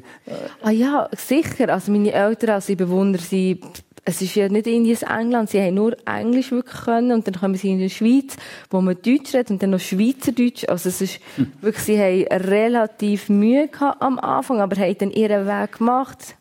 Ah 0.63 0.71
ja, 0.71 1.09
sicher. 1.17 1.73
Also 1.73 1.91
meine 1.91 2.13
Eltern, 2.13 2.51
also 2.51 2.71
ich 2.71 2.79
bewundere 2.79 3.23
sie. 3.23 3.61
Es 4.09 4.23
ist 4.23 4.37
ja 4.37 4.49
nicht 4.49 4.69
Indien, 4.69 4.97
England. 5.03 5.51
Sie 5.51 5.61
haben 5.61 5.75
nur 5.75 5.97
Englisch 6.07 6.53
wirklich 6.53 6.85
können 6.85 7.11
und 7.11 7.27
dann 7.27 7.35
kommen 7.35 7.57
sie 7.57 7.73
in 7.73 7.81
die 7.81 7.91
Schweiz, 7.91 8.37
wo 8.71 8.81
man 8.81 8.95
Deutsch 8.95 9.35
redet 9.35 9.51
und 9.51 9.61
dann 9.61 9.71
noch 9.71 9.81
Schweizerdeutsch. 9.81 10.65
Also 10.69 10.91
es 10.91 11.01
ist 11.01 11.21
wirklich, 11.61 11.85
sie 11.85 11.99
haben 11.99 12.45
relativ 12.45 13.29
Mühe 13.29 13.67
gehabt 13.67 14.01
am 14.01 14.21
Anfang, 14.21 14.61
aber 14.61 14.77
haben 14.77 14.97
dann 14.97 15.11
ihren 15.11 15.47
Weg 15.49 15.79
gemacht. 15.79 16.37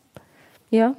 Ja. 0.70 0.94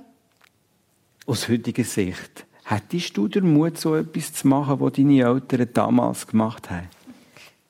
Aus 1.25 1.47
heutiger 1.47 1.86
Sicht, 1.86 2.45
hättest 2.65 3.15
du 3.15 3.30
den 3.30 3.53
Mut, 3.53 3.77
so 3.77 3.95
etwas 3.95 4.34
zu 4.34 4.47
machen, 4.49 4.82
was 4.82 4.91
deine 4.91 5.23
Eltern 5.23 5.69
damals 5.73 6.27
gemacht 6.27 6.69
haben? 6.69 6.89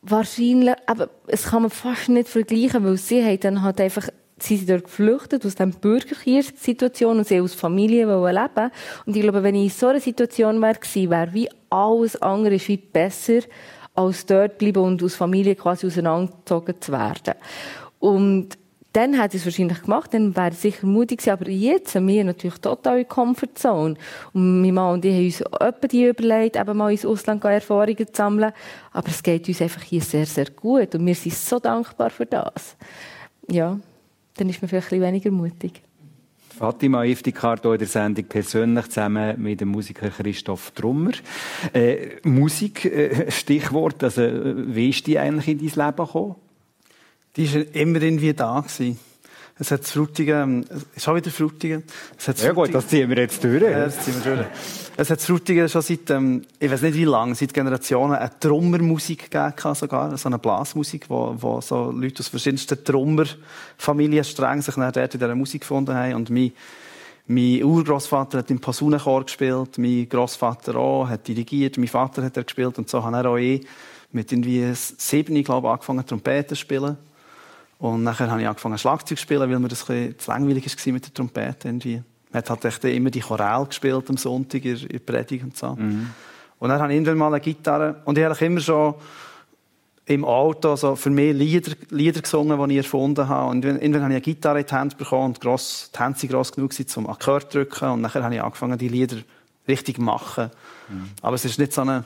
Wahrscheinlich, 0.01 0.73
aber 0.87 1.09
es 1.27 1.43
kann 1.43 1.61
man 1.61 1.71
fast 1.71 2.09
nicht 2.09 2.29
vergleichen, 2.29 2.83
weil 2.83 2.97
sie 2.97 3.23
haben 3.23 3.39
dann 3.41 3.61
halt 3.61 3.79
einfach 3.79 4.09
sie 4.39 4.57
sind 4.57 4.69
dort 4.69 4.85
geflüchtet 4.85 5.45
aus 5.45 5.55
dieser 5.55 5.67
Bürgerkriegssituation 5.67 7.17
und 7.17 7.27
sie 7.27 7.41
aus 7.41 7.53
Familie 7.53 8.05
leben. 8.05 8.71
Und 9.05 9.15
ich 9.15 9.21
glaube, 9.21 9.43
wenn 9.43 9.55
ich 9.55 9.63
in 9.63 9.69
so 9.69 9.87
einer 9.87 9.99
Situation 9.99 10.61
wäre 10.61 10.77
wäre 11.09 11.33
wie 11.33 11.49
alles 11.69 12.21
andere 12.21 12.59
wie 12.59 12.77
besser, 12.77 13.39
als 13.95 14.25
dort 14.25 14.57
bleiben 14.57 14.83
und 14.83 15.03
aus 15.03 15.15
Familie 15.15 15.55
quasi 15.55 15.87
auseinandergezogen 15.87 16.75
zu 16.79 16.91
werden. 16.91 17.33
Und 17.99 18.57
dann 18.93 19.13
hätte 19.13 19.37
ich 19.37 19.41
es 19.41 19.45
wahrscheinlich 19.45 19.81
gemacht, 19.83 20.13
dann 20.13 20.35
wäre 20.35 20.49
es 20.49 20.61
sicher 20.61 20.87
mutig 20.87 21.19
gewesen. 21.19 21.33
Aber 21.33 21.49
jetzt 21.49 21.91
sind 21.91 22.07
wir 22.07 22.23
natürlich 22.23 22.57
total 22.59 22.99
in 22.99 23.07
Comfortzone. 23.07 23.95
Und 24.33 24.61
mein 24.61 24.73
Mann 24.73 24.93
und 24.93 25.05
ich 25.05 25.13
haben 25.13 25.25
uns 25.25 25.61
etwa 25.61 25.87
die 25.87 26.05
überlegt, 26.05 26.55
eben 26.55 26.77
mal 26.77 26.91
ins 26.91 27.05
Ausland 27.05 27.43
Erfahrungen 27.43 28.07
zu 28.07 28.13
sammeln. 28.13 28.53
Aber 28.93 29.07
es 29.07 29.21
geht 29.21 29.47
uns 29.47 29.61
einfach 29.61 29.83
hier 29.83 30.01
sehr, 30.01 30.25
sehr 30.25 30.49
gut. 30.49 30.95
Und 30.95 31.05
wir 31.05 31.15
sind 31.15 31.35
so 31.35 31.59
dankbar 31.59 32.09
für 32.09 32.25
das. 32.25 32.75
Ja, 33.49 33.79
dann 34.37 34.49
ist 34.49 34.61
man 34.61 34.69
vielleicht 34.69 34.87
ein 34.87 34.99
bisschen 34.99 35.13
weniger 35.13 35.31
mutig. 35.31 35.81
Fatima 36.57 37.03
Iftikar 37.03 37.59
hier 37.61 37.73
in 37.73 37.79
der 37.79 37.87
Sendung 37.87 38.25
persönlich 38.25 38.87
zusammen 38.87 39.39
mit 39.39 39.61
dem 39.61 39.69
Musiker 39.69 40.09
Christoph 40.09 40.71
Trummer. 40.71 41.11
Äh, 41.71 42.17
Musik, 42.23 42.85
äh, 42.85 43.29
Stichwort, 43.29 44.03
also, 44.03 44.21
wie 44.23 44.89
ist 44.89 45.05
die 45.05 45.19
eigentlich 45.19 45.47
in 45.49 45.59
dein 45.59 45.85
Leben 45.85 46.05
gekommen? 46.05 46.35
Die 47.35 47.53
war 47.53 47.75
immer 47.75 48.01
irgendwie 48.01 48.33
da. 48.33 48.61
Gewesen. 48.61 48.97
Es 49.59 49.71
hat 49.71 49.83
Frutigen, 49.85 50.65
schon 50.97 51.15
wieder 51.15 51.31
Frutigen. 51.31 51.83
Es 52.17 52.27
hat 52.27 52.39
ja 52.39 52.51
gut, 52.51 52.73
das 52.73 52.87
ziehen 52.87 53.09
wir 53.09 53.17
jetzt 53.17 53.43
durch. 53.43 53.63
Ja, 53.63 53.85
das 53.85 53.99
ziehen 54.01 54.13
wir 54.23 54.35
durch. 54.35 54.47
Es 54.97 55.09
hat 55.09 55.19
Frutigen 55.19 55.67
schon 55.67 55.81
seit, 55.81 56.09
ähm, 56.11 56.43
ich 56.59 56.69
weiß 56.69 56.83
nicht 56.83 56.93
wie 56.95 57.05
lange, 57.05 57.33
seit 57.33 57.53
Generationen 57.53 58.15
eine 58.15 58.31
Trommermusik 58.39 59.31
gegeben 59.31 59.75
sogar, 59.75 60.15
so 60.15 60.29
eine 60.29 60.37
Blasmusik, 60.37 61.09
wo, 61.09 61.35
wo 61.39 61.59
so 61.61 61.91
Leute 61.91 62.19
aus 62.19 62.27
verschiedensten 62.27 62.83
Trommerfamiliensträngen 62.83 64.61
sich 64.61 64.75
dann 64.75 64.91
dort 64.91 65.13
in 65.13 65.19
dieser 65.19 65.35
Musik 65.35 65.61
gefunden 65.61 65.95
haben. 65.95 66.13
Und 66.13 66.29
mein, 66.29 66.51
mein 67.25 67.63
Urgroßvater 67.63 68.39
hat 68.39 68.51
im 68.51 68.59
Posaunenchor 68.59 69.25
gespielt, 69.25 69.79
mein 69.79 70.07
Großvater 70.07 70.75
auch, 70.75 71.09
hat 71.09 71.27
dirigiert, 71.27 71.77
mein 71.77 71.87
Vater 71.87 72.23
hat 72.23 72.37
er 72.37 72.43
gespielt 72.43 72.77
und 72.77 72.89
so 72.89 73.03
habe 73.03 73.17
er 73.17 73.25
auch 73.25 73.37
eh 73.37 73.61
mit 74.11 74.31
irgendwie 74.31 74.71
sieben, 74.73 75.43
glaube 75.43 75.67
ich, 75.67 75.73
angefangen 75.73 76.05
Trompete 76.05 76.49
zu 76.49 76.55
spielen. 76.55 76.97
Und 77.79 78.03
nachher 78.03 78.29
habe 78.31 78.41
ich 78.41 78.47
angefangen 78.47 78.77
Schlagzeug 78.77 79.17
zu 79.17 79.21
spielen, 79.23 79.41
weil 79.41 79.59
mir 79.59 79.67
das 79.67 79.87
ein 79.89 80.09
bisschen 80.09 80.19
zu 80.19 80.31
langweilig 80.31 80.65
war 80.65 80.93
mit 80.93 81.05
der 81.05 81.13
Trompete 81.13 81.67
irgendwie. 81.67 82.01
Man 82.31 82.39
hat 82.39 82.49
halt 82.49 82.65
echt 82.65 82.83
immer 82.85 83.09
die 83.09 83.19
Choral 83.19 83.65
gespielt 83.65 84.09
am 84.09 84.17
Sonntag 84.17 84.65
in 84.65 84.87
der 84.87 84.99
Predigt 84.99 85.43
und 85.43 85.55
so. 85.55 85.75
Mhm. 85.75 86.09
Und 86.59 86.69
dann 86.69 86.81
habe 86.81 86.91
ich 86.91 86.97
irgendwann 86.97 87.17
mal 87.17 87.33
eine 87.33 87.39
Gitarre 87.39 88.01
und 88.05 88.17
ich 88.17 88.25
habe 88.25 88.45
immer 88.45 88.59
schon 88.59 88.95
im 90.07 90.25
Auto 90.25 90.75
so 90.75 90.95
für 90.95 91.09
mich 91.09 91.35
Lieder, 91.35 91.73
Lieder 91.89 92.21
gesungen, 92.21 92.57
die 92.69 92.79
ich 92.79 92.85
erfunden 92.85 93.27
habe. 93.27 93.51
Und 93.51 93.63
irgendwann 93.63 94.03
habe 94.03 94.13
ich 94.13 94.15
eine 94.15 94.21
Gitarre 94.21 94.61
in 94.61 94.65
die 94.65 94.73
Hand 94.73 94.97
bekommen 94.97 95.25
und 95.25 95.41
gross, 95.41 95.91
die 95.93 95.99
Hände 95.99 96.19
waren 96.21 96.29
gross 96.29 96.51
genug, 96.51 96.71
um 96.95 97.07
Akkord 97.07 97.51
zu 97.51 97.59
drücken. 97.59 97.89
Und 97.89 98.01
nachher 98.01 98.23
habe 98.23 98.33
ich 98.33 98.41
angefangen, 98.41 98.77
die 98.77 98.87
Lieder 98.87 99.17
richtig 99.67 99.97
zu 99.97 100.01
machen. 100.01 100.49
Mhm. 100.89 101.09
Aber 101.21 101.35
es 101.35 101.45
ist 101.45 101.59
nicht 101.59 101.73
so 101.73 101.81
eine... 101.81 102.05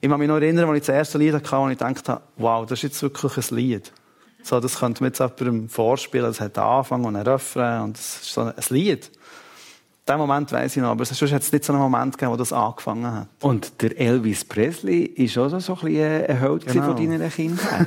Ich 0.00 0.10
kann 0.10 0.18
mich 0.18 0.28
noch 0.28 0.36
erinnern, 0.36 0.68
als 0.68 0.78
ich 0.78 0.86
das 0.86 0.94
erste 0.94 1.18
Lied 1.18 1.32
hatte, 1.32 1.58
und 1.58 1.70
ich 1.70 1.78
dachte, 1.78 2.20
wow, 2.36 2.66
das 2.66 2.80
ist 2.80 2.82
jetzt 2.82 3.02
wirklich 3.02 3.50
ein 3.50 3.56
Lied. 3.56 3.92
So, 4.42 4.60
das 4.60 4.78
könnte 4.78 5.02
man 5.02 5.10
jetzt 5.10 5.20
jemandem 5.20 5.68
vorspielen. 5.68 6.30
Es 6.30 6.40
hat 6.40 6.58
einen 6.58 6.66
Anfang 6.66 7.04
und 7.04 7.16
einen 7.16 7.26
Refrain 7.26 7.82
und 7.82 7.96
es 7.96 8.22
ist 8.22 8.32
so 8.32 8.42
ein 8.42 8.54
Lied. 8.70 9.10
Den 10.08 10.18
Moment 10.18 10.50
weiss 10.50 10.76
ich 10.76 10.82
noch, 10.82 10.90
aber 10.90 11.04
sonst 11.04 11.32
hat 11.32 11.42
es 11.42 11.52
nicht 11.52 11.64
so 11.64 11.72
einen 11.72 11.80
Moment 11.80 12.18
gegeben, 12.18 12.32
wo 12.32 12.36
das 12.36 12.52
angefangen 12.52 13.06
hat. 13.06 13.28
Und 13.40 13.80
der 13.80 13.96
Elvis 13.98 14.44
Presley 14.44 15.04
ist 15.04 15.38
auch 15.38 15.48
so 15.48 15.74
ein 15.74 15.80
bisschen 15.80 16.26
ein 16.26 16.38
Held 16.38 16.66
genau. 16.66 16.86
von 16.86 16.96
deiner 16.96 17.28
Kindheit. 17.28 17.86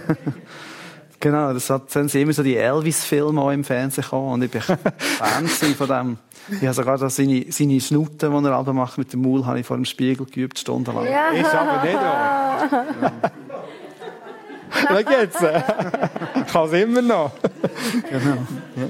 genau, 1.19 1.53
das 1.53 1.69
hat, 1.69 1.93
dann 1.93 2.07
sind 2.07 2.21
immer 2.21 2.31
so 2.31 2.41
die 2.41 2.55
Elvis-Filme 2.55 3.53
im 3.53 3.65
Fernsehen 3.65 4.01
gekommen 4.01 4.31
und 4.31 4.43
ich 4.43 4.51
bin 4.51 4.61
Fan 4.97 5.47
von 5.47 5.87
dem. 5.87 6.17
Ich 6.51 6.63
habe 6.63 6.73
sogar 6.73 6.97
da 6.97 7.09
seine, 7.09 7.47
seine 7.49 7.81
Schnute, 7.81 8.29
die 8.29 8.47
er 8.47 8.73
macht 8.73 8.97
mit 8.97 9.11
dem 9.11 9.21
Maul, 9.21 9.45
habe 9.45 9.59
ich 9.59 9.65
vor 9.65 9.75
dem 9.75 9.83
Spiegel 9.83 10.25
geübt, 10.25 10.57
stundenlang. 10.57 11.05
Ja. 11.05 11.31
Ist 11.31 11.53
aber 11.53 11.83
nicht 11.83 11.97
auch. 11.97 13.31
Jetzt. 15.21 15.41
Ich 15.41 16.47
kann 16.53 16.67
es 16.67 16.73
immer 16.73 17.01
noch. 17.01 17.31
Genau. 18.09 18.37
Ja. 18.75 18.89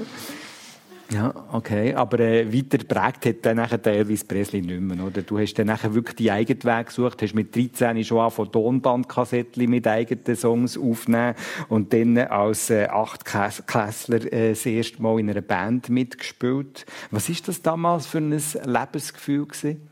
Ja, 1.12 1.32
okay. 1.52 1.94
Aber 1.94 2.18
äh, 2.18 2.52
weiter 2.52 2.78
prägt 2.78 3.26
hat 3.26 3.46
dann 3.46 3.58
nachher 3.58 3.78
der 3.78 3.92
Elvis 3.94 4.24
Presley 4.24 4.60
nicht 4.60 4.80
mehr, 4.80 5.04
oder? 5.04 5.22
Du 5.22 5.38
hast 5.38 5.54
dann 5.54 5.68
nachher 5.68 5.94
wirklich 5.94 6.16
die 6.16 6.30
eigenen 6.32 6.64
Weg 6.64 6.86
gesucht, 6.88 7.22
hast 7.22 7.34
mit 7.34 7.54
13 7.54 8.02
schon 8.04 8.18
an 8.18 8.30
von 8.30 8.50
Tonbandkassettchen 8.50 9.70
mit 9.70 9.86
eigenen 9.86 10.36
Songs 10.36 10.76
aufnehmen 10.76 11.34
und 11.68 11.92
dann 11.92 12.18
als 12.18 12.70
äh, 12.70 12.86
Achtklässler 12.86 14.32
äh, 14.32 14.50
das 14.50 14.66
erste 14.66 15.00
Mal 15.00 15.20
in 15.20 15.30
einer 15.30 15.42
Band 15.42 15.90
mitgespielt. 15.90 16.86
Was 17.12 17.28
ist 17.28 17.46
das 17.46 17.62
damals 17.62 18.06
für 18.06 18.18
ein 18.18 18.30
Lebensgefühl 18.32 19.46
gewesen? 19.46 19.88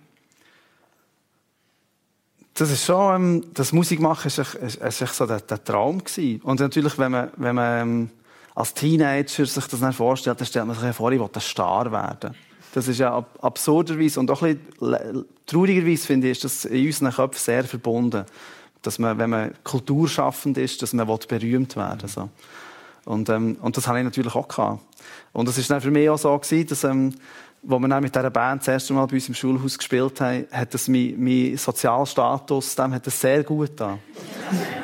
Das 2.54 2.70
ist 2.70 2.84
schon, 2.84 3.14
ähm, 3.14 3.44
das 3.52 3.72
Musikmachen 3.72 4.28
ist, 4.28 4.38
ist, 4.38 4.76
ist, 4.76 5.02
ist 5.02 5.14
so 5.14 5.26
der, 5.26 5.40
der, 5.40 5.62
Traum 5.62 6.02
gewesen. 6.02 6.40
Und 6.42 6.60
natürlich, 6.60 6.96
wenn 6.98 7.12
man, 7.12 7.30
wenn 7.36 7.54
man 7.54 7.80
ähm, 7.80 8.10
als 8.54 8.72
Teenager 8.74 9.44
sich 9.44 9.66
das 9.66 9.80
dann 9.80 9.92
vorstellt, 9.92 10.40
dann 10.40 10.46
stellt 10.46 10.66
man 10.66 10.76
sich 10.76 10.94
vor, 10.94 11.10
ich 11.10 11.18
will 11.18 11.28
ein 11.32 11.40
Star 11.40 11.90
werden. 11.90 12.34
Das 12.72 12.88
ist 12.88 12.98
ja 12.98 13.16
ab, 13.16 13.38
absurderweise 13.42 14.20
und 14.20 14.30
auch 14.30 14.42
ein 14.42 14.58
bisschen 14.58 15.24
traurigerweise, 15.46 16.06
finde 16.06 16.28
ich, 16.28 16.32
ist 16.32 16.44
das 16.44 16.64
in 16.64 16.86
unseren 16.86 17.12
Köpfen 17.12 17.40
sehr 17.40 17.64
verbunden. 17.64 18.24
Dass 18.82 18.98
man, 18.98 19.18
wenn 19.18 19.30
man 19.30 19.54
kulturschaffend 19.64 20.58
ist, 20.58 20.82
dass 20.82 20.92
man 20.92 21.06
berühmt 21.06 21.74
werden 21.76 22.02
will. 22.02 22.08
So. 22.08 22.28
Und, 23.04 23.28
ähm, 23.28 23.56
und 23.60 23.76
das 23.76 23.86
habe 23.86 23.98
ich 23.98 24.04
natürlich 24.04 24.34
auch 24.34 24.48
gehabt. 24.48 24.80
Und 25.32 25.48
es 25.48 25.58
ist 25.58 25.70
dann 25.70 25.80
für 25.80 25.90
mich 25.90 26.08
auch 26.08 26.18
so 26.18 26.36
gewesen, 26.38 26.66
dass, 26.68 26.84
ähm, 26.84 27.14
wo 27.66 27.78
wir 27.78 28.00
mit 28.00 28.14
dieser 28.14 28.30
Band 28.30 28.60
das 28.60 28.68
erste 28.68 28.92
Mal 28.92 29.06
bei 29.06 29.14
uns 29.14 29.28
im 29.28 29.34
Schulhaus 29.34 29.78
gespielt 29.78 30.20
haben, 30.20 30.46
hat 30.52 30.74
das 30.74 30.86
mein, 30.88 31.14
mein 31.18 31.56
Sozialstatus, 31.56 32.74
dem 32.76 32.92
hat 32.92 33.06
das 33.06 33.20
sehr 33.20 33.42
gut 33.42 33.70
getan. 33.70 33.98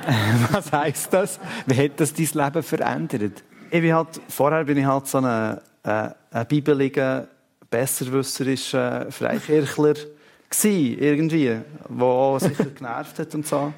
Was 0.50 0.72
heisst 0.72 1.12
das? 1.12 1.38
Wie 1.66 1.74
hat 1.76 2.00
das 2.00 2.14
dein 2.14 2.28
Leben 2.32 2.62
verändert? 2.62 3.42
Ich 3.70 3.80
bin 3.80 3.94
halt, 3.94 4.20
vorher 4.28 4.64
bin 4.64 4.78
ich 4.78 4.84
halt 4.84 5.06
so 5.06 5.18
ein, 5.18 5.58
äh, 5.84 6.08
ein 6.30 6.46
bibeliger, 6.48 7.28
besserwisserischer 7.70 9.12
Freikirchler 9.12 9.94
gewesen, 9.94 10.98
irgendwie, 10.98 11.60
der 11.88 12.06
auch 12.06 12.38
sicher 12.38 12.64
genervt 12.76 13.18
hat 13.18 13.34
und 13.34 13.46
so. 13.46 13.72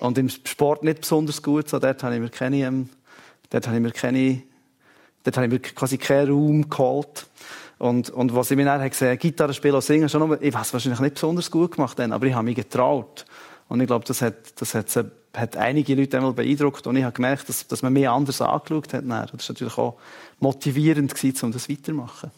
Und 0.00 0.16
im 0.16 0.28
Sport 0.28 0.84
nicht 0.84 1.00
besonders 1.00 1.42
gut, 1.42 1.68
so 1.68 1.78
dort 1.78 2.02
habe 2.02 2.14
ich 2.14 2.20
mir 2.20 2.30
keine, 2.30 2.58
ähm, 2.58 2.88
dort 3.50 3.66
habe 3.66 3.76
ich 3.76 3.82
mir 3.82 3.90
keine, 3.90 4.42
dort 5.24 5.36
habe 5.36 5.46
ich 5.46 5.52
mir 5.52 5.58
quasi 5.58 5.98
keinen 5.98 6.30
Raum 6.30 6.70
geholt. 6.70 7.26
Und, 7.78 8.10
und 8.10 8.34
was 8.34 8.50
ich 8.50 8.56
mir 8.56 8.64
dann 8.64 8.88
gesehen 8.88 9.08
habe, 9.08 9.18
Gitarre 9.18 9.54
spielen 9.54 9.76
und 9.76 9.82
singen, 9.82 10.08
schon 10.08 10.26
nur, 10.26 10.42
ich 10.42 10.52
weiß 10.52 10.72
wahrscheinlich 10.72 11.00
nicht 11.00 11.14
besonders 11.14 11.50
gut 11.50 11.76
gemacht 11.76 11.98
dann, 11.98 12.12
aber 12.12 12.26
ich 12.26 12.34
habe 12.34 12.44
mich 12.44 12.56
getraut. 12.56 13.24
Und 13.68 13.80
ich 13.80 13.86
glaube, 13.86 14.04
das 14.04 14.20
hat, 14.20 14.60
das 14.60 14.74
hat, 14.74 14.92
hat 15.34 15.56
einige 15.56 15.94
Leute 15.94 16.16
einmal 16.16 16.32
beeindruckt 16.32 16.86
und 16.86 16.96
ich 16.96 17.04
habe 17.04 17.12
gemerkt, 17.12 17.48
dass, 17.48 17.66
dass 17.66 17.82
man 17.82 17.92
mich 17.92 18.08
anders 18.08 18.40
angeschaut 18.40 18.92
hat. 18.92 19.02
Dann. 19.02 19.08
Das 19.08 19.32
war 19.32 19.38
natürlich 19.48 19.78
auch 19.78 19.96
motivierend, 20.40 21.14
gewesen, 21.14 21.46
um 21.46 21.52
das 21.52 21.68
weiterzumachen. 21.68 22.30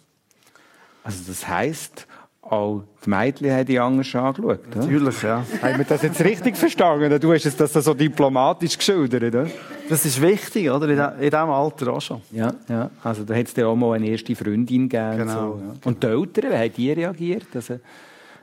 Also 1.04 1.22
das 1.26 1.48
heisst, 1.48 2.06
auch 2.42 2.82
die 3.04 3.10
Mädchen 3.10 3.50
haben 3.52 3.66
die 3.66 3.78
anders 3.78 4.14
angeschaut. 4.14 4.74
Natürlich, 4.74 5.22
ja. 5.22 5.44
Haben 5.62 5.78
wir 5.78 5.84
das 5.84 6.02
jetzt 6.02 6.20
richtig 6.20 6.56
verstanden? 6.56 7.20
Du 7.20 7.32
hast 7.32 7.46
es 7.46 7.56
das 7.56 7.72
so 7.72 7.94
diplomatisch 7.94 8.76
geschildert, 8.76 9.22
oder? 9.22 9.46
Das 9.88 10.04
ist 10.04 10.20
wichtig, 10.20 10.70
oder? 10.70 10.88
In 10.88 11.20
diesem 11.20 11.50
Alter 11.50 11.92
auch 11.92 12.00
schon. 12.00 12.22
Ja, 12.32 12.52
ja. 12.68 12.90
Also 13.04 13.24
da 13.24 13.34
hat 13.34 13.46
es 13.46 13.64
auch 13.64 13.76
mal 13.76 13.94
eine 13.94 14.08
erste 14.08 14.34
Freundin 14.34 14.88
gegeben. 14.88 15.18
Genau. 15.18 15.52
So, 15.52 15.60
ja. 15.60 15.72
Und 15.84 16.02
die 16.02 16.06
Eltern, 16.06 16.50
wie 16.50 16.56
haben 16.56 16.72
die 16.74 16.92
reagiert? 16.92 17.46
Also, 17.54 17.78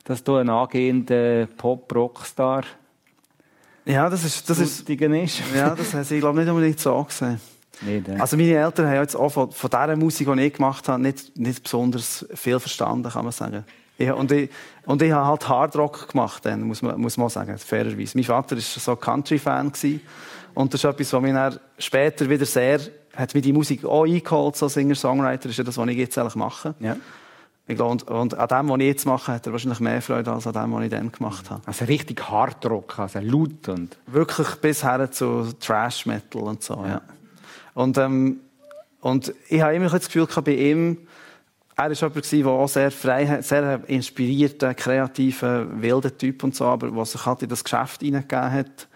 dass 0.04 0.24
du 0.24 0.36
ein 0.36 0.50
angehender 0.50 1.48
Pop-Rockstar 1.58 2.64
ja, 3.88 4.10
das 4.10 4.26
ist, 4.26 4.50
das 4.50 4.60
ist, 4.60 4.90
ist. 4.90 5.42
ja, 5.56 5.74
das 5.74 5.94
haben 5.94 6.04
sie, 6.04 6.20
glaube 6.20 6.38
nicht 6.38 6.50
unbedingt 6.50 6.78
so 6.78 7.02
gesehen. 7.06 7.40
Nee, 7.82 8.04
also 8.20 8.36
meine 8.36 8.54
Eltern 8.54 8.88
haben 8.88 8.96
jetzt 8.96 9.16
auch 9.16 9.30
von, 9.30 9.50
von 9.52 9.70
dieser 9.70 9.96
Musik, 9.96 10.28
die 10.36 10.42
ich 10.42 10.54
gemacht 10.54 10.90
habe, 10.90 11.02
nicht, 11.02 11.38
nicht 11.38 11.64
besonders 11.64 12.26
viel 12.34 12.60
verstanden, 12.60 13.10
kann 13.10 13.24
man 13.24 13.32
sagen. 13.32 13.64
Ich, 13.98 14.12
und, 14.12 14.32
ich, 14.32 14.50
und 14.86 15.02
ich 15.02 15.12
habe 15.12 15.28
halt 15.28 15.50
Hardrock 15.50 16.10
gemacht, 16.10 16.46
dann, 16.46 16.62
muss 16.62 16.82
man, 16.82 17.00
muss 17.00 17.18
man 17.18 17.30
sagen, 17.30 17.58
fairerweise. 17.58 18.18
Mein 18.18 18.24
Vater 18.24 18.56
war 18.56 18.62
so 18.62 18.96
Country-Fan. 18.96 19.72
Und 20.54 20.74
das 20.74 20.84
ist 20.84 20.90
etwas, 20.90 21.14
was 21.14 21.22
mich 21.22 21.34
dann 21.34 21.60
später 21.78 22.30
wieder 22.30 22.46
sehr, 22.46 22.80
hat 23.16 23.34
mir 23.34 23.42
die 23.42 23.54
Musik 23.54 23.86
auch 23.86 24.06
eingeholt, 24.06 24.56
so 24.56 24.68
Singer-Songwriter, 24.68 25.50
ist 25.50 25.58
ja 25.58 25.64
das, 25.64 25.78
was 25.78 25.88
ich 25.88 25.98
jetzt 25.98 26.18
eigentlich 26.18 26.36
mache. 26.36 26.76
Ja. 26.80 26.96
Ich 27.70 27.76
glaube, 27.76 27.92
und, 27.92 28.04
und 28.04 28.34
an 28.36 28.48
dem, 28.48 28.70
was 28.70 28.80
ich 28.80 28.86
jetzt 28.86 29.06
mache, 29.06 29.34
hat 29.34 29.46
er 29.46 29.52
wahrscheinlich 29.52 29.82
mehr 29.82 30.02
Freude 30.02 30.32
als 30.32 30.48
an 30.48 30.54
dem, 30.54 30.74
was 30.74 30.84
ich 30.84 30.90
dann 30.90 31.12
gemacht 31.12 31.50
habe. 31.50 31.62
Also 31.66 31.86
richtig 31.86 32.30
Hardrock, 32.30 32.98
also 32.98 33.20
laut 33.20 33.68
und... 33.68 33.98
Wirklich 34.08 34.48
bis 34.56 34.84
her 34.84 35.12
zu 35.12 35.52
Trash-Metal 35.60 36.42
und 36.44 36.64
so, 36.64 36.76
ja. 36.76 36.88
ja. 36.88 37.02
Und, 37.74 37.98
ähm, 37.98 38.38
und 39.02 39.34
ich 39.50 39.62
habe 39.62 39.76
immer 39.76 39.90
das 39.90 40.06
Gefühl 40.06 40.28
gehabt, 40.28 40.46
bei 40.46 40.54
ihm, 40.54 40.98
er 41.78 41.90
war 41.90 41.92
jemand, 41.92 42.32
der 42.32 42.48
auch 42.48 42.68
sehr 42.68 42.92
frei, 42.92 43.42
sehr 43.42 43.82
inspirierter, 43.88 44.74
kreativer, 44.74 45.68
wilder 45.80 46.16
Typ 46.18 46.44
und 46.44 46.56
so, 46.56 46.66
aber 46.66 46.96
was 46.96 47.12
sich 47.12 47.26
halt 47.26 47.44
in 47.44 47.50
das 47.50 47.64
Geschäft 47.64 48.02
hineingegeben 48.02 48.52
hat 48.52 48.88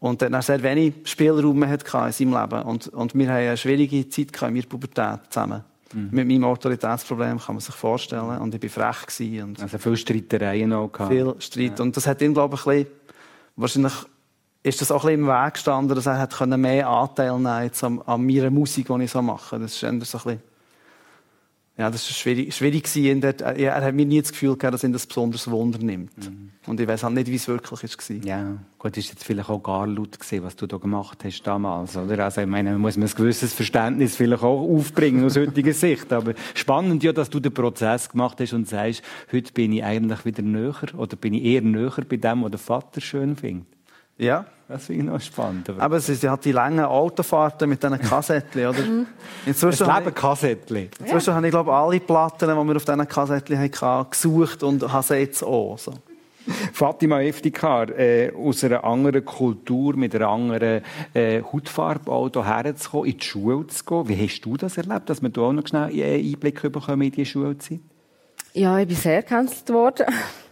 Und 0.00 0.20
dann 0.20 0.40
sehr 0.42 0.62
wenig 0.62 0.94
Spielraum 1.04 1.66
hatte 1.66 1.86
in 2.06 2.12
seinem 2.12 2.34
Leben. 2.34 2.62
Und, 2.62 2.88
und 2.88 3.14
wir 3.14 3.28
haben 3.28 3.36
eine 3.36 3.56
schwierige 3.56 4.08
Zeit 4.10 4.42
in 4.42 4.54
meiner 4.54 4.66
Pubertät 4.66 5.20
zusammen. 5.30 5.64
Mhm. 5.92 6.08
Mit 6.12 6.28
meinem 6.28 6.44
Autoritätsproblem 6.44 7.38
kann 7.38 7.54
man 7.54 7.60
sich 7.60 7.74
vorstellen. 7.74 8.38
Und 8.38 8.54
ich 8.54 8.76
war 8.76 8.92
frech. 8.92 9.42
Und 9.42 9.62
also 9.62 9.78
viele 9.78 9.96
Streitereien 9.96 10.72
auch 10.74 10.92
gehabt. 10.92 11.10
Viel 11.10 11.34
Streit. 11.38 11.78
Ja. 11.78 11.84
Und 11.84 11.96
das 11.96 12.06
hat 12.06 12.20
ihm, 12.20 12.34
glaube 12.34 12.56
ich, 12.56 12.66
ein 12.66 12.84
bisschen, 12.84 12.92
wahrscheinlich 13.56 13.94
ist 14.62 14.80
das 14.82 14.90
auch 14.90 15.04
ein 15.04 15.16
bisschen 15.16 15.20
im 15.22 15.44
Weg 15.44 15.54
gestanden, 15.54 15.96
dass 15.96 16.04
er 16.04 16.18
hat 16.18 16.46
mehr 16.46 16.88
Anteil 16.88 17.32
nehmen 17.32 17.46
an, 17.46 18.02
an 18.04 18.26
meiner 18.26 18.50
Musik, 18.50 18.88
die 18.88 19.04
ich 19.04 19.10
so 19.10 19.22
mache. 19.22 19.58
Das 19.58 19.72
ist 19.72 19.80
so 19.80 19.86
ein 19.86 19.98
bisschen 19.98 20.40
ja, 21.78 21.90
das 21.90 22.10
war 22.10 22.14
schwierig, 22.14 22.52
schwierig 22.56 22.82
gewesen. 22.82 23.22
Er 23.22 23.84
hat 23.84 23.94
mir 23.94 24.04
nie 24.04 24.20
das 24.20 24.32
Gefühl 24.32 24.56
gehabt, 24.56 24.74
dass 24.74 24.82
ihn 24.82 24.92
das 24.92 25.06
besonders 25.06 25.48
Wunder 25.48 25.78
nimmt. 25.78 26.18
Mhm. 26.18 26.50
Und 26.66 26.80
ich 26.80 26.88
weiß 26.88 27.04
halt 27.04 27.14
nicht, 27.14 27.28
wie 27.28 27.36
es 27.36 27.46
wirklich 27.46 27.80
war. 27.82 28.26
Ja, 28.26 28.58
gut, 28.78 28.96
ist 28.96 29.10
jetzt 29.10 29.22
vielleicht 29.22 29.48
auch 29.48 29.62
gar 29.62 29.86
laut 29.86 30.18
gewesen, 30.18 30.42
was 30.42 30.56
du 30.56 30.66
da 30.66 30.76
gemacht 30.78 31.22
hast 31.22 31.42
damals, 31.42 31.96
oder? 31.96 32.24
Also, 32.24 32.40
ich 32.40 32.48
meine, 32.48 32.72
man 32.72 32.80
muss 32.80 32.96
man 32.96 33.06
ein 33.06 33.14
gewisses 33.14 33.52
Verständnis 33.54 34.16
vielleicht 34.16 34.42
auch 34.42 34.60
aufbringen 34.60 35.24
aus 35.24 35.36
heutiger 35.36 35.72
Sicht. 35.72 36.12
Aber 36.12 36.34
spannend 36.54 37.04
ja, 37.04 37.12
dass 37.12 37.30
du 37.30 37.38
den 37.38 37.54
Prozess 37.54 38.08
gemacht 38.08 38.40
hast 38.40 38.54
und 38.54 38.68
sagst, 38.68 39.02
heute 39.30 39.52
bin 39.52 39.72
ich 39.72 39.84
eigentlich 39.84 40.24
wieder 40.24 40.42
näher, 40.42 40.74
oder 40.96 41.16
bin 41.16 41.32
ich 41.32 41.44
eher 41.44 41.62
näher 41.62 42.04
bei 42.08 42.16
dem, 42.16 42.42
was 42.42 42.50
der 42.50 42.58
Vater 42.58 43.00
schön 43.00 43.36
findet. 43.36 43.77
Ja. 44.18 44.44
Das 44.68 44.84
finde 44.84 45.04
ich 45.04 45.10
noch 45.10 45.20
spannend. 45.20 45.70
Aber, 45.70 45.82
aber 45.82 45.96
es 45.96 46.10
ist 46.10 46.22
ja 46.22 46.36
die 46.36 46.52
langen 46.52 46.84
Autofahrten 46.84 47.70
mit 47.70 47.82
diesen 47.82 47.98
Kassettchen, 47.98 48.66
oder? 48.66 48.82
Mhm. 48.82 49.06
Inzwischen 49.46 49.88
es 49.88 49.96
leben 49.96 50.14
Kassettchen. 50.14 50.90
Inzwischen 51.00 51.30
ja. 51.30 51.36
habe 51.36 51.46
ich, 51.46 51.50
glaube 51.50 51.72
alle 51.72 52.00
Platten, 52.00 52.50
die 52.50 52.54
wir 52.54 52.76
auf 52.76 52.84
diesen 52.84 53.08
Kassettchen 53.08 53.58
hatten, 53.58 54.10
gesucht 54.10 54.62
und 54.62 54.92
habe 54.92 55.02
sie 55.02 55.16
jetzt 55.16 55.42
auch. 55.42 55.78
So. 55.78 55.94
Fatima 56.72 57.22
Eftikar, 57.22 57.90
äh, 57.98 58.32
aus 58.34 58.62
einer 58.64 58.84
anderen 58.84 59.24
Kultur, 59.24 59.96
mit 59.96 60.14
einer 60.14 60.28
anderen 60.28 60.82
äh, 61.14 61.42
Hautfarbe 61.42 62.10
auch 62.10 62.30
hierher 62.30 62.76
zu 62.76 62.90
kommen, 62.90 63.06
in 63.06 63.18
die 63.18 63.24
Schule 63.24 63.66
zu 63.68 63.84
gehen. 63.84 64.08
Wie 64.08 64.24
hast 64.24 64.40
du 64.42 64.56
das 64.56 64.76
erlebt, 64.76 65.08
dass 65.08 65.22
wir 65.22 65.30
da 65.30 65.40
auch 65.42 65.52
noch 65.52 65.66
schnell 65.66 65.84
einen 65.84 66.32
Einblick 66.32 66.60
bekommen 66.60 67.02
in 67.02 67.12
die 67.12 67.26
Schulzeit? 67.26 67.80
Ja, 68.52 68.78
ich 68.78 68.88
bin 68.88 68.96
sehr 68.96 69.22
gecancelt 69.22 69.70
worden. 69.70 70.06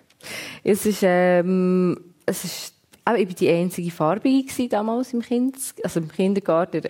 es 0.65 0.87
ist, 0.87 1.01
ähm, 1.03 1.99
es 2.25 2.45
ist 2.45 2.76
aber 3.07 3.19
ich 3.21 3.29
war 3.29 3.35
die 3.35 3.49
einzige 3.49 3.91
Farbige 3.93 4.69
damals 4.69 5.15
im, 5.15 5.23
kind, 5.23 5.57
also 5.85 6.01
im 6.01 6.09
Kindergarten. 6.11 6.83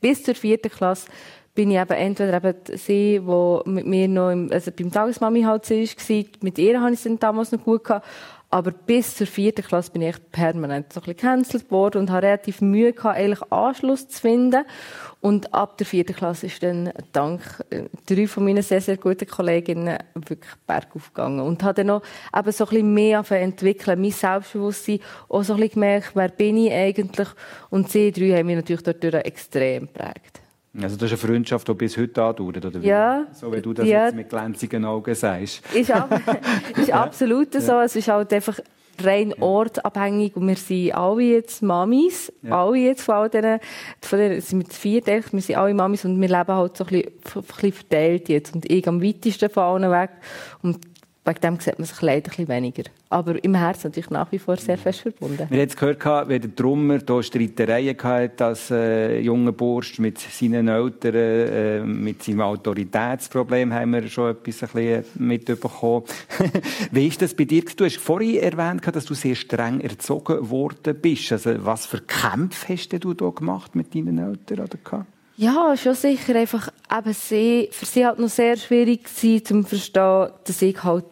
Bis 0.00 0.24
zur 0.24 0.34
vierten 0.34 0.68
Klasse 0.68 1.06
bin 1.54 1.70
ich 1.70 1.78
eben 1.78 1.92
entweder 1.92 2.36
eben 2.44 2.58
sie, 2.76 3.20
die 3.20 3.70
mit 3.70 3.86
mir 3.86 4.08
noch 4.08 4.30
im, 4.30 4.50
also 4.50 4.72
beim 4.72 4.90
Tagesmami 4.90 5.42
halt 5.42 5.64
war, 5.64 6.42
mit 6.42 6.58
ihr 6.58 6.80
habe 6.80 6.92
ich 6.92 7.06
es 7.06 7.18
damals 7.20 7.52
noch 7.52 7.62
gut 7.62 7.84
gehabt. 7.84 8.04
Aber 8.52 8.72
bis 8.72 9.14
zur 9.14 9.28
vierten 9.28 9.64
Klasse 9.64 9.92
bin 9.92 10.02
ich 10.02 10.16
permanent 10.32 10.92
so 10.92 11.00
ein 11.00 11.04
bisschen 11.04 11.16
gecancelt 11.16 11.70
worden 11.70 11.98
und 11.98 12.10
habe 12.10 12.26
relativ 12.26 12.60
Mühe 12.60 12.92
gehabt, 12.92 13.16
eigentlich 13.16 13.52
Anschluss 13.52 14.08
zu 14.08 14.20
finden. 14.20 14.64
Und 15.20 15.54
ab 15.54 15.78
der 15.78 15.86
vierten 15.86 16.16
Klasse 16.16 16.46
ist 16.46 16.60
dann 16.62 16.92
dank 17.12 17.64
äh, 17.70 17.84
drei 18.06 18.26
von 18.26 18.44
meinen 18.44 18.62
sehr, 18.62 18.80
sehr 18.80 18.96
guten 18.96 19.28
Kolleginnen 19.28 19.98
wirklich 20.14 20.52
bergauf 20.66 21.12
gegangen. 21.14 21.40
Und 21.40 21.62
habe 21.62 21.74
dann 21.74 21.86
noch 21.86 22.02
eben 22.36 22.50
so 22.50 22.64
ein 22.64 22.70
bisschen 22.70 22.94
mehr 22.94 23.24
entwickeln, 23.30 24.00
mein 24.00 24.10
Selbstbewusstsein, 24.10 24.98
auch 25.28 25.44
so 25.44 25.52
ein 25.52 25.60
bisschen 25.60 25.74
gemerkt, 25.74 26.10
wer 26.14 26.28
bin 26.28 26.56
ich 26.56 26.72
eigentlich. 26.72 27.28
Und 27.68 27.88
sie 27.88 28.10
drei 28.10 28.38
haben 28.38 28.46
mich 28.46 28.56
natürlich 28.56 28.82
dort 28.82 29.04
extrem 29.24 29.86
geprägt. 29.86 30.40
Also 30.74 30.96
das 30.96 31.10
ist 31.10 31.22
eine 31.22 31.32
Freundschaft, 31.32 31.66
die 31.66 31.74
bis 31.74 31.96
heute 31.96 32.22
andauert, 32.22 32.64
oder 32.64 32.80
wie? 32.82 32.86
Ja. 32.86 33.26
So 33.32 33.52
wie 33.52 33.60
du 33.60 33.72
das 33.72 33.88
ja. 33.88 34.06
jetzt 34.06 34.14
mit 34.14 34.28
glänzigen 34.28 34.84
Augen 34.84 35.14
sagst. 35.14 35.62
Ist, 35.74 35.90
ab, 35.90 36.20
ist 36.76 36.92
absolut 36.92 37.52
ja. 37.54 37.60
so. 37.60 37.80
Es 37.80 37.96
ist 37.96 38.06
halt 38.06 38.32
einfach 38.32 38.60
rein 39.04 39.34
ortabhängig 39.40 40.36
und 40.36 40.46
wir 40.46 40.56
sind 40.56 40.94
alle 40.94 41.22
jetzt 41.22 41.62
Mamis, 41.62 42.32
ja. 42.42 42.64
alle 42.64 42.78
jetzt 42.78 43.02
von 43.02 43.14
all 43.14 43.30
diesen, 43.30 43.58
von 44.00 44.18
denen, 44.18 44.40
sind 44.40 44.66
wir 44.66 44.74
vier, 44.74 45.00
denke 45.00 45.32
wir 45.32 45.40
sind 45.40 45.56
alle 45.56 45.74
Mamis 45.74 46.04
und 46.04 46.20
wir 46.20 46.28
leben 46.28 46.52
halt 46.52 46.76
so 46.76 46.84
ein 46.84 46.90
bisschen, 46.90 47.12
ein 47.34 47.42
bisschen 47.42 47.72
verteilt 47.72 48.28
jetzt 48.28 48.54
und 48.54 48.70
ich 48.70 48.86
am 48.86 49.02
weitesten 49.02 49.50
von 49.50 49.62
allen 49.62 49.90
weg 49.90 50.10
und 50.62 50.78
wegen 51.24 51.40
dem 51.40 51.60
sieht 51.60 51.78
man 51.78 51.86
sich 51.86 52.00
leider 52.00 52.30
ein 52.38 52.48
weniger. 52.48 52.84
Aber 53.10 53.42
im 53.44 53.54
Herzen 53.54 53.88
natürlich 53.88 54.10
nach 54.10 54.32
wie 54.32 54.38
vor 54.38 54.56
sehr 54.56 54.78
fest 54.78 55.00
verbunden. 55.00 55.46
Wir 55.50 55.60
haben 55.60 55.98
gehört, 55.98 56.28
wie 56.28 56.40
der 56.40 56.50
Drummer 56.50 56.98
hier 57.06 57.22
Streitereien 57.22 57.96
hatte, 58.02 58.44
als 58.46 58.70
äh, 58.70 59.20
junger 59.20 59.52
Bursch 59.52 59.98
mit 59.98 60.18
seinen 60.18 60.68
Eltern, 60.68 61.14
äh, 61.14 61.80
mit 61.80 62.22
seinem 62.22 62.40
Autoritätsproblem 62.40 63.72
haben 63.72 63.92
wir 63.92 64.08
schon 64.08 64.30
etwas 64.30 64.62
ein 64.62 64.68
bisschen 64.72 65.04
mitbekommen. 65.26 66.04
wie 66.90 67.06
ist 67.06 67.20
das 67.20 67.34
bei 67.34 67.44
dir? 67.44 67.64
Du 67.76 67.84
hast 67.84 67.98
vorhin 67.98 68.38
erwähnt, 68.38 68.82
dass 68.86 69.04
du 69.04 69.14
sehr 69.14 69.34
streng 69.34 69.80
erzogen 69.80 70.48
worden 70.48 70.96
bist. 71.00 71.32
Also, 71.32 71.54
was 71.64 71.84
für 71.84 72.00
Kämpfe 72.00 72.72
hast 72.72 72.92
du 72.92 73.12
da 73.12 73.28
gemacht 73.28 73.74
mit 73.74 73.94
deinen 73.94 74.18
Eltern? 74.18 74.60
Oder? 74.60 75.06
Ja, 75.40 75.74
schon 75.74 75.94
sicher. 75.94 76.36
Einfach 76.36 76.68
eben 76.94 77.14
sie, 77.14 77.70
für 77.72 77.86
sie 77.86 78.04
halt 78.04 78.18
noch 78.18 78.28
sehr 78.28 78.58
schwierig 78.58 79.04
gewesen, 79.04 79.42
zu 79.42 79.62
verstehen, 79.62 80.28
dass 80.44 80.60
ich 80.60 80.84
halt 80.84 81.06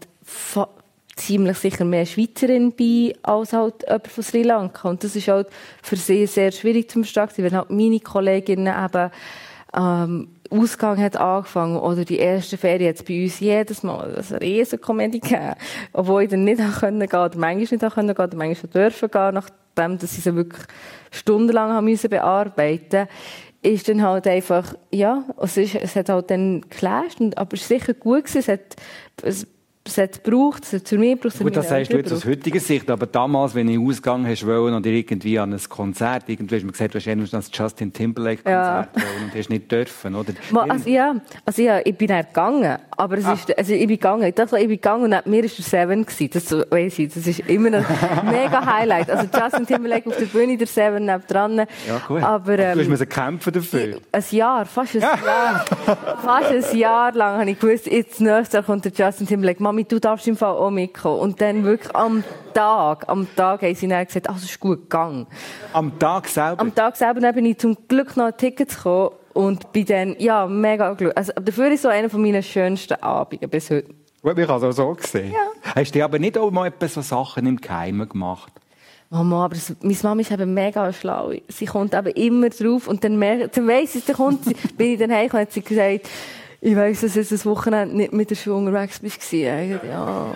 ziemlich 1.16 1.56
sicher 1.56 1.86
mehr 1.86 2.04
Schweizerin 2.04 2.72
bin 2.72 3.14
als 3.22 3.54
halt 3.54 3.84
jemand 3.84 4.08
von 4.08 4.22
Sri 4.22 4.42
Lanka. 4.42 4.90
Und 4.90 5.02
das 5.02 5.16
ist 5.16 5.28
halt 5.28 5.48
für 5.82 5.96
sie 5.96 6.26
sehr 6.26 6.52
schwierig 6.52 6.90
zu 6.90 7.02
verstehen, 7.02 7.42
wenn 7.42 7.56
halt 7.56 7.70
meine 7.70 8.00
Kolleginnen 8.00 8.74
eben 8.84 9.10
ähm, 9.74 10.28
Ausgang 10.50 11.00
hat 11.00 11.16
angefangen 11.16 11.78
oder 11.78 12.04
die 12.04 12.18
erste 12.18 12.58
Ferien 12.58 12.94
hat 12.94 13.06
bei 13.06 13.22
uns 13.22 13.40
jedes 13.40 13.82
Mal 13.82 14.14
eine 14.14 14.40
riesen 14.42 14.78
Komödie 14.78 15.20
gegeben, 15.20 15.54
obwohl 15.94 16.24
ich 16.24 16.28
dann 16.28 16.44
nicht 16.44 16.60
können 16.80 17.08
gehen 17.08 17.18
oder 17.18 17.38
manchmal 17.38 17.78
nicht 17.80 17.94
können 17.94 18.14
gehen 18.14 18.24
oder 18.26 18.36
manchmal 18.36 18.72
dürfen 18.74 19.10
gehen, 19.10 19.34
nachdem 19.34 19.96
dass 19.96 20.14
sie 20.14 20.20
sie 20.20 20.34
wirklich 20.34 20.64
stundenlang 21.10 21.70
haben 21.70 21.86
müssen 21.86 22.10
bearbeiten 22.10 23.08
ist 23.62 23.88
dann 23.88 24.02
halt 24.02 24.26
einfach, 24.26 24.74
ja, 24.92 25.24
es, 25.40 25.56
ist, 25.56 25.74
es 25.74 25.96
hat 25.96 26.08
halt 26.08 26.30
dann 26.30 26.62
geclasht, 26.62 27.18
aber 27.36 27.54
es 27.54 27.70
war 27.70 27.78
sicher 27.78 27.94
gut 27.94 28.24
gewesen, 28.24 28.38
es 28.38 28.48
hat, 28.48 28.76
es, 29.22 29.46
es 29.88 29.98
hat 29.98 30.22
gebraucht, 30.24 30.64
es 30.64 30.72
hat 30.72 30.86
zu 30.86 30.96
mir 30.96 31.16
gebraucht. 31.16 31.38
Gut, 31.38 31.56
das 31.56 31.68
sagst 31.68 31.92
du 31.92 31.96
jetzt 31.96 32.12
aus 32.12 32.24
heutiger 32.24 32.60
Sicht, 32.60 32.88
aber 32.90 33.06
damals, 33.06 33.54
wenn 33.54 33.68
ich 33.68 33.78
ausgegangen 33.78 34.26
hast 34.26 34.46
wollen 34.46 34.74
und 34.74 34.86
irgendwie 34.86 35.38
an 35.38 35.52
ein 35.52 35.60
Konzert, 35.68 36.24
irgendwie 36.28 36.56
hast 36.56 36.62
du 36.62 36.66
mir 36.66 36.72
gesagt, 36.72 36.94
du 36.94 36.98
hast 36.98 37.32
das 37.32 37.50
Justin 37.52 37.92
Timberlake 37.92 38.42
Konzert 38.42 38.88
ja. 38.94 39.02
wollen 39.02 39.24
und 39.24 39.34
hast 39.34 39.50
nicht 39.50 39.70
dürfen, 39.70 40.14
oder? 40.14 40.32
Also, 40.68 40.88
ja, 40.88 41.14
also 41.44 41.62
ja, 41.62 41.80
ich 41.84 41.96
bin 41.96 42.08
dann 42.08 42.24
gegangen, 42.24 42.78
aber 42.90 43.18
es 43.18 43.24
ah. 43.24 43.32
ist, 43.32 43.56
also 43.56 43.72
ich 43.72 43.86
bin 43.86 43.96
gegangen, 43.96 44.22
ich 44.24 44.34
dachte, 44.34 44.58
ich 44.58 44.68
bin 44.68 44.76
gegangen 44.76 45.04
und 45.04 45.10
neben 45.10 45.30
mir 45.30 45.42
war 45.42 45.50
der 45.50 45.64
Seven 45.64 46.04
gewesen, 46.04 46.30
das 46.32 46.70
weiss 46.70 46.98
ich, 46.98 47.12
das 47.12 47.26
ist 47.26 47.40
immer 47.40 47.72
ein 47.74 47.86
mega 48.30 48.64
Highlight, 48.64 49.10
also 49.10 49.26
Justin 49.32 49.66
Timberlake 49.66 50.08
auf 50.08 50.16
der 50.16 50.26
Bühne, 50.26 50.56
der 50.56 50.66
Seven 50.66 51.04
nebendran. 51.04 51.58
Ja, 51.58 51.66
gut. 52.06 52.22
Aber, 52.22 52.58
ähm, 52.58 52.78
du 52.78 52.88
musst 52.88 53.08
kämpfen 53.08 53.52
dafür. 53.52 54.00
Ein 54.12 54.24
Jahr, 54.30 54.66
fast 54.66 54.96
ein 54.96 55.00
Jahr, 55.02 55.64
fast 56.22 56.50
ein 56.52 56.78
Jahr 56.78 57.12
lang 57.12 57.40
habe 57.40 57.50
ich 57.50 57.58
gewusst, 57.58 57.86
jetzt 57.86 58.20
nächstes 58.20 58.52
Jahr 58.52 58.62
kommt 58.62 58.84
der 58.84 58.92
Justin 58.92 59.26
Timberlake, 59.26 59.62
Mami, 59.78 59.84
du 59.84 60.00
darfst 60.00 60.26
im 60.26 60.36
Fall 60.36 60.56
auch 60.56 60.70
mitkommen. 60.70 61.20
Und 61.20 61.40
dann 61.40 61.62
wirklich 61.62 61.94
am 61.94 62.24
Tag, 62.52 63.08
am 63.08 63.28
Tag 63.36 63.62
haben 63.62 63.74
sie 63.74 63.86
dann 63.86 64.04
gesagt, 64.04 64.28
also, 64.28 64.40
es 64.44 64.50
ist 64.50 64.60
gut 64.60 64.82
gegangen. 64.82 65.26
Am 65.72 65.96
Tag 65.98 66.26
selber? 66.26 66.60
Am 66.60 66.74
Tag 66.74 66.96
selber 66.96 67.20
dann 67.20 67.34
bin 67.34 67.46
ich 67.46 67.58
zum 67.58 67.76
Glück 67.86 68.16
noch 68.16 68.26
ein 68.26 68.36
Ticket 68.36 68.70
gekommen 68.70 69.10
und 69.34 69.70
bin 69.72 69.86
dann, 69.86 70.16
ja, 70.18 70.46
mega 70.46 70.92
glücklich. 70.94 71.16
Also, 71.16 71.32
dafür 71.32 71.70
ist 71.70 71.82
so 71.82 71.88
einer 71.88 72.10
von 72.10 72.20
meinen 72.20 72.42
schönsten 72.42 72.94
Abenden 72.94 73.48
bis 73.48 73.70
heute. 73.70 73.94
Gut, 74.20 74.36
ich 74.36 74.48
habe 74.48 74.66
es 74.66 74.78
auch 74.78 74.84
so 74.84 74.94
gesehen. 74.94 75.32
Ja. 75.32 75.72
Hast 75.76 75.94
du 75.94 76.04
aber 76.04 76.18
nicht 76.18 76.36
auch 76.36 76.50
mal 76.50 76.72
so 76.88 77.00
Sachen 77.00 77.46
im 77.46 77.60
Geheimen 77.60 78.08
gemacht? 78.08 78.52
Mama, 79.10 79.44
aber 79.46 79.54
das, 79.54 79.74
meine 79.80 79.96
Mama 80.02 80.20
ist 80.20 80.30
eben 80.30 80.52
mega 80.52 80.92
schlau. 80.92 81.32
Sie 81.48 81.64
kommt 81.64 81.94
eben 81.94 82.08
immer 82.08 82.50
drauf 82.50 82.88
und 82.88 83.04
dann, 83.04 83.18
dann 83.18 83.68
weiss 83.68 83.94
ich, 83.94 84.04
dann 84.04 84.16
kommt 84.16 84.44
sie, 84.44 84.54
bin 84.76 84.92
ich 84.92 84.98
dann 84.98 85.12
heim 85.12 85.30
und 85.32 85.38
hat 85.38 85.52
sie 85.52 85.62
gesagt, 85.62 86.10
ich 86.60 86.74
weiss, 86.74 87.02
dass 87.02 87.14
jetzt 87.14 87.30
das 87.30 87.46
Wochenende 87.46 87.96
nicht 87.96 88.12
mit 88.12 88.30
der 88.30 88.34
Schule 88.34 88.56
unterwegs 88.56 88.98
bist. 88.98 89.32
Ja. 89.32 89.60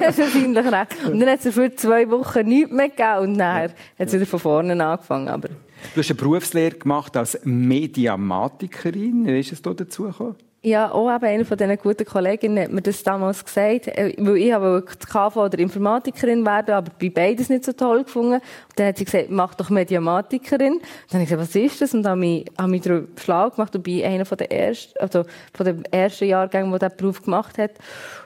das 0.00 0.18
ist 0.18 0.34
wahrscheinlich 0.34 0.72
recht. 0.72 1.04
Und 1.06 1.20
dann 1.20 1.28
hat 1.30 1.44
es 1.44 1.54
für 1.54 1.74
zwei 1.76 2.10
Wochen 2.10 2.46
nichts 2.46 2.72
mehr 2.72 2.88
gegeben 2.88 3.18
und 3.20 3.38
dann 3.38 3.62
hat 3.62 3.74
es 3.98 4.12
wieder 4.12 4.26
von 4.26 4.40
vorne 4.40 4.84
angefangen. 4.84 5.28
Aber 5.28 5.48
du 5.48 6.00
hast 6.00 6.10
eine 6.10 6.18
Berufslehre 6.18 6.76
gemacht 6.76 7.16
als 7.16 7.38
Mediamatikerin. 7.44 9.26
Wie 9.26 9.38
ist 9.38 9.52
es 9.52 9.62
da 9.62 9.72
dazu 9.72 10.04
gekommen? 10.04 10.36
Ja, 10.64 10.92
auch 10.92 11.12
eben 11.12 11.24
einer 11.24 11.44
von 11.44 11.58
diesen 11.58 11.76
guten 11.76 12.04
Kolleginnen 12.04 12.62
hat 12.62 12.70
mir 12.70 12.82
das 12.82 13.02
damals 13.02 13.44
gesagt, 13.44 13.88
äh, 13.88 14.14
weil 14.16 14.36
ich 14.36 14.94
die 14.96 15.06
KV 15.06 15.36
oder 15.36 15.58
Informatikerin 15.58 16.46
werden, 16.46 16.76
aber 16.76 16.92
bei 17.00 17.10
beides 17.10 17.48
nicht 17.48 17.64
so 17.64 17.72
toll 17.72 18.04
gefunden. 18.04 18.34
Und 18.34 18.42
dann 18.76 18.86
hat 18.86 18.96
sie 18.96 19.04
gesagt, 19.04 19.28
mach 19.28 19.56
doch 19.56 19.70
Mediamatikerin. 19.70 20.78
Dann 20.78 21.14
habe 21.14 21.24
ich 21.24 21.30
gesagt, 21.30 21.42
was 21.42 21.56
ist 21.56 21.80
das? 21.80 21.94
Und 21.94 22.04
dann 22.04 22.12
habe 22.12 22.26
ich, 22.26 22.44
habe 22.56 22.70
mich 22.70 22.82
darüber 22.82 23.08
schlau 23.20 23.50
gemacht 23.50 23.74
und 23.74 23.82
bin 23.82 24.04
einer 24.04 24.24
von 24.24 24.38
den 24.38 24.52
ersten, 24.52 24.96
also 25.00 25.24
von 25.52 25.66
den 25.66 25.84
ersten 25.86 26.26
Jahrgängen, 26.26 26.70
der 26.70 26.88
diesen 26.88 26.96
Beruf 26.96 27.22
gemacht 27.24 27.58
hat. 27.58 27.72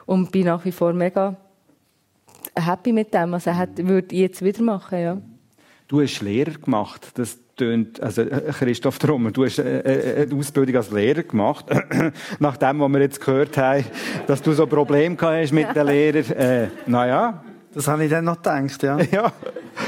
Und 0.05 0.31
bin 0.31 0.45
nach 0.45 0.63
wie 0.63 0.71
vor 0.71 0.93
mega 0.93 1.35
happy 2.55 2.93
mit 2.93 3.15
dem. 3.15 3.33
Also, 3.33 3.49
er 3.49 3.67
würde 3.77 4.13
ich 4.13 4.21
jetzt 4.21 4.43
wieder 4.43 4.61
machen, 4.61 4.99
ja. 4.99 5.17
Du 5.87 6.01
hast 6.01 6.21
Lehrer 6.21 6.51
gemacht. 6.51 7.13
Das 7.15 7.39
tönt, 7.57 8.01
also 8.01 8.21
äh, 8.21 8.51
Christoph 8.57 8.99
Trummer, 8.99 9.31
du 9.31 9.45
hast 9.45 9.59
äh, 9.59 9.79
äh, 9.79 10.23
eine 10.23 10.35
Ausbildung 10.35 10.75
als 10.77 10.91
Lehrer 10.91 11.23
gemacht. 11.23 11.65
Nach 12.39 12.55
dem, 12.57 12.79
was 12.79 12.89
wir 12.89 13.01
jetzt 13.01 13.19
gehört 13.19 13.57
haben, 13.57 13.85
dass 14.27 14.41
du 14.41 14.53
so 14.53 14.65
Probleme 14.67 15.17
hast 15.19 15.51
mit 15.51 15.75
den 15.75 15.87
Lehrern. 15.87 16.31
Äh, 16.31 16.67
naja. 16.85 17.43
Das 17.73 17.87
habe 17.87 18.05
ich 18.05 18.09
dann 18.09 18.25
noch 18.25 18.37
gedacht, 18.37 18.81
ja. 18.81 18.97
ja. 19.11 19.31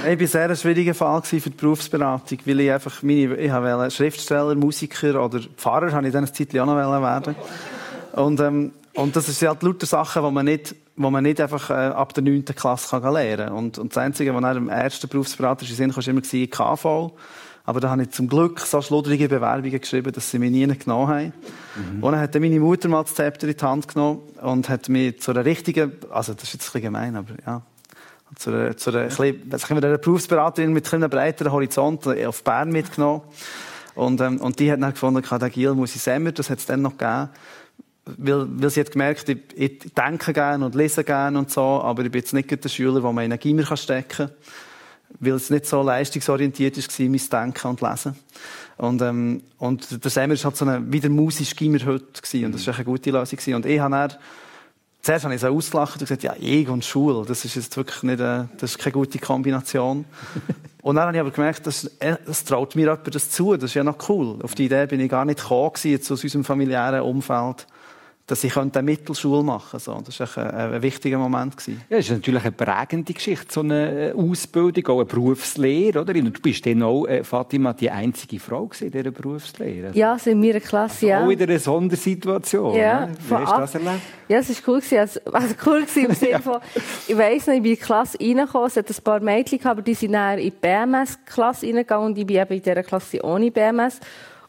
Ich 0.07 0.19
war 0.19 0.27
sehr 0.27 0.49
ein 0.49 0.55
schwieriger 0.55 0.93
Fall 0.93 1.23
für 1.23 1.39
die 1.39 1.49
Berufsberatung, 1.49 2.37
weil 2.45 2.59
ich 2.59 2.71
einfach 2.71 3.01
meine, 3.01 3.35
ich 3.35 3.51
wollte 3.51 3.91
Schriftsteller, 3.91 4.53
Musiker 4.55 5.23
oder 5.23 5.39
Pfarrer, 5.57 5.91
habe 5.91 6.05
ich 6.05 6.13
dann 6.13 6.25
eine 6.25 6.33
Zeit 6.33 6.55
auch 6.59 6.65
noch 6.65 6.75
werden. 6.75 7.35
Und, 8.13 8.39
ähm, 8.41 8.73
und 8.93 9.15
das 9.15 9.25
sind 9.25 9.47
halt 9.47 9.63
lauter 9.63 9.85
Sachen, 9.85 10.23
die 10.23 10.31
man 10.31 10.45
nicht, 10.45 10.75
wo 10.97 11.09
man 11.09 11.23
nicht 11.23 11.41
einfach 11.41 11.69
äh, 11.69 11.73
ab 11.73 12.13
der 12.13 12.23
9. 12.23 12.45
Klasse 12.45 12.99
kann 12.99 13.13
lernen 13.13 13.47
kann. 13.47 13.55
Und, 13.55 13.79
und 13.79 13.95
das 13.95 14.03
Einzige, 14.03 14.35
was 14.35 14.41
nach 14.41 14.53
dem 14.53 14.69
ersten 14.69 15.07
Berufsberater 15.07 15.65
in 15.67 15.73
Sinn 15.73 15.91
kam, 15.91 16.05
war 16.05 16.07
immer 16.07 16.21
KV. 16.47 17.11
Aber 17.69 17.79
da 17.79 17.91
habe 17.91 18.01
ich 18.01 18.09
zum 18.09 18.27
Glück 18.27 18.61
so 18.61 18.81
schludrige 18.81 19.29
Bewerbungen 19.29 19.79
geschrieben, 19.79 20.11
dass 20.11 20.31
sie 20.31 20.39
mich 20.39 20.49
nie 20.49 20.65
genommen 20.65 21.07
haben. 21.07 21.33
Mhm. 21.75 22.03
Und 22.03 22.13
dann 22.13 22.19
hat 22.19 22.33
meine 22.33 22.59
Mutter 22.59 22.89
mal 22.89 23.03
das 23.03 23.13
Zepter 23.13 23.47
in 23.47 23.55
die 23.55 23.63
Hand 23.63 23.87
genommen 23.87 24.21
und 24.41 24.67
hat 24.69 24.89
mich 24.89 25.21
zu 25.21 25.29
einer 25.29 25.45
richtigen, 25.45 25.91
also 26.09 26.33
das 26.33 26.45
ist 26.45 26.53
jetzt 26.53 26.63
ein 26.63 26.65
bisschen 26.65 26.81
gemein, 26.81 27.15
aber 27.15 27.35
ja, 27.45 27.61
zu 28.37 28.49
einer, 28.49 28.75
zu 28.75 28.89
einer, 28.89 29.03
bisschen, 29.03 29.51
also 29.51 29.75
einer 29.75 29.97
Berufsberaterin 29.99 30.73
mit 30.73 30.91
einem 30.91 31.11
breiteren 31.11 31.51
Horizont 31.51 32.07
auf 32.07 32.43
Bern 32.43 32.71
mitgenommen. 32.71 33.21
Und, 33.93 34.19
ähm, 34.19 34.41
und 34.41 34.59
die 34.59 34.71
hat 34.71 34.81
dann 34.81 34.93
gefunden, 34.93 35.23
der 35.39 35.49
Gil 35.51 35.75
muss 35.75 35.95
ich 35.95 36.01
Semmer, 36.01 36.31
das 36.31 36.49
hat 36.49 36.57
es 36.57 36.65
dann 36.65 36.81
noch 36.81 36.97
gegeben. 36.97 37.29
Weil, 38.17 38.47
weil 38.49 38.69
sie 38.71 38.79
hat 38.79 38.89
gemerkt, 38.89 39.29
ich, 39.29 39.37
ich 39.55 39.93
denke 39.93 40.33
gerne 40.33 40.65
und 40.65 40.73
lese 40.73 41.03
gerne 41.03 41.37
und 41.37 41.51
so, 41.51 41.61
aber 41.61 42.03
ich 42.03 42.09
bin 42.09 42.21
jetzt 42.21 42.33
nicht 42.33 42.63
der 42.63 42.69
Schüler, 42.69 42.99
der 42.99 43.11
man 43.11 43.25
in 43.25 43.31
einen 43.31 43.39
Gimmer 43.39 43.77
stecken 43.77 44.07
kann 44.07 44.29
weil 45.19 45.33
es 45.33 45.49
nicht 45.49 45.65
so 45.65 45.81
leistungsorientiert 45.81 46.77
war, 46.77 47.05
mein 47.07 47.29
Denken 47.29 47.67
und 47.67 47.81
Lesen. 47.81 48.15
Und, 48.77 49.01
ähm, 49.01 49.41
und 49.57 50.03
der 50.03 50.11
Semmer 50.11 50.35
war 50.35 50.43
halt 50.43 50.57
so 50.57 50.65
ein, 50.65 50.91
wieder 50.91 51.09
musisch 51.09 51.55
Gimmer 51.55 51.85
heute 51.85 52.21
gewesen, 52.21 52.45
und 52.45 52.55
das 52.55 52.65
war 52.65 52.75
eine 52.75 52.85
gute 52.85 53.11
Lösung 53.11 53.37
gewesen. 53.37 53.55
Und 53.55 53.65
ich 53.65 53.79
habe 53.79 53.91
dann, 53.91 54.13
zuerst 55.01 55.25
habe 55.25 55.35
ich 55.35 55.41
so 55.41 55.47
ausgelacht 55.47 55.95
und 55.95 55.99
gesagt, 55.99 56.23
ja, 56.23 56.33
ich 56.39 56.69
und 56.69 56.85
Schule, 56.85 57.25
das 57.25 57.43
ist 57.43 57.55
jetzt 57.55 57.75
wirklich 57.75 58.03
nicht, 58.03 58.21
äh, 58.21 58.45
das 58.57 58.71
ist 58.71 58.79
keine 58.79 58.93
gute 58.93 59.19
Kombination. 59.19 60.05
und 60.81 60.95
dann 60.95 61.07
habe 61.07 61.17
ich 61.17 61.21
aber 61.21 61.31
gemerkt, 61.31 61.67
das, 61.67 61.85
äh, 61.99 62.15
das 62.25 62.45
traut 62.45 62.75
mir 62.75 62.83
jemand 62.83 63.13
das 63.13 63.29
zu, 63.29 63.53
das 63.55 63.71
ist 63.71 63.73
ja 63.73 63.83
noch 63.83 64.07
cool. 64.07 64.39
Auf 64.43 64.55
die 64.55 64.65
Idee 64.65 64.85
bin 64.85 65.01
ich 65.01 65.09
gar 65.09 65.25
nicht 65.25 65.41
gekommen 65.41 65.71
jetzt 65.83 66.09
aus 66.09 66.23
unserem 66.23 66.45
familiären 66.45 67.01
Umfeld 67.01 67.67
dass 68.29 68.43
ich 68.43 68.55
eine 68.55 68.83
Mittelschule 68.83 69.41
machen 69.41 69.79
konnte. 69.83 70.11
Das 70.15 70.37
war 70.37 70.53
ein, 70.53 70.73
ein, 70.73 70.81
wichtiger 70.83 71.17
Moment. 71.17 71.57
Gewesen. 71.57 71.81
Ja, 71.89 71.97
das 71.97 72.05
ist 72.05 72.11
natürlich 72.11 72.43
eine 72.43 72.51
prägende 72.51 73.11
Geschichte, 73.11 73.47
so 73.49 73.61
eine 73.61 74.09
äh, 74.09 74.13
Ausbildung, 74.13 74.85
auch 74.87 74.99
eine 74.99 75.05
Berufslehre. 75.05 76.01
Oder? 76.01 76.13
Und 76.13 76.37
du 76.37 76.41
bist 76.41 76.63
dann 76.65 76.83
auch, 76.83 77.05
äh, 77.07 77.23
Fatima, 77.23 77.73
die 77.73 77.89
einzige 77.89 78.39
Frau 78.39 78.69
in 78.81 78.91
dieser 78.91 79.09
Berufslehre. 79.09 79.87
Also, 79.87 79.99
ja, 79.99 80.15
in 80.25 80.39
meiner 80.39 80.59
Klasse, 80.59 80.93
also 80.93 81.07
ja. 81.07 81.25
Auch 81.25 81.29
wieder 81.29 81.45
eine 81.45 81.57
Sondersituation. 81.57 82.75
Ja, 82.75 83.07
ne? 83.07 83.13
Wie 83.27 83.35
hast 83.35 83.51
du 83.51 83.59
das 83.61 83.75
erlebt? 83.75 84.01
Ja, 84.27 84.37
es 84.37 84.67
war 84.67 84.75
cool. 84.75 84.81
Also, 84.99 85.19
also 85.31 85.55
cool 85.65 85.85
im 85.95 86.13
Sinne 86.13 86.39
von, 86.39 86.59
ich 87.07 87.17
weiss 87.17 87.47
noch, 87.47 87.55
ich 87.55 87.63
bin 87.63 87.71
in 87.71 87.77
die 87.77 87.77
Klasse 87.77 88.19
reingekommen, 88.19 88.67
es 88.67 88.77
hat 88.77 88.89
ein 88.89 89.03
paar 89.03 89.19
Mädchen 89.21 89.57
gehabt, 89.57 89.71
aber 89.71 89.81
die 89.81 89.95
sind 89.95 90.13
dann 90.13 90.37
in 90.37 90.45
die 90.45 90.51
BMS-Klasse 90.51 91.65
reingegangen 91.65 92.05
und 92.07 92.17
ich 92.17 92.27
bin 92.27 92.37
eben 92.37 92.53
in 92.53 92.61
dieser 92.61 92.83
Klasse 92.83 93.23
ohne 93.23 93.49
BMS. 93.49 93.99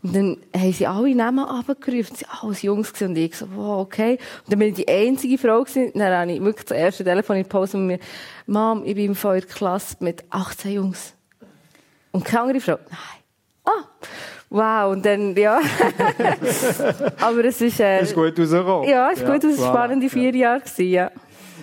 Und 0.02 0.16
dann 0.16 0.36
haben 0.56 0.72
sie 0.72 0.86
alle 0.86 1.14
Namen 1.14 1.44
abgerufen. 1.44 2.16
Sie 2.16 2.24
waren 2.24 2.38
alles 2.42 2.62
Jungs 2.62 2.92
und 3.02 3.16
ich 3.16 3.36
so, 3.36 3.46
wow, 3.54 3.80
okay. 3.80 4.18
Und 4.44 4.52
dann 4.52 4.58
bin 4.58 4.68
ich 4.68 4.74
die 4.74 4.88
einzige 4.88 5.36
Frau 5.36 5.62
gewesen. 5.62 5.92
Dann 5.94 6.12
habe 6.12 6.32
ich 6.32 6.40
wirklich 6.40 6.66
das 6.66 6.78
erste 6.78 7.04
Telefon 7.04 7.36
in 7.36 7.42
die 7.42 7.48
Pause 7.48 7.76
mit 7.76 8.00
mir, 8.00 8.06
Mom, 8.46 8.82
ich 8.84 8.94
bin 8.94 9.12
in 9.12 9.16
der 9.22 9.42
Klasse 9.42 9.96
mit 10.00 10.24
18 10.30 10.72
Jungs. 10.72 11.14
Und 12.12 12.24
keine 12.24 12.42
andere 12.42 12.60
Frau. 12.60 12.78
Nein. 12.88 13.20
Ah. 13.64 13.84
Wow, 14.48 14.92
und 14.92 15.06
dann, 15.06 15.36
ja. 15.36 15.60
Aber 17.20 17.44
es 17.44 17.60
ist, 17.60 17.78
äh, 17.78 18.02
ist 18.02 18.14
gut 18.14 18.36
rausgekommen. 18.36 18.88
Ja, 18.88 19.10
es 19.10 19.18
ist 19.18 19.22
ja, 19.22 19.32
gut, 19.32 19.44
es 19.44 19.58
waren 19.60 19.74
spannende 19.74 20.08
vier 20.08 20.34
Jahre 20.34 20.60
gewesen, 20.60 20.90
ja. 20.90 21.10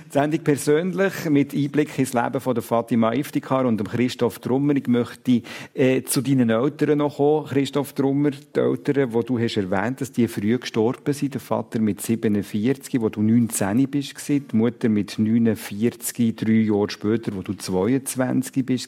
Sendung 0.10 0.40
persönlich 0.40 1.30
mit 1.30 1.54
Einblick 1.54 2.00
ins 2.00 2.14
Leben 2.14 2.40
von 2.40 2.56
der 2.56 2.64
Fatima 2.64 3.14
Iftikar 3.14 3.66
und 3.66 3.78
dem 3.78 3.88
Christoph 3.88 4.40
Trummer. 4.40 4.76
Ich 4.76 4.88
möchte 4.88 5.42
äh, 5.74 6.04
zu 6.04 6.22
deinen 6.22 6.50
Eltern 6.50 7.00
noch 7.00 7.18
kommen. 7.18 7.48
Christoph 7.48 7.94
Trummer, 7.94 8.32
die 8.32 8.60
Eltern, 8.60 9.12
die 9.12 9.26
du 9.26 9.40
hast 9.40 9.58
erwähnt, 9.58 10.00
dass 10.00 10.14
die 10.14 10.30
früh 10.30 10.58
gestorben 10.58 11.14
sind. 11.14 11.34
Der 11.34 11.42
Vater 11.42 11.80
mit 11.80 12.02
47, 12.02 13.02
wo 13.02 13.10
du 13.10 13.22
19 13.22 13.88
bist, 13.88 14.16
die 14.30 14.42
Mutter 14.54 14.88
mit 14.88 15.20
49, 15.20 16.36
drei 16.36 16.52
Jahre 16.52 16.90
später, 16.90 17.36
wo 17.36 17.42
du 17.42 17.54
22 17.54 18.66
bist. 18.66 18.88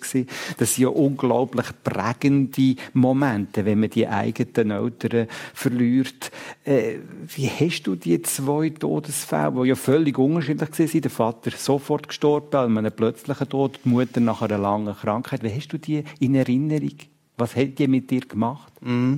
Das 0.58 0.76
sind 0.76 0.84
ja 0.84 0.90
unglaublich 0.90 1.68
prägende 1.84 2.76
Momente, 2.94 3.66
wenn 3.66 3.82
man 3.82 3.90
die 3.90 4.08
eigenen 4.08 4.72
Eltern 4.72 5.28
verliert. 5.54 6.32
Äh, 6.64 6.96
wie 7.36 7.48
hast 7.48 7.84
du 7.84 7.96
die 7.96 8.22
zwei 8.22 8.70
Todesfälle, 8.70 9.64
die 9.64 9.70
ja 9.70 9.76
völlig 9.76 10.18
unterschiedlich 10.18 10.70
sind, 10.76 11.09
der 11.10 11.16
Vater 11.16 11.52
sofort 11.52 12.08
gestorben, 12.08 12.56
an 12.56 12.78
einem 12.78 12.92
plötzlichen 12.92 13.50
Tod, 13.50 13.80
die 13.84 13.90
Mutter 13.90 14.20
nach 14.20 14.42
einer 14.42 14.58
langen 14.58 14.96
Krankheit. 14.96 15.44
Wie 15.44 15.54
hast 15.54 15.70
du 15.70 15.78
die 15.78 16.04
in 16.20 16.36
Erinnerung? 16.36 16.96
Was 17.38 17.56
hat 17.56 17.80
die 17.80 17.88
mit 17.88 18.10
dir 18.10 18.22
gemacht? 18.22 18.72
Mm. 18.82 19.16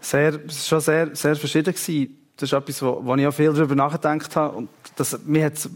Sehr, 0.00 0.34
es 0.46 0.70
war 0.70 0.80
schon 0.80 0.80
sehr, 0.80 1.16
sehr 1.16 1.36
verschieden. 1.36 1.74
Gewesen. 1.74 2.16
Das 2.36 2.50
ist 2.50 2.52
etwas, 2.52 2.82
wo, 2.82 3.00
wo 3.02 3.14
ich 3.14 3.26
auch 3.26 3.32
viel 3.32 3.52
darüber 3.52 3.74
nachgedacht 3.74 4.36
habe. 4.36 4.56
Und 4.56 4.68
das, 4.96 5.18
mir 5.24 5.46
hat, 5.46 5.68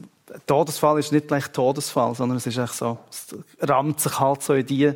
Todesfall 0.46 0.98
ist 0.98 1.12
nicht 1.12 1.28
gleich 1.28 1.48
Todesfall, 1.48 2.14
sondern 2.14 2.36
es 2.36 2.46
ist 2.46 2.58
echt 2.58 2.74
so, 2.74 2.98
es 3.10 3.34
rammt 3.60 4.00
sich 4.00 4.20
halt 4.20 4.42
so 4.42 4.54
in 4.54 4.66
die 4.66 4.92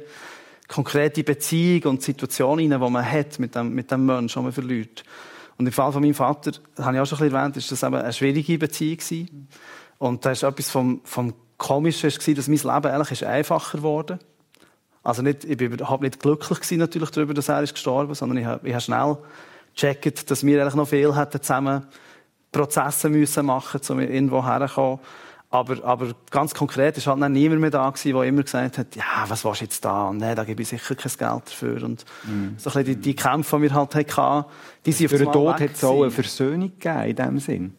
konkrete 0.68 1.24
Beziehung 1.24 1.92
und 1.92 2.02
Situation 2.02 2.58
hinein, 2.58 2.80
die 2.80 2.90
man 2.90 3.10
hat 3.10 3.38
mit 3.38 3.54
dem, 3.54 3.74
mit 3.74 3.90
dem 3.90 4.06
Menschen, 4.06 4.40
den 4.40 4.44
man 4.44 4.52
verliert. 4.52 5.04
Und 5.56 5.66
im 5.66 5.72
Fall 5.72 5.92
von 5.92 6.02
meinem 6.02 6.14
Vater, 6.14 6.52
das 6.74 6.84
habe 6.84 6.96
ich 6.96 7.02
auch 7.02 7.06
schon 7.06 7.32
erwähnt, 7.32 7.56
ist 7.56 7.70
das 7.70 7.82
eben 7.82 7.94
eine 7.94 8.12
schwierige 8.12 8.58
Beziehung 8.58 8.96
gewesen. 8.96 9.48
Und 9.98 10.24
da 10.24 10.30
ist 10.30 10.42
etwas 10.42 10.70
vom, 10.70 11.00
vom 11.04 11.34
Komischen, 11.56 12.10
dass 12.10 12.48
mein 12.48 12.56
Leben 12.56 12.66
eigentlich 12.66 13.12
ist 13.12 13.24
einfacher 13.24 13.78
geworden. 13.78 14.18
Also 15.02 15.22
nicht, 15.22 15.44
ich 15.44 15.56
bin 15.56 15.72
überhaupt 15.72 16.02
nicht 16.02 16.18
glücklich 16.18 16.60
gewesen, 16.60 16.78
natürlich 16.78 17.10
darüber, 17.10 17.34
dass 17.34 17.48
er 17.48 17.62
ist 17.62 17.74
gestorben, 17.74 18.14
sondern 18.14 18.38
ich 18.38 18.46
habe, 18.46 18.66
ich 18.66 18.72
habe 18.72 18.82
schnell 18.82 19.16
gecheckt, 19.74 20.30
dass 20.30 20.44
wir 20.44 20.60
eigentlich 20.60 20.74
noch 20.74 20.88
viel 20.88 21.14
hätten 21.14 21.42
zusammen 21.42 21.86
Prozesse 22.52 23.10
müssen 23.10 23.46
machen, 23.46 23.80
um 23.88 24.00
irgendwo 24.00 24.44
herzukommen. 24.44 25.00
Aber, 25.50 25.84
aber 25.84 26.08
ganz 26.30 26.52
konkret 26.52 26.96
ist 26.96 27.06
halt 27.06 27.22
dann 27.22 27.32
niemand 27.32 27.60
mehr 27.60 27.70
da 27.70 27.88
gewesen, 27.88 28.12
der 28.12 28.24
immer 28.24 28.42
gesagt 28.42 28.76
hat, 28.76 28.96
ja, 28.96 29.24
was 29.28 29.44
willst 29.44 29.60
du 29.60 29.64
jetzt 29.64 29.84
da? 29.84 30.08
Und 30.08 30.16
nee, 30.16 30.34
da 30.34 30.42
gebe 30.42 30.62
ich 30.62 30.68
sicher 30.68 30.96
kein 30.96 31.12
Geld 31.12 31.42
dafür. 31.46 31.84
Und 31.84 32.04
mm. 32.24 32.56
so 32.56 32.70
ein 32.70 32.74
bisschen 32.74 32.84
die, 32.84 32.96
die 32.96 33.14
Kämpfe, 33.14 33.56
die 33.56 33.62
wir 33.62 33.74
halt 33.74 33.94
hatten, 33.94 34.50
die 34.84 34.90
sind 34.90 35.10
Für 35.10 35.18
den 35.18 35.30
Tod 35.30 35.60
hat 35.60 35.70
es 35.74 35.84
auch 35.84 36.02
eine 36.02 36.10
Versöhnung 36.10 36.72
gegeben, 36.76 37.04
in 37.04 37.16
dem 37.16 37.38
Sinn. 37.38 37.74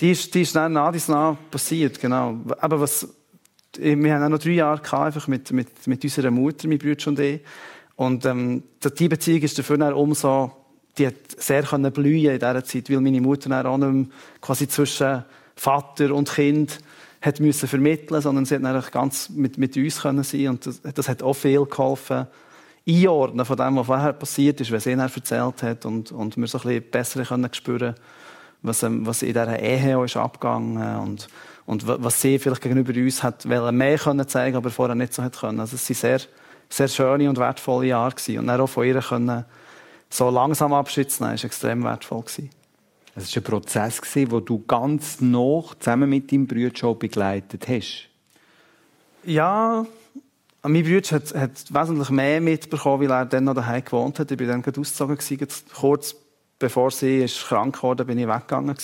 Die 0.00 0.12
ist, 0.12 0.34
die 0.34 0.42
ist 0.42 0.56
dann 0.56 0.72
nach 0.72 0.92
dies 0.92 1.08
nach 1.08 1.36
passiert, 1.50 2.00
genau. 2.00 2.38
Aber 2.60 2.80
was, 2.80 3.06
wir 3.76 4.14
haben 4.14 4.24
auch 4.24 4.28
noch 4.30 4.38
drei 4.38 4.52
Jahre 4.52 4.80
gehabt, 4.80 5.06
einfach 5.06 5.28
mit, 5.28 5.52
mit, 5.52 5.86
mit 5.86 6.02
unserer 6.02 6.30
Mutter, 6.30 6.68
mein 6.68 6.78
Bruder 6.78 7.06
und 7.08 7.18
ich. 7.18 7.40
Und, 7.96 8.24
ähm, 8.24 8.62
die 8.98 9.08
Beziehung 9.08 9.42
ist 9.42 9.58
dafür 9.58 9.76
dann 9.76 9.92
umso, 9.92 10.52
die 10.96 11.06
hat 11.06 11.14
sehr 11.36 11.62
können 11.64 11.92
blühen 11.92 12.32
in 12.32 12.38
dieser 12.38 12.64
Zeit, 12.64 12.88
weil 12.88 13.00
meine 13.00 13.20
Mutter 13.20 13.50
dann 13.50 13.66
auch 13.66 13.76
nicht 13.76 13.92
mehr 13.92 14.06
quasi 14.40 14.66
zwischen 14.68 15.24
Vater 15.54 16.14
und 16.14 16.30
Kind 16.30 16.78
hat 17.20 17.38
müssen 17.38 17.68
vermitteln, 17.68 18.22
sondern 18.22 18.46
sie 18.46 18.54
hat 18.54 18.64
dann 18.64 18.82
ganz 18.90 19.28
mit, 19.28 19.58
mit 19.58 19.76
uns 19.76 20.00
können 20.00 20.24
sein 20.24 20.48
und 20.48 20.64
das, 20.64 20.80
das 20.80 21.08
hat 21.08 21.22
auch 21.22 21.34
viel 21.34 21.66
geholfen, 21.66 22.26
einordnen 22.88 23.44
von 23.44 23.56
dem, 23.58 23.76
was 23.76 23.86
vorher 23.86 24.14
passiert 24.14 24.60
ist, 24.62 24.72
was 24.72 24.84
dann 24.84 25.00
erzählt 25.00 25.62
hat 25.62 25.84
und, 25.84 26.12
und 26.12 26.38
wir 26.38 26.46
so 26.46 26.58
ein 26.58 26.62
bisschen 26.62 26.90
besser 26.90 27.24
können 27.24 27.50
spüren 27.52 27.94
was, 28.62 28.82
ähm, 28.82 29.06
was 29.06 29.22
in 29.22 29.28
dieser 29.28 29.58
Ehe 29.58 30.04
ist 30.04 30.16
abgegangen 30.16 30.98
und, 31.00 31.28
und 31.66 31.86
was 31.86 32.20
sie 32.20 32.38
vielleicht 32.38 32.62
gegenüber 32.62 32.92
uns 32.94 33.22
hat 33.22 33.44
mehr 33.44 33.98
können 33.98 34.28
zeigen, 34.28 34.56
aber 34.56 34.70
vorher 34.70 34.94
nicht 34.94 35.14
so 35.14 35.22
hat 35.22 35.38
können. 35.38 35.60
Also 35.60 35.76
es 35.76 35.88
waren 35.88 35.96
sehr, 35.96 36.20
sehr 36.68 36.88
schöne 36.88 37.28
und 37.28 37.38
wertvolle 37.38 37.88
Jahre 37.88 38.14
gewesen. 38.14 38.38
und 38.40 38.46
dann 38.46 38.60
auch 38.60 38.66
von 38.66 38.86
ihr 38.86 39.00
können 39.00 39.44
so 40.08 40.28
langsam 40.28 40.72
Abschied 40.72 41.10
zu 41.10 41.22
nehmen, 41.22 41.38
war 41.38 41.44
extrem 41.44 41.84
wertvoll 41.84 42.22
gewesen. 42.22 42.50
Es 43.14 43.34
war 43.34 43.42
ein 43.42 43.44
Prozess, 43.44 44.00
den 44.14 44.44
du 44.44 44.64
ganz 44.66 45.20
noch 45.20 45.74
zusammen 45.78 46.10
mit 46.10 46.30
deinem 46.30 46.46
Bruder 46.46 46.70
schon 46.74 46.98
begleitet 46.98 47.68
hast. 47.68 48.08
Ja, 49.24 49.84
mein 50.62 50.84
Bruder 50.84 51.16
hat, 51.16 51.34
hat 51.34 51.74
wesentlich 51.74 52.10
mehr 52.10 52.40
mitbekommen, 52.40 53.08
weil 53.08 53.10
er 53.10 53.26
dann 53.26 53.44
noch 53.44 53.54
daheim 53.54 53.84
gewohnt 53.84 54.18
hat. 54.18 54.30
Ich 54.30 54.38
war 54.38 54.46
dann 54.46 54.62
gerade 54.62 54.80
ausgezogen, 54.80 55.18
kurz 55.74 56.16
bevor 56.60 56.92
sie 56.92 57.24
ist 57.24 57.48
krank 57.48 57.74
geworden 57.74 58.06
bin 58.06 58.18
ich 58.18 58.28
weggegangen. 58.28 58.76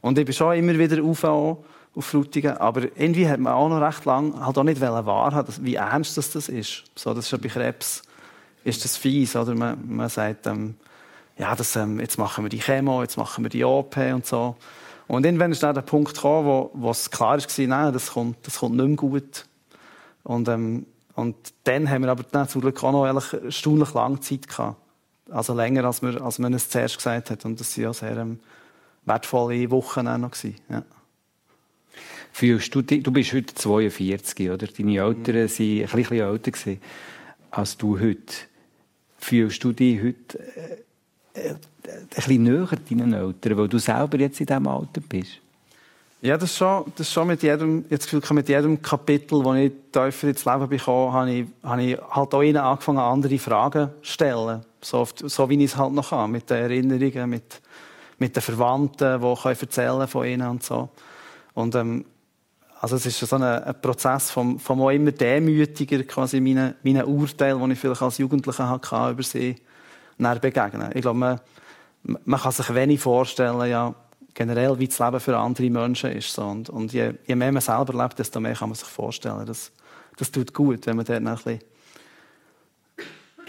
Und 0.00 0.18
ich 0.18 0.24
bin 0.24 0.32
schon 0.32 0.56
immer 0.56 0.78
wieder 0.78 1.02
auf, 1.04 1.24
auf 1.24 1.66
Frutigen. 1.98 2.56
Aber 2.56 2.84
irgendwie 2.96 3.28
hat 3.28 3.38
man 3.38 3.52
auch 3.52 3.68
noch 3.68 3.82
recht 3.82 4.06
lange 4.06 4.42
halt 4.42 4.56
auch 4.56 4.64
nicht 4.64 4.80
wahrhaben 4.80 5.54
wie 5.60 5.74
ernst 5.74 6.16
das, 6.16 6.30
das 6.30 6.48
ist. 6.48 6.84
So, 6.94 7.12
das 7.12 7.26
ist 7.26 7.32
ja 7.32 7.38
bei 7.38 7.48
Krebs 7.48 8.02
ist 8.64 8.84
das 8.84 8.96
fies, 8.96 9.36
oder? 9.36 9.54
Man, 9.54 9.78
man 9.86 10.08
sagt, 10.08 10.46
ähm, 10.46 10.74
ja, 11.38 11.54
das, 11.54 11.76
ähm, 11.76 12.00
jetzt 12.00 12.18
machen 12.18 12.44
wir 12.44 12.48
die 12.50 12.58
Chemo, 12.58 13.02
jetzt 13.02 13.16
machen 13.16 13.44
wir 13.44 13.48
die 13.48 13.64
OP 13.64 13.96
und 13.96 14.26
so. 14.26 14.56
Und 15.06 15.24
irgendwann 15.24 15.52
ist 15.52 15.62
dann 15.62 15.74
der 15.74 15.82
Punkt 15.82 16.14
gekommen, 16.14 16.46
wo, 16.46 16.70
wo 16.74 16.90
es 16.90 17.10
klar 17.10 17.38
war, 17.38 17.66
nein, 17.66 17.92
das 17.92 18.12
kommt, 18.12 18.46
das 18.46 18.58
kommt 18.58 18.76
nicht 18.76 18.86
mehr 18.86 18.96
gut. 18.96 19.46
Und, 20.22 20.48
ähm, 20.48 20.86
und 21.14 21.36
dann 21.64 21.88
haben 21.90 22.02
wir 22.02 22.10
aber 22.10 22.22
dann 22.22 22.48
zum 22.48 22.60
Glück 22.60 22.82
auch 22.84 22.92
noch 22.92 23.06
erstaunlich 23.06 23.94
lange 23.94 24.20
Zeit 24.20 24.46
gehabt. 24.46 24.76
Also 25.30 25.54
länger, 25.54 25.84
als 25.84 26.02
man, 26.02 26.18
als 26.18 26.38
man 26.38 26.54
es 26.54 26.68
zuerst 26.68 26.96
gesagt 26.96 27.30
hat. 27.30 27.44
Und 27.44 27.60
das 27.60 27.76
waren 27.76 27.84
ja 27.84 27.92
sehr 27.92 28.16
ähm, 28.16 28.40
wertvolle 29.04 29.70
Wochen 29.70 30.06
auch 30.08 30.18
noch. 30.18 30.30
Gewesen. 30.32 30.56
Ja. 30.68 30.82
Fühlst 32.32 32.74
du, 32.74 32.82
du 32.82 33.10
bist 33.10 33.32
heute 33.32 33.54
42, 33.54 34.50
oder? 34.50 34.66
Deine 34.66 34.98
Eltern 34.98 35.34
waren 35.34 35.42
ein 35.42 35.46
bisschen 35.46 36.20
älter 36.20 36.50
gewesen, 36.50 36.80
als 37.50 37.76
du 37.76 37.98
heute. 37.98 38.34
Fühlst 39.18 39.62
du 39.62 39.72
dich 39.72 40.00
heute 40.02 40.38
äh, 40.38 41.40
äh, 41.40 41.50
ein 41.50 42.06
bisschen 42.14 42.42
näher 42.44 42.68
deinen 42.88 43.12
Eltern, 43.12 43.58
weil 43.58 43.68
du 43.68 43.78
selber 43.78 44.18
jetzt 44.18 44.40
in 44.40 44.46
diesem 44.46 44.66
Alter 44.66 45.00
bist? 45.06 45.40
Ja, 46.22 46.36
das 46.36 46.50
ist 46.50 46.58
schon, 46.58 46.84
das 46.96 47.06
ist 47.06 47.12
schon 47.14 47.28
mit 47.28 47.42
jedem, 47.42 47.84
jetzt 47.88 48.10
Gefühl, 48.10 48.36
mit 48.36 48.48
jedem 48.48 48.82
Kapitel, 48.82 49.42
das 49.42 49.56
ich 49.56 49.72
tiefer 49.90 50.28
ins 50.28 50.44
Leben 50.44 50.68
bekomme, 50.68 51.12
habe 51.12 51.30
ich, 51.30 51.46
habe 51.62 51.82
ich 51.82 51.98
halt 51.98 52.34
auch 52.34 52.42
ihnen 52.42 52.58
angefangen, 52.58 52.98
andere 52.98 53.38
Fragen 53.38 53.88
zu 54.02 54.12
stellen. 54.12 54.60
So, 54.82 55.06
so 55.14 55.48
wie 55.48 55.62
ich 55.62 55.72
es 55.72 55.76
halt 55.76 55.92
noch 55.92 56.10
kann, 56.10 56.30
mit 56.30 56.48
den 56.48 56.56
Erinnerungen, 56.58 57.30
mit, 57.30 57.60
mit 58.18 58.34
den 58.34 58.42
Verwandten, 58.42 59.20
die 59.20 59.34
können 59.42 59.58
erzählen 59.60 60.08
von 60.08 60.26
ihnen 60.26 60.48
und 60.48 60.62
so. 60.62 60.88
Und, 61.54 61.74
ähm, 61.74 62.04
also 62.80 62.96
es 62.96 63.04
ist 63.04 63.20
so 63.20 63.36
ein, 63.36 63.42
ein 63.42 63.80
Prozess 63.80 64.30
vom, 64.30 64.58
vom 64.58 64.80
auch 64.80 64.90
immer 64.90 65.12
demütiger, 65.12 66.02
quasi 66.04 66.40
meinen, 66.40 66.74
meinen 66.82 67.04
Urteilen, 67.04 67.62
die 67.62 67.72
ich 67.72 67.78
vielleicht 67.78 68.00
als 68.00 68.18
Jugendlicher 68.18 68.68
hatte, 68.68 69.10
über 69.10 69.22
sie 69.22 69.56
begegnen. 70.16 70.90
Ich 70.94 71.02
glaube, 71.02 71.18
man, 71.18 71.40
man 72.24 72.40
kann 72.40 72.52
sich 72.52 72.74
wenig 72.74 73.00
vorstellen, 73.00 73.68
ja, 73.68 73.94
generell, 74.34 74.78
wie 74.78 74.88
das 74.88 74.98
Leben 74.98 75.20
für 75.20 75.36
andere 75.36 75.70
Menschen 75.70 76.12
ist. 76.12 76.32
So. 76.32 76.42
Und, 76.42 76.70
und 76.70 76.92
je, 76.92 77.12
je, 77.26 77.34
mehr 77.34 77.52
man 77.52 77.60
selber 77.60 77.92
lebt, 78.02 78.18
desto 78.18 78.40
mehr 78.40 78.54
kann 78.54 78.70
man 78.70 78.76
sich 78.76 78.88
vorstellen. 78.88 79.44
Das, 79.44 79.72
das 80.16 80.30
tut 80.30 80.54
gut, 80.54 80.86
wenn 80.86 80.96
man 80.96 81.04
dort 81.04 81.18
ein 81.18 81.24
bisschen 81.24 81.60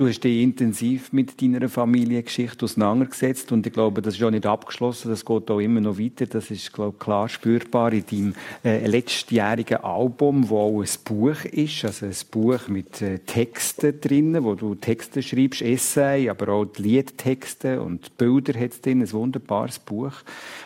Du 0.01 0.07
hast 0.07 0.23
dich 0.23 0.41
intensiv 0.41 1.13
mit 1.13 1.39
deiner 1.39 1.69
Familiengeschichte 1.69 2.65
auseinandergesetzt 2.65 3.51
und 3.51 3.67
ich 3.67 3.71
glaube, 3.71 4.01
das 4.01 4.15
ist 4.15 4.23
auch 4.23 4.31
nicht 4.31 4.47
abgeschlossen, 4.47 5.11
das 5.11 5.23
geht 5.23 5.51
auch 5.51 5.59
immer 5.59 5.79
noch 5.79 5.99
weiter. 5.99 6.25
Das 6.25 6.49
ist, 6.49 6.73
glaube 6.73 6.95
ich, 6.97 7.03
klar 7.05 7.29
spürbar 7.29 7.93
in 7.93 8.03
deinem 8.09 8.33
äh, 8.63 8.87
letztjährigen 8.87 9.77
Album, 9.83 10.49
wo 10.49 10.57
auch 10.57 10.81
ein 10.81 10.89
Buch 11.05 11.45
ist, 11.45 11.85
also 11.85 12.07
ein 12.07 12.15
Buch 12.31 12.67
mit 12.67 12.99
äh, 13.03 13.19
Texten 13.19 14.01
drinnen, 14.01 14.43
wo 14.43 14.55
du 14.55 14.73
Texte 14.73 15.21
schreibst, 15.21 15.61
Essay, 15.61 16.27
aber 16.29 16.51
auch 16.51 16.65
Liedtexte 16.77 17.79
und 17.79 18.17
Bilder 18.17 18.59
hat 18.59 18.71
es 18.71 18.81
drin, 18.81 19.01
ein 19.01 19.11
wunderbares 19.11 19.77
Buch. 19.77 20.13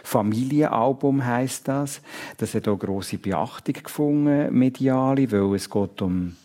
Familienalbum 0.03 1.25
heißt 1.25 1.67
das. 1.67 1.99
Das 2.37 2.53
hat 2.53 2.69
auch 2.69 2.79
grosse 2.79 3.17
Beachtung 3.17 3.83
gefunden, 3.83 4.57
mediale, 4.57 5.29
weil 5.29 5.55
es 5.55 5.69
geht 5.69 6.01
um 6.01 6.37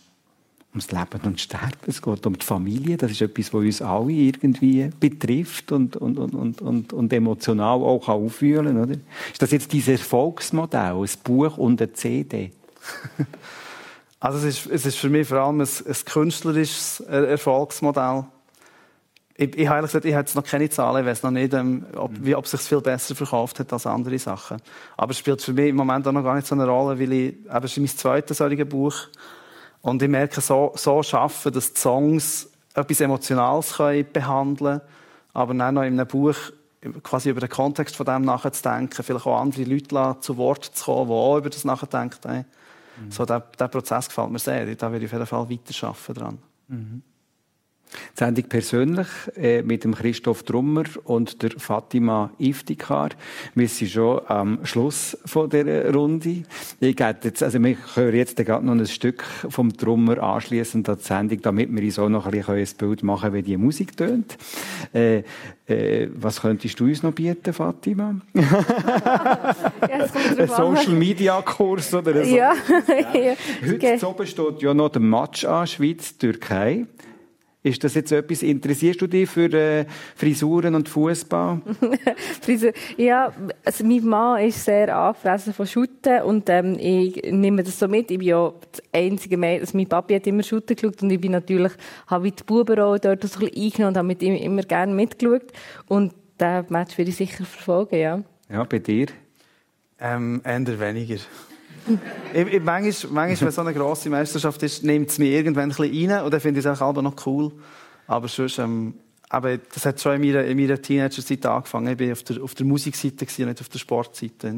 ums 0.71 0.91
Leben 0.91 1.21
und 1.25 1.39
Sterben, 1.39 1.77
es 1.87 2.01
geht 2.01 2.25
um 2.25 2.37
die 2.37 2.45
Familie. 2.45 2.97
Das 2.97 3.11
ist 3.11 3.21
etwas, 3.21 3.53
was 3.53 3.61
uns 3.61 3.81
alle 3.81 4.11
irgendwie 4.11 4.89
betrifft 4.99 5.71
und, 5.71 5.97
und, 5.97 6.17
und, 6.17 6.61
und, 6.61 6.93
und 6.93 7.13
emotional 7.13 7.79
auch 7.81 8.07
auffühlen 8.07 8.67
kann. 8.67 8.83
Oder? 8.83 8.95
Ist 9.31 9.41
das 9.41 9.51
jetzt 9.51 9.73
dieses 9.73 9.99
Erfolgsmodell, 9.99 10.95
ein 10.95 11.09
Buch 11.23 11.57
und 11.57 11.81
eine 11.81 11.91
CD? 11.91 12.51
also 14.19 14.37
es 14.37 14.65
ist, 14.65 14.71
es 14.71 14.85
ist 14.85 14.97
für 14.97 15.09
mich 15.09 15.27
vor 15.27 15.39
allem 15.39 15.59
ein, 15.59 15.67
ein 15.67 15.95
künstlerisches 16.05 17.01
Erfolgsmodell. 17.01 18.25
Ich, 19.35 19.57
ich 19.57 19.67
habe 19.67 19.77
ehrlich 19.77 19.91
gesagt, 19.91 20.05
ich 20.05 20.13
habe 20.13 20.21
jetzt 20.21 20.35
noch 20.35 20.43
keine 20.43 20.69
Zahlen, 20.69 21.03
ich 21.03 21.09
weiß 21.09 21.23
noch 21.23 21.31
nicht, 21.31 21.53
ähm, 21.53 21.85
ob, 21.95 22.11
wie, 22.21 22.35
ob 22.35 22.45
es 22.45 22.51
sich 22.51 22.61
viel 22.61 22.79
besser 22.79 23.15
verkauft 23.15 23.59
hat 23.59 23.73
als 23.73 23.85
andere 23.85 24.17
Sachen. 24.19 24.57
Aber 24.95 25.11
es 25.11 25.17
spielt 25.17 25.41
für 25.41 25.51
mich 25.51 25.69
im 25.69 25.75
Moment 25.75 26.07
auch 26.07 26.11
noch 26.11 26.23
gar 26.23 26.35
nicht 26.35 26.47
so 26.47 26.55
eine 26.55 26.65
Rolle, 26.65 26.97
weil 26.97 27.11
ich, 27.11 27.33
eben, 27.33 27.63
es 27.63 27.71
ist 27.71 27.77
mein 27.77 27.87
zweites 27.87 28.37
solches 28.37 28.69
Buch 28.69 29.07
und 29.81 30.01
ich 30.01 30.09
merke, 30.09 30.41
so, 30.41 30.71
so 30.75 31.01
schaffen, 31.03 31.51
dass 31.53 31.73
die 31.73 31.79
Songs 31.79 32.49
etwas 32.73 33.01
Emotionales 33.01 33.73
können 33.73 34.05
behandeln 34.11 34.79
können, 34.79 34.81
aber 35.33 35.53
dann 35.53 35.75
noch 35.75 35.83
in 35.83 35.99
einem 35.99 36.07
Buch 36.07 36.35
quasi 37.03 37.29
über 37.29 37.39
den 37.39 37.49
Kontext 37.49 37.95
von 37.95 38.05
dem 38.05 38.23
nachzudenken, 38.23 39.03
vielleicht 39.03 39.25
auch 39.25 39.39
andere 39.39 39.63
Leute 39.63 40.17
zu 40.19 40.37
Wort 40.37 40.65
zu 40.65 40.85
kommen, 40.85 41.07
die 41.07 41.13
auch 41.13 41.37
über 41.37 41.49
das 41.49 41.63
nachdenken. 41.63 42.45
Mhm. 42.97 43.11
So, 43.11 43.25
der, 43.25 43.39
der 43.39 43.67
Prozess 43.67 44.07
gefällt 44.07 44.31
mir 44.31 44.39
sehr. 44.39 44.75
Da 44.75 44.91
werde 44.91 45.05
ich 45.05 45.11
auf 45.11 45.13
jeden 45.13 45.25
Fall 45.27 45.49
weiterarbeiten 45.49 46.13
dran. 46.15 46.37
Mhm. 46.67 47.03
Sendung 48.13 48.45
persönlich 48.45 49.07
äh, 49.35 49.61
mit 49.61 49.83
dem 49.83 49.95
Christoph 49.95 50.43
Trummer 50.43 50.83
und 51.03 51.41
der 51.41 51.51
Fatima 51.51 52.31
Iftikar. 52.39 53.09
Wir 53.55 53.67
sind 53.67 53.91
schon 53.91 54.21
am 54.27 54.65
Schluss 54.65 55.17
von 55.25 55.49
der 55.49 55.93
Runde. 55.93 56.43
Ich 56.79 56.99
jetzt, 56.99 57.43
also 57.43 57.61
wir 57.63 57.77
hören 57.95 58.15
jetzt 58.15 58.35
gerade 58.37 58.65
noch 58.65 58.73
ein 58.73 58.85
Stück 58.85 59.23
vom 59.49 59.75
Trummer 59.75 60.21
anschließend 60.21 60.87
an 60.89 60.97
die 60.97 61.03
Sendung, 61.03 61.41
damit 61.41 61.73
wir 61.73 61.83
uns 61.83 61.99
auch 61.99 62.09
noch 62.09 62.25
ein, 62.25 62.31
bisschen 62.31 62.55
ein 62.55 62.67
Bild 62.77 63.03
machen 63.03 63.21
können, 63.21 63.33
wie 63.35 63.41
die 63.43 63.57
Musik 63.57 63.95
tönt. 63.97 64.37
Äh, 64.93 65.23
äh, 65.67 66.09
was 66.15 66.41
könntest 66.41 66.79
du 66.79 66.85
uns 66.85 67.03
noch 67.03 67.13
bieten, 67.13 67.53
Fatima? 67.53 68.15
ja, 68.33 68.45
ein 70.37 70.47
Social 70.47 70.93
Media 70.93 71.41
Kurs 71.41 71.93
oder 71.93 72.23
so? 72.25 72.35
Ja. 72.35 72.53
ja. 73.13 73.33
Heute 73.61 73.75
okay. 73.75 74.05
oben 74.05 74.27
steht 74.27 74.61
ja 74.61 74.73
noch 74.73 74.89
der 74.89 75.01
Match 75.01 75.45
an 75.45 75.67
Schweiz-Türkei. 75.67 76.85
Ist 77.63 77.83
das 77.83 77.93
jetzt 77.93 78.11
etwas, 78.11 78.41
interessierst 78.41 78.99
du 79.01 79.07
dich 79.07 79.29
für 79.29 79.53
äh, 79.53 79.85
Frisuren 80.15 80.73
und 80.73 80.89
Fußball? 80.89 81.61
ja, 82.97 83.31
also 83.63 83.85
mein 83.85 84.03
Mann 84.03 84.43
ist 84.43 84.65
sehr 84.65 84.95
angefressen 84.97 85.53
von 85.53 85.67
Schutten 85.67 86.23
und 86.23 86.49
ähm, 86.49 86.75
ich 86.79 87.21
nehme 87.31 87.61
das 87.63 87.77
so 87.77 87.87
mit. 87.87 88.09
Ich 88.09 88.17
bin 88.17 88.27
ja 88.27 88.51
das 88.71 88.81
einzige 88.91 89.37
Mädchen, 89.37 89.61
also 89.61 89.77
mein 89.77 89.87
Papi 89.87 90.15
hat 90.15 90.25
immer 90.25 90.41
Schutten 90.41 90.75
geschaut 90.75 91.03
und 91.03 91.11
ich 91.11 91.21
bin 91.21 91.33
natürlich, 91.33 91.73
habe 92.07 92.31
die 92.31 92.43
Buben 92.43 92.79
auch 92.79 92.97
dort 92.97 93.21
so 93.27 93.39
ein 93.39 93.51
bisschen 93.51 93.63
eingenommen 93.63 93.89
und 93.89 93.97
habe 93.97 94.07
mit 94.07 94.23
ihm 94.23 94.35
immer 94.35 94.63
gerne 94.63 94.95
mitgeschaut 94.95 95.51
und 95.87 96.15
diesen 96.39 96.65
Match 96.69 96.97
würde 96.97 97.11
ich 97.11 97.17
sicher 97.17 97.45
verfolgen, 97.45 97.99
ja. 97.99 98.23
Ja, 98.49 98.63
bei 98.63 98.79
dir? 98.79 99.05
Ähm, 99.99 100.41
eher 100.43 100.79
weniger 100.79 101.17
ich, 102.33 102.47
ich, 102.47 102.61
manchmal, 102.61 103.11
manchmal, 103.11 103.47
wenn 103.47 103.51
so 103.51 103.61
eine 103.61 103.73
grosse 103.73 104.09
Meisterschaft 104.09 104.61
ist, 104.63 104.83
nimmt 104.83 105.09
es 105.09 105.17
mich 105.17 105.31
irgendwann 105.31 105.71
ein 105.71 105.75
bisschen 105.75 106.11
rein 106.11 106.23
und 106.23 106.33
dann 106.33 106.39
finde 106.39 106.59
ich 106.59 106.65
es 106.65 106.81
auch 106.81 107.01
noch 107.01 107.25
cool. 107.25 107.51
Aber 108.07 108.27
sonst, 108.27 108.59
ähm, 108.59 108.95
aber 109.29 109.57
das 109.57 109.85
hat 109.85 109.99
schon 110.01 110.15
in 110.15 110.21
meiner, 110.21 110.43
in 110.45 110.57
meiner 110.57 110.81
Teenager-Zeit 110.81 111.45
angefangen. 111.45 111.97
Ich 111.97 112.05
war 112.05 112.11
auf 112.11 112.23
der, 112.23 112.43
auf 112.43 112.53
der 112.53 112.65
Musikseite, 112.65 113.25
nicht 113.45 113.61
auf 113.61 113.69
der 113.69 113.79
Sportseite. 113.79 114.53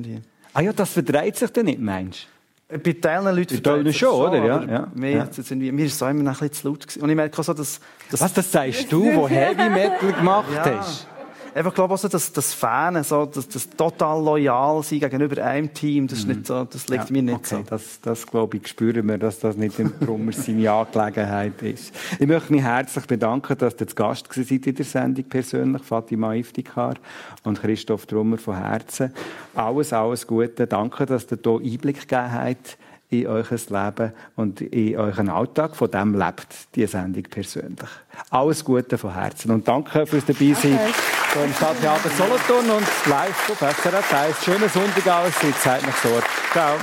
Ah 0.53 0.61
ja, 0.61 0.73
das 0.73 0.91
verdreht 0.91 1.35
sich 1.35 1.51
dann 1.51 1.65
nicht, 1.65 1.79
meinst 1.79 2.27
du? 2.69 2.79
Bei 2.79 2.93
Teilen 2.93 3.35
Leuten 3.35 3.61
verdreht 3.61 3.87
sich 3.87 3.97
schon, 3.97 4.29
oder? 4.29 4.43
Ja, 4.43 4.63
ja. 4.63 4.91
Mir, 4.95 5.11
ja. 5.11 5.29
Irgendwie, 5.35 5.71
mir 5.71 5.85
ist 5.85 5.93
es 5.93 6.01
immer 6.01 6.09
ein 6.09 6.25
bisschen 6.25 6.53
zu 6.53 6.67
laut 6.69 6.87
gewesen. 6.87 7.03
Und 7.03 7.09
ich 7.09 7.15
merke 7.15 7.39
auch 7.39 7.43
so, 7.43 7.53
dass... 7.53 7.79
dass 8.09 8.21
Was, 8.21 8.33
das 8.33 8.51
sagst 8.51 8.91
du, 8.91 9.03
der 9.03 9.27
Heavy 9.27 9.69
Metal 9.69 10.13
gemacht 10.13 10.47
ja. 10.53 10.79
hast? 10.79 11.07
Ich 11.55 11.73
glaube 11.73 11.93
also, 11.93 12.07
dass 12.07 12.31
das 12.31 12.53
Fan, 12.53 13.03
so, 13.03 13.25
das, 13.25 13.47
das 13.47 13.69
total 13.69 14.23
loyal 14.23 14.81
sein 14.83 14.99
gegenüber 14.99 15.43
einem 15.43 15.73
Team, 15.73 16.07
das, 16.07 16.19
ist 16.19 16.27
nicht 16.27 16.47
so, 16.47 16.63
das 16.63 16.87
liegt 16.87 17.09
ja, 17.09 17.13
mir 17.13 17.21
nicht 17.23 17.35
okay. 17.35 17.57
so. 17.57 17.63
Das, 17.69 18.01
das 18.01 18.25
glaube 18.25 18.57
ich, 18.57 18.67
spüren 18.67 19.07
wir, 19.07 19.17
dass 19.17 19.39
das 19.39 19.55
nicht 19.55 19.77
im 19.79 19.91
Brummer 19.91 20.31
seine 20.31 20.71
Angelegenheit 20.71 21.61
ist. 21.61 21.93
Ich 22.19 22.27
möchte 22.27 22.51
mich 22.51 22.63
herzlich 22.63 23.05
bedanken, 23.05 23.57
dass 23.57 23.75
ihr 23.79 23.87
zu 23.87 23.95
Gast 23.95 24.27
seid 24.33 24.67
in 24.67 24.75
der 24.75 24.85
Sendung 24.85 25.25
persönlich, 25.25 25.83
Fatima 25.83 26.33
Iftikar 26.33 26.95
und 27.43 27.61
Christoph 27.61 28.05
Trummer 28.05 28.37
von 28.37 28.57
Herzen. 28.57 29.13
Alles, 29.53 29.93
alles 29.93 30.25
Gute. 30.25 30.65
Danke, 30.65 31.05
dass 31.05 31.27
ihr 31.31 31.37
hier 31.43 31.59
Einblick 31.61 32.07
gegeben 32.07 32.31
habt 32.31 32.77
in 33.13 33.27
euer 33.27 33.45
Leben 33.49 34.13
und 34.35 34.61
in 34.61 34.97
euren 34.97 35.29
Alltag. 35.29 35.75
Von 35.75 35.91
dem 35.91 36.13
lebt 36.17 36.47
die 36.75 36.85
Sendung 36.87 37.23
persönlich. 37.23 37.89
Alles 38.29 38.63
Gute 38.63 38.97
von 38.97 39.13
Herzen 39.13 39.51
und 39.51 39.67
danke 39.67 40.05
fürs 40.05 40.25
Dabeisein. 40.25 40.73
Okay. 40.73 40.93
So 41.33 41.39
im 41.39 41.53
Stadttheater 41.53 42.09
Solothurn 42.09 42.69
und 42.69 42.87
live 43.09 43.49
auf 43.49 43.59
SRF 43.59 44.13
1. 44.13 44.43
Schönen 44.43 44.69
Sonntag 44.69 45.07
alles, 45.07 45.33
seid 45.63 45.83
noch 45.83 45.95
Sorge. 45.97 46.25
Ciao. 46.51 46.75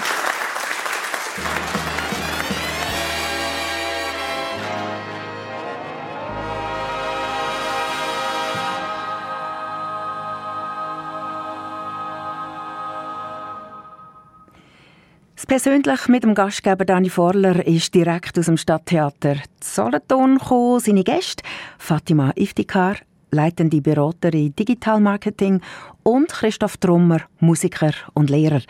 Persönlich 15.51 16.07
mit 16.07 16.23
dem 16.23 16.37
Gastgeber 16.37 16.85
Dani 16.85 17.11
Vorler 17.11 17.67
ist 17.67 17.93
direkt 17.93 18.39
aus 18.39 18.45
dem 18.45 18.57
Stadttheater 18.57 19.35
Solothurn 19.61 20.39
gekommen. 20.39 20.79
Seine 20.79 21.03
Gäste 21.03 21.43
Fatima 21.77 22.31
Iftikar, 22.37 22.95
leitende 23.33 23.81
Beraterin 23.81 24.55
Digital 24.55 25.01
Marketing 25.01 25.61
und 26.05 26.29
Christoph 26.29 26.77
Trummer, 26.77 27.23
Musiker 27.41 27.91
und 28.15 28.31
Lehrer. 28.31 28.61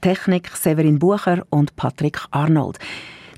Technik 0.00 0.48
Severin 0.54 1.00
Bucher 1.00 1.44
und 1.50 1.74
Patrick 1.74 2.20
Arnold. 2.30 2.78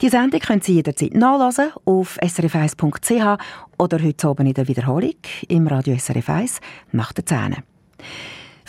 Die 0.03 0.11
Sendung 0.11 0.41
können 0.41 0.61
Sie 0.61 0.75
jederzeit 0.75 1.15
nachlesen 1.15 1.71
auf 1.87 2.19
srf1.ch 2.19 3.43
oder 3.79 4.03
heute 4.03 4.29
Abend 4.29 4.49
in 4.49 4.55
der 4.55 4.69
Wiederholung 4.69 5.17
im 5.49 5.67
Radio 5.69 5.97
SRF 5.97 6.29
1 6.29 6.61
nach 6.93 7.15
der 7.15 7.25
10. 7.25 7.57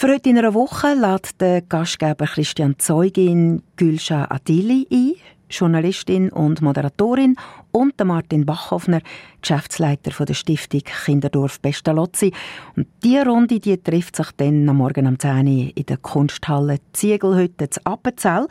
Für 0.02 0.08
heute 0.08 0.30
in 0.30 0.38
einer 0.39 0.56
Woche 0.56 0.95
lädt 0.95 1.39
der 1.39 1.62
Gastgeber 1.62 2.26
Christian 2.26 2.74
Zeugin 2.80 3.62
Gülscha 3.76 4.26
Adili 4.32 4.88
ein. 4.91 5.14
Journalistin 5.47 6.32
und 6.32 6.60
Moderatorin, 6.64 7.36
und 7.70 8.04
Martin 8.04 8.43
Bachhoffner, 8.47 9.02
Geschäftsleiter 9.41 10.26
der 10.26 10.34
Stiftung 10.34 10.82
Kinderdorf 11.06 11.62
Pestalozzi. 11.62 12.34
Und 12.76 12.88
diese 13.04 13.28
Runde 13.28 13.60
die 13.60 13.78
trifft 13.78 14.16
sich 14.16 14.32
dann 14.38 14.68
am 14.68 14.78
Morgen 14.78 15.06
um 15.06 15.20
10 15.20 15.47
Uhr 15.47 15.72
in 15.76 15.86
der 15.86 15.97
Kunsthalle 15.97 16.78
Ziegelhütte 16.93 17.70
zu 17.70 17.80
Appenzell. 17.84 18.47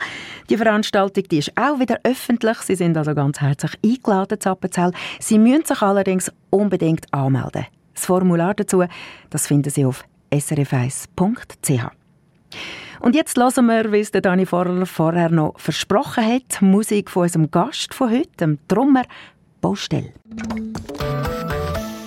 Die 0.49 0.55
Veranstaltung 0.55 1.25
die 1.29 1.39
ist 1.39 1.51
auch 1.57 1.81
wieder 1.81 1.99
öffentlich. 2.05 2.59
Sie 2.59 2.75
sind 2.75 2.95
also 2.95 3.13
ganz 3.13 3.41
herzlich 3.41 3.73
eingeladen 3.83 4.39
zu 4.39 4.51
Appenzell. 4.51 4.93
Sie 5.19 5.37
müssen 5.37 5.65
sich 5.65 5.81
allerdings 5.81 6.31
unbedingt 6.49 7.13
anmelden. 7.13 7.65
Das 7.93 8.05
Formular 8.05 8.53
dazu 8.53 8.85
das 9.29 9.47
finden 9.47 9.69
Sie 9.69 9.83
auf 9.83 10.05
srf1.ch. 10.31 11.91
Und 12.99 13.15
jetzt 13.15 13.37
hören 13.37 13.65
wir, 13.65 13.91
wie 13.91 13.99
es 13.99 14.11
der 14.11 14.21
Dani 14.21 14.45
Vorler 14.45 14.85
vorher 14.85 15.29
noch 15.29 15.59
versprochen 15.59 16.25
hat, 16.25 16.61
Musik 16.61 17.09
von 17.09 17.23
unserem 17.23 17.49
Gast 17.49 17.93
von 17.93 18.11
heute, 18.11 18.29
dem 18.39 18.59
Drummer 18.67 19.03
Baustell. 19.59 20.13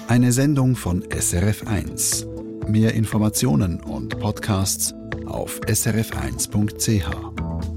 Eine 0.09 0.33
Sendung 0.33 0.77
von 0.77 1.03
SRF1. 1.05 2.27
Mehr 2.69 2.95
Informationen 2.95 3.81
und 3.81 4.19
Podcasts 4.21 4.95
auf 5.27 5.61
srf1.ch. 5.67 7.74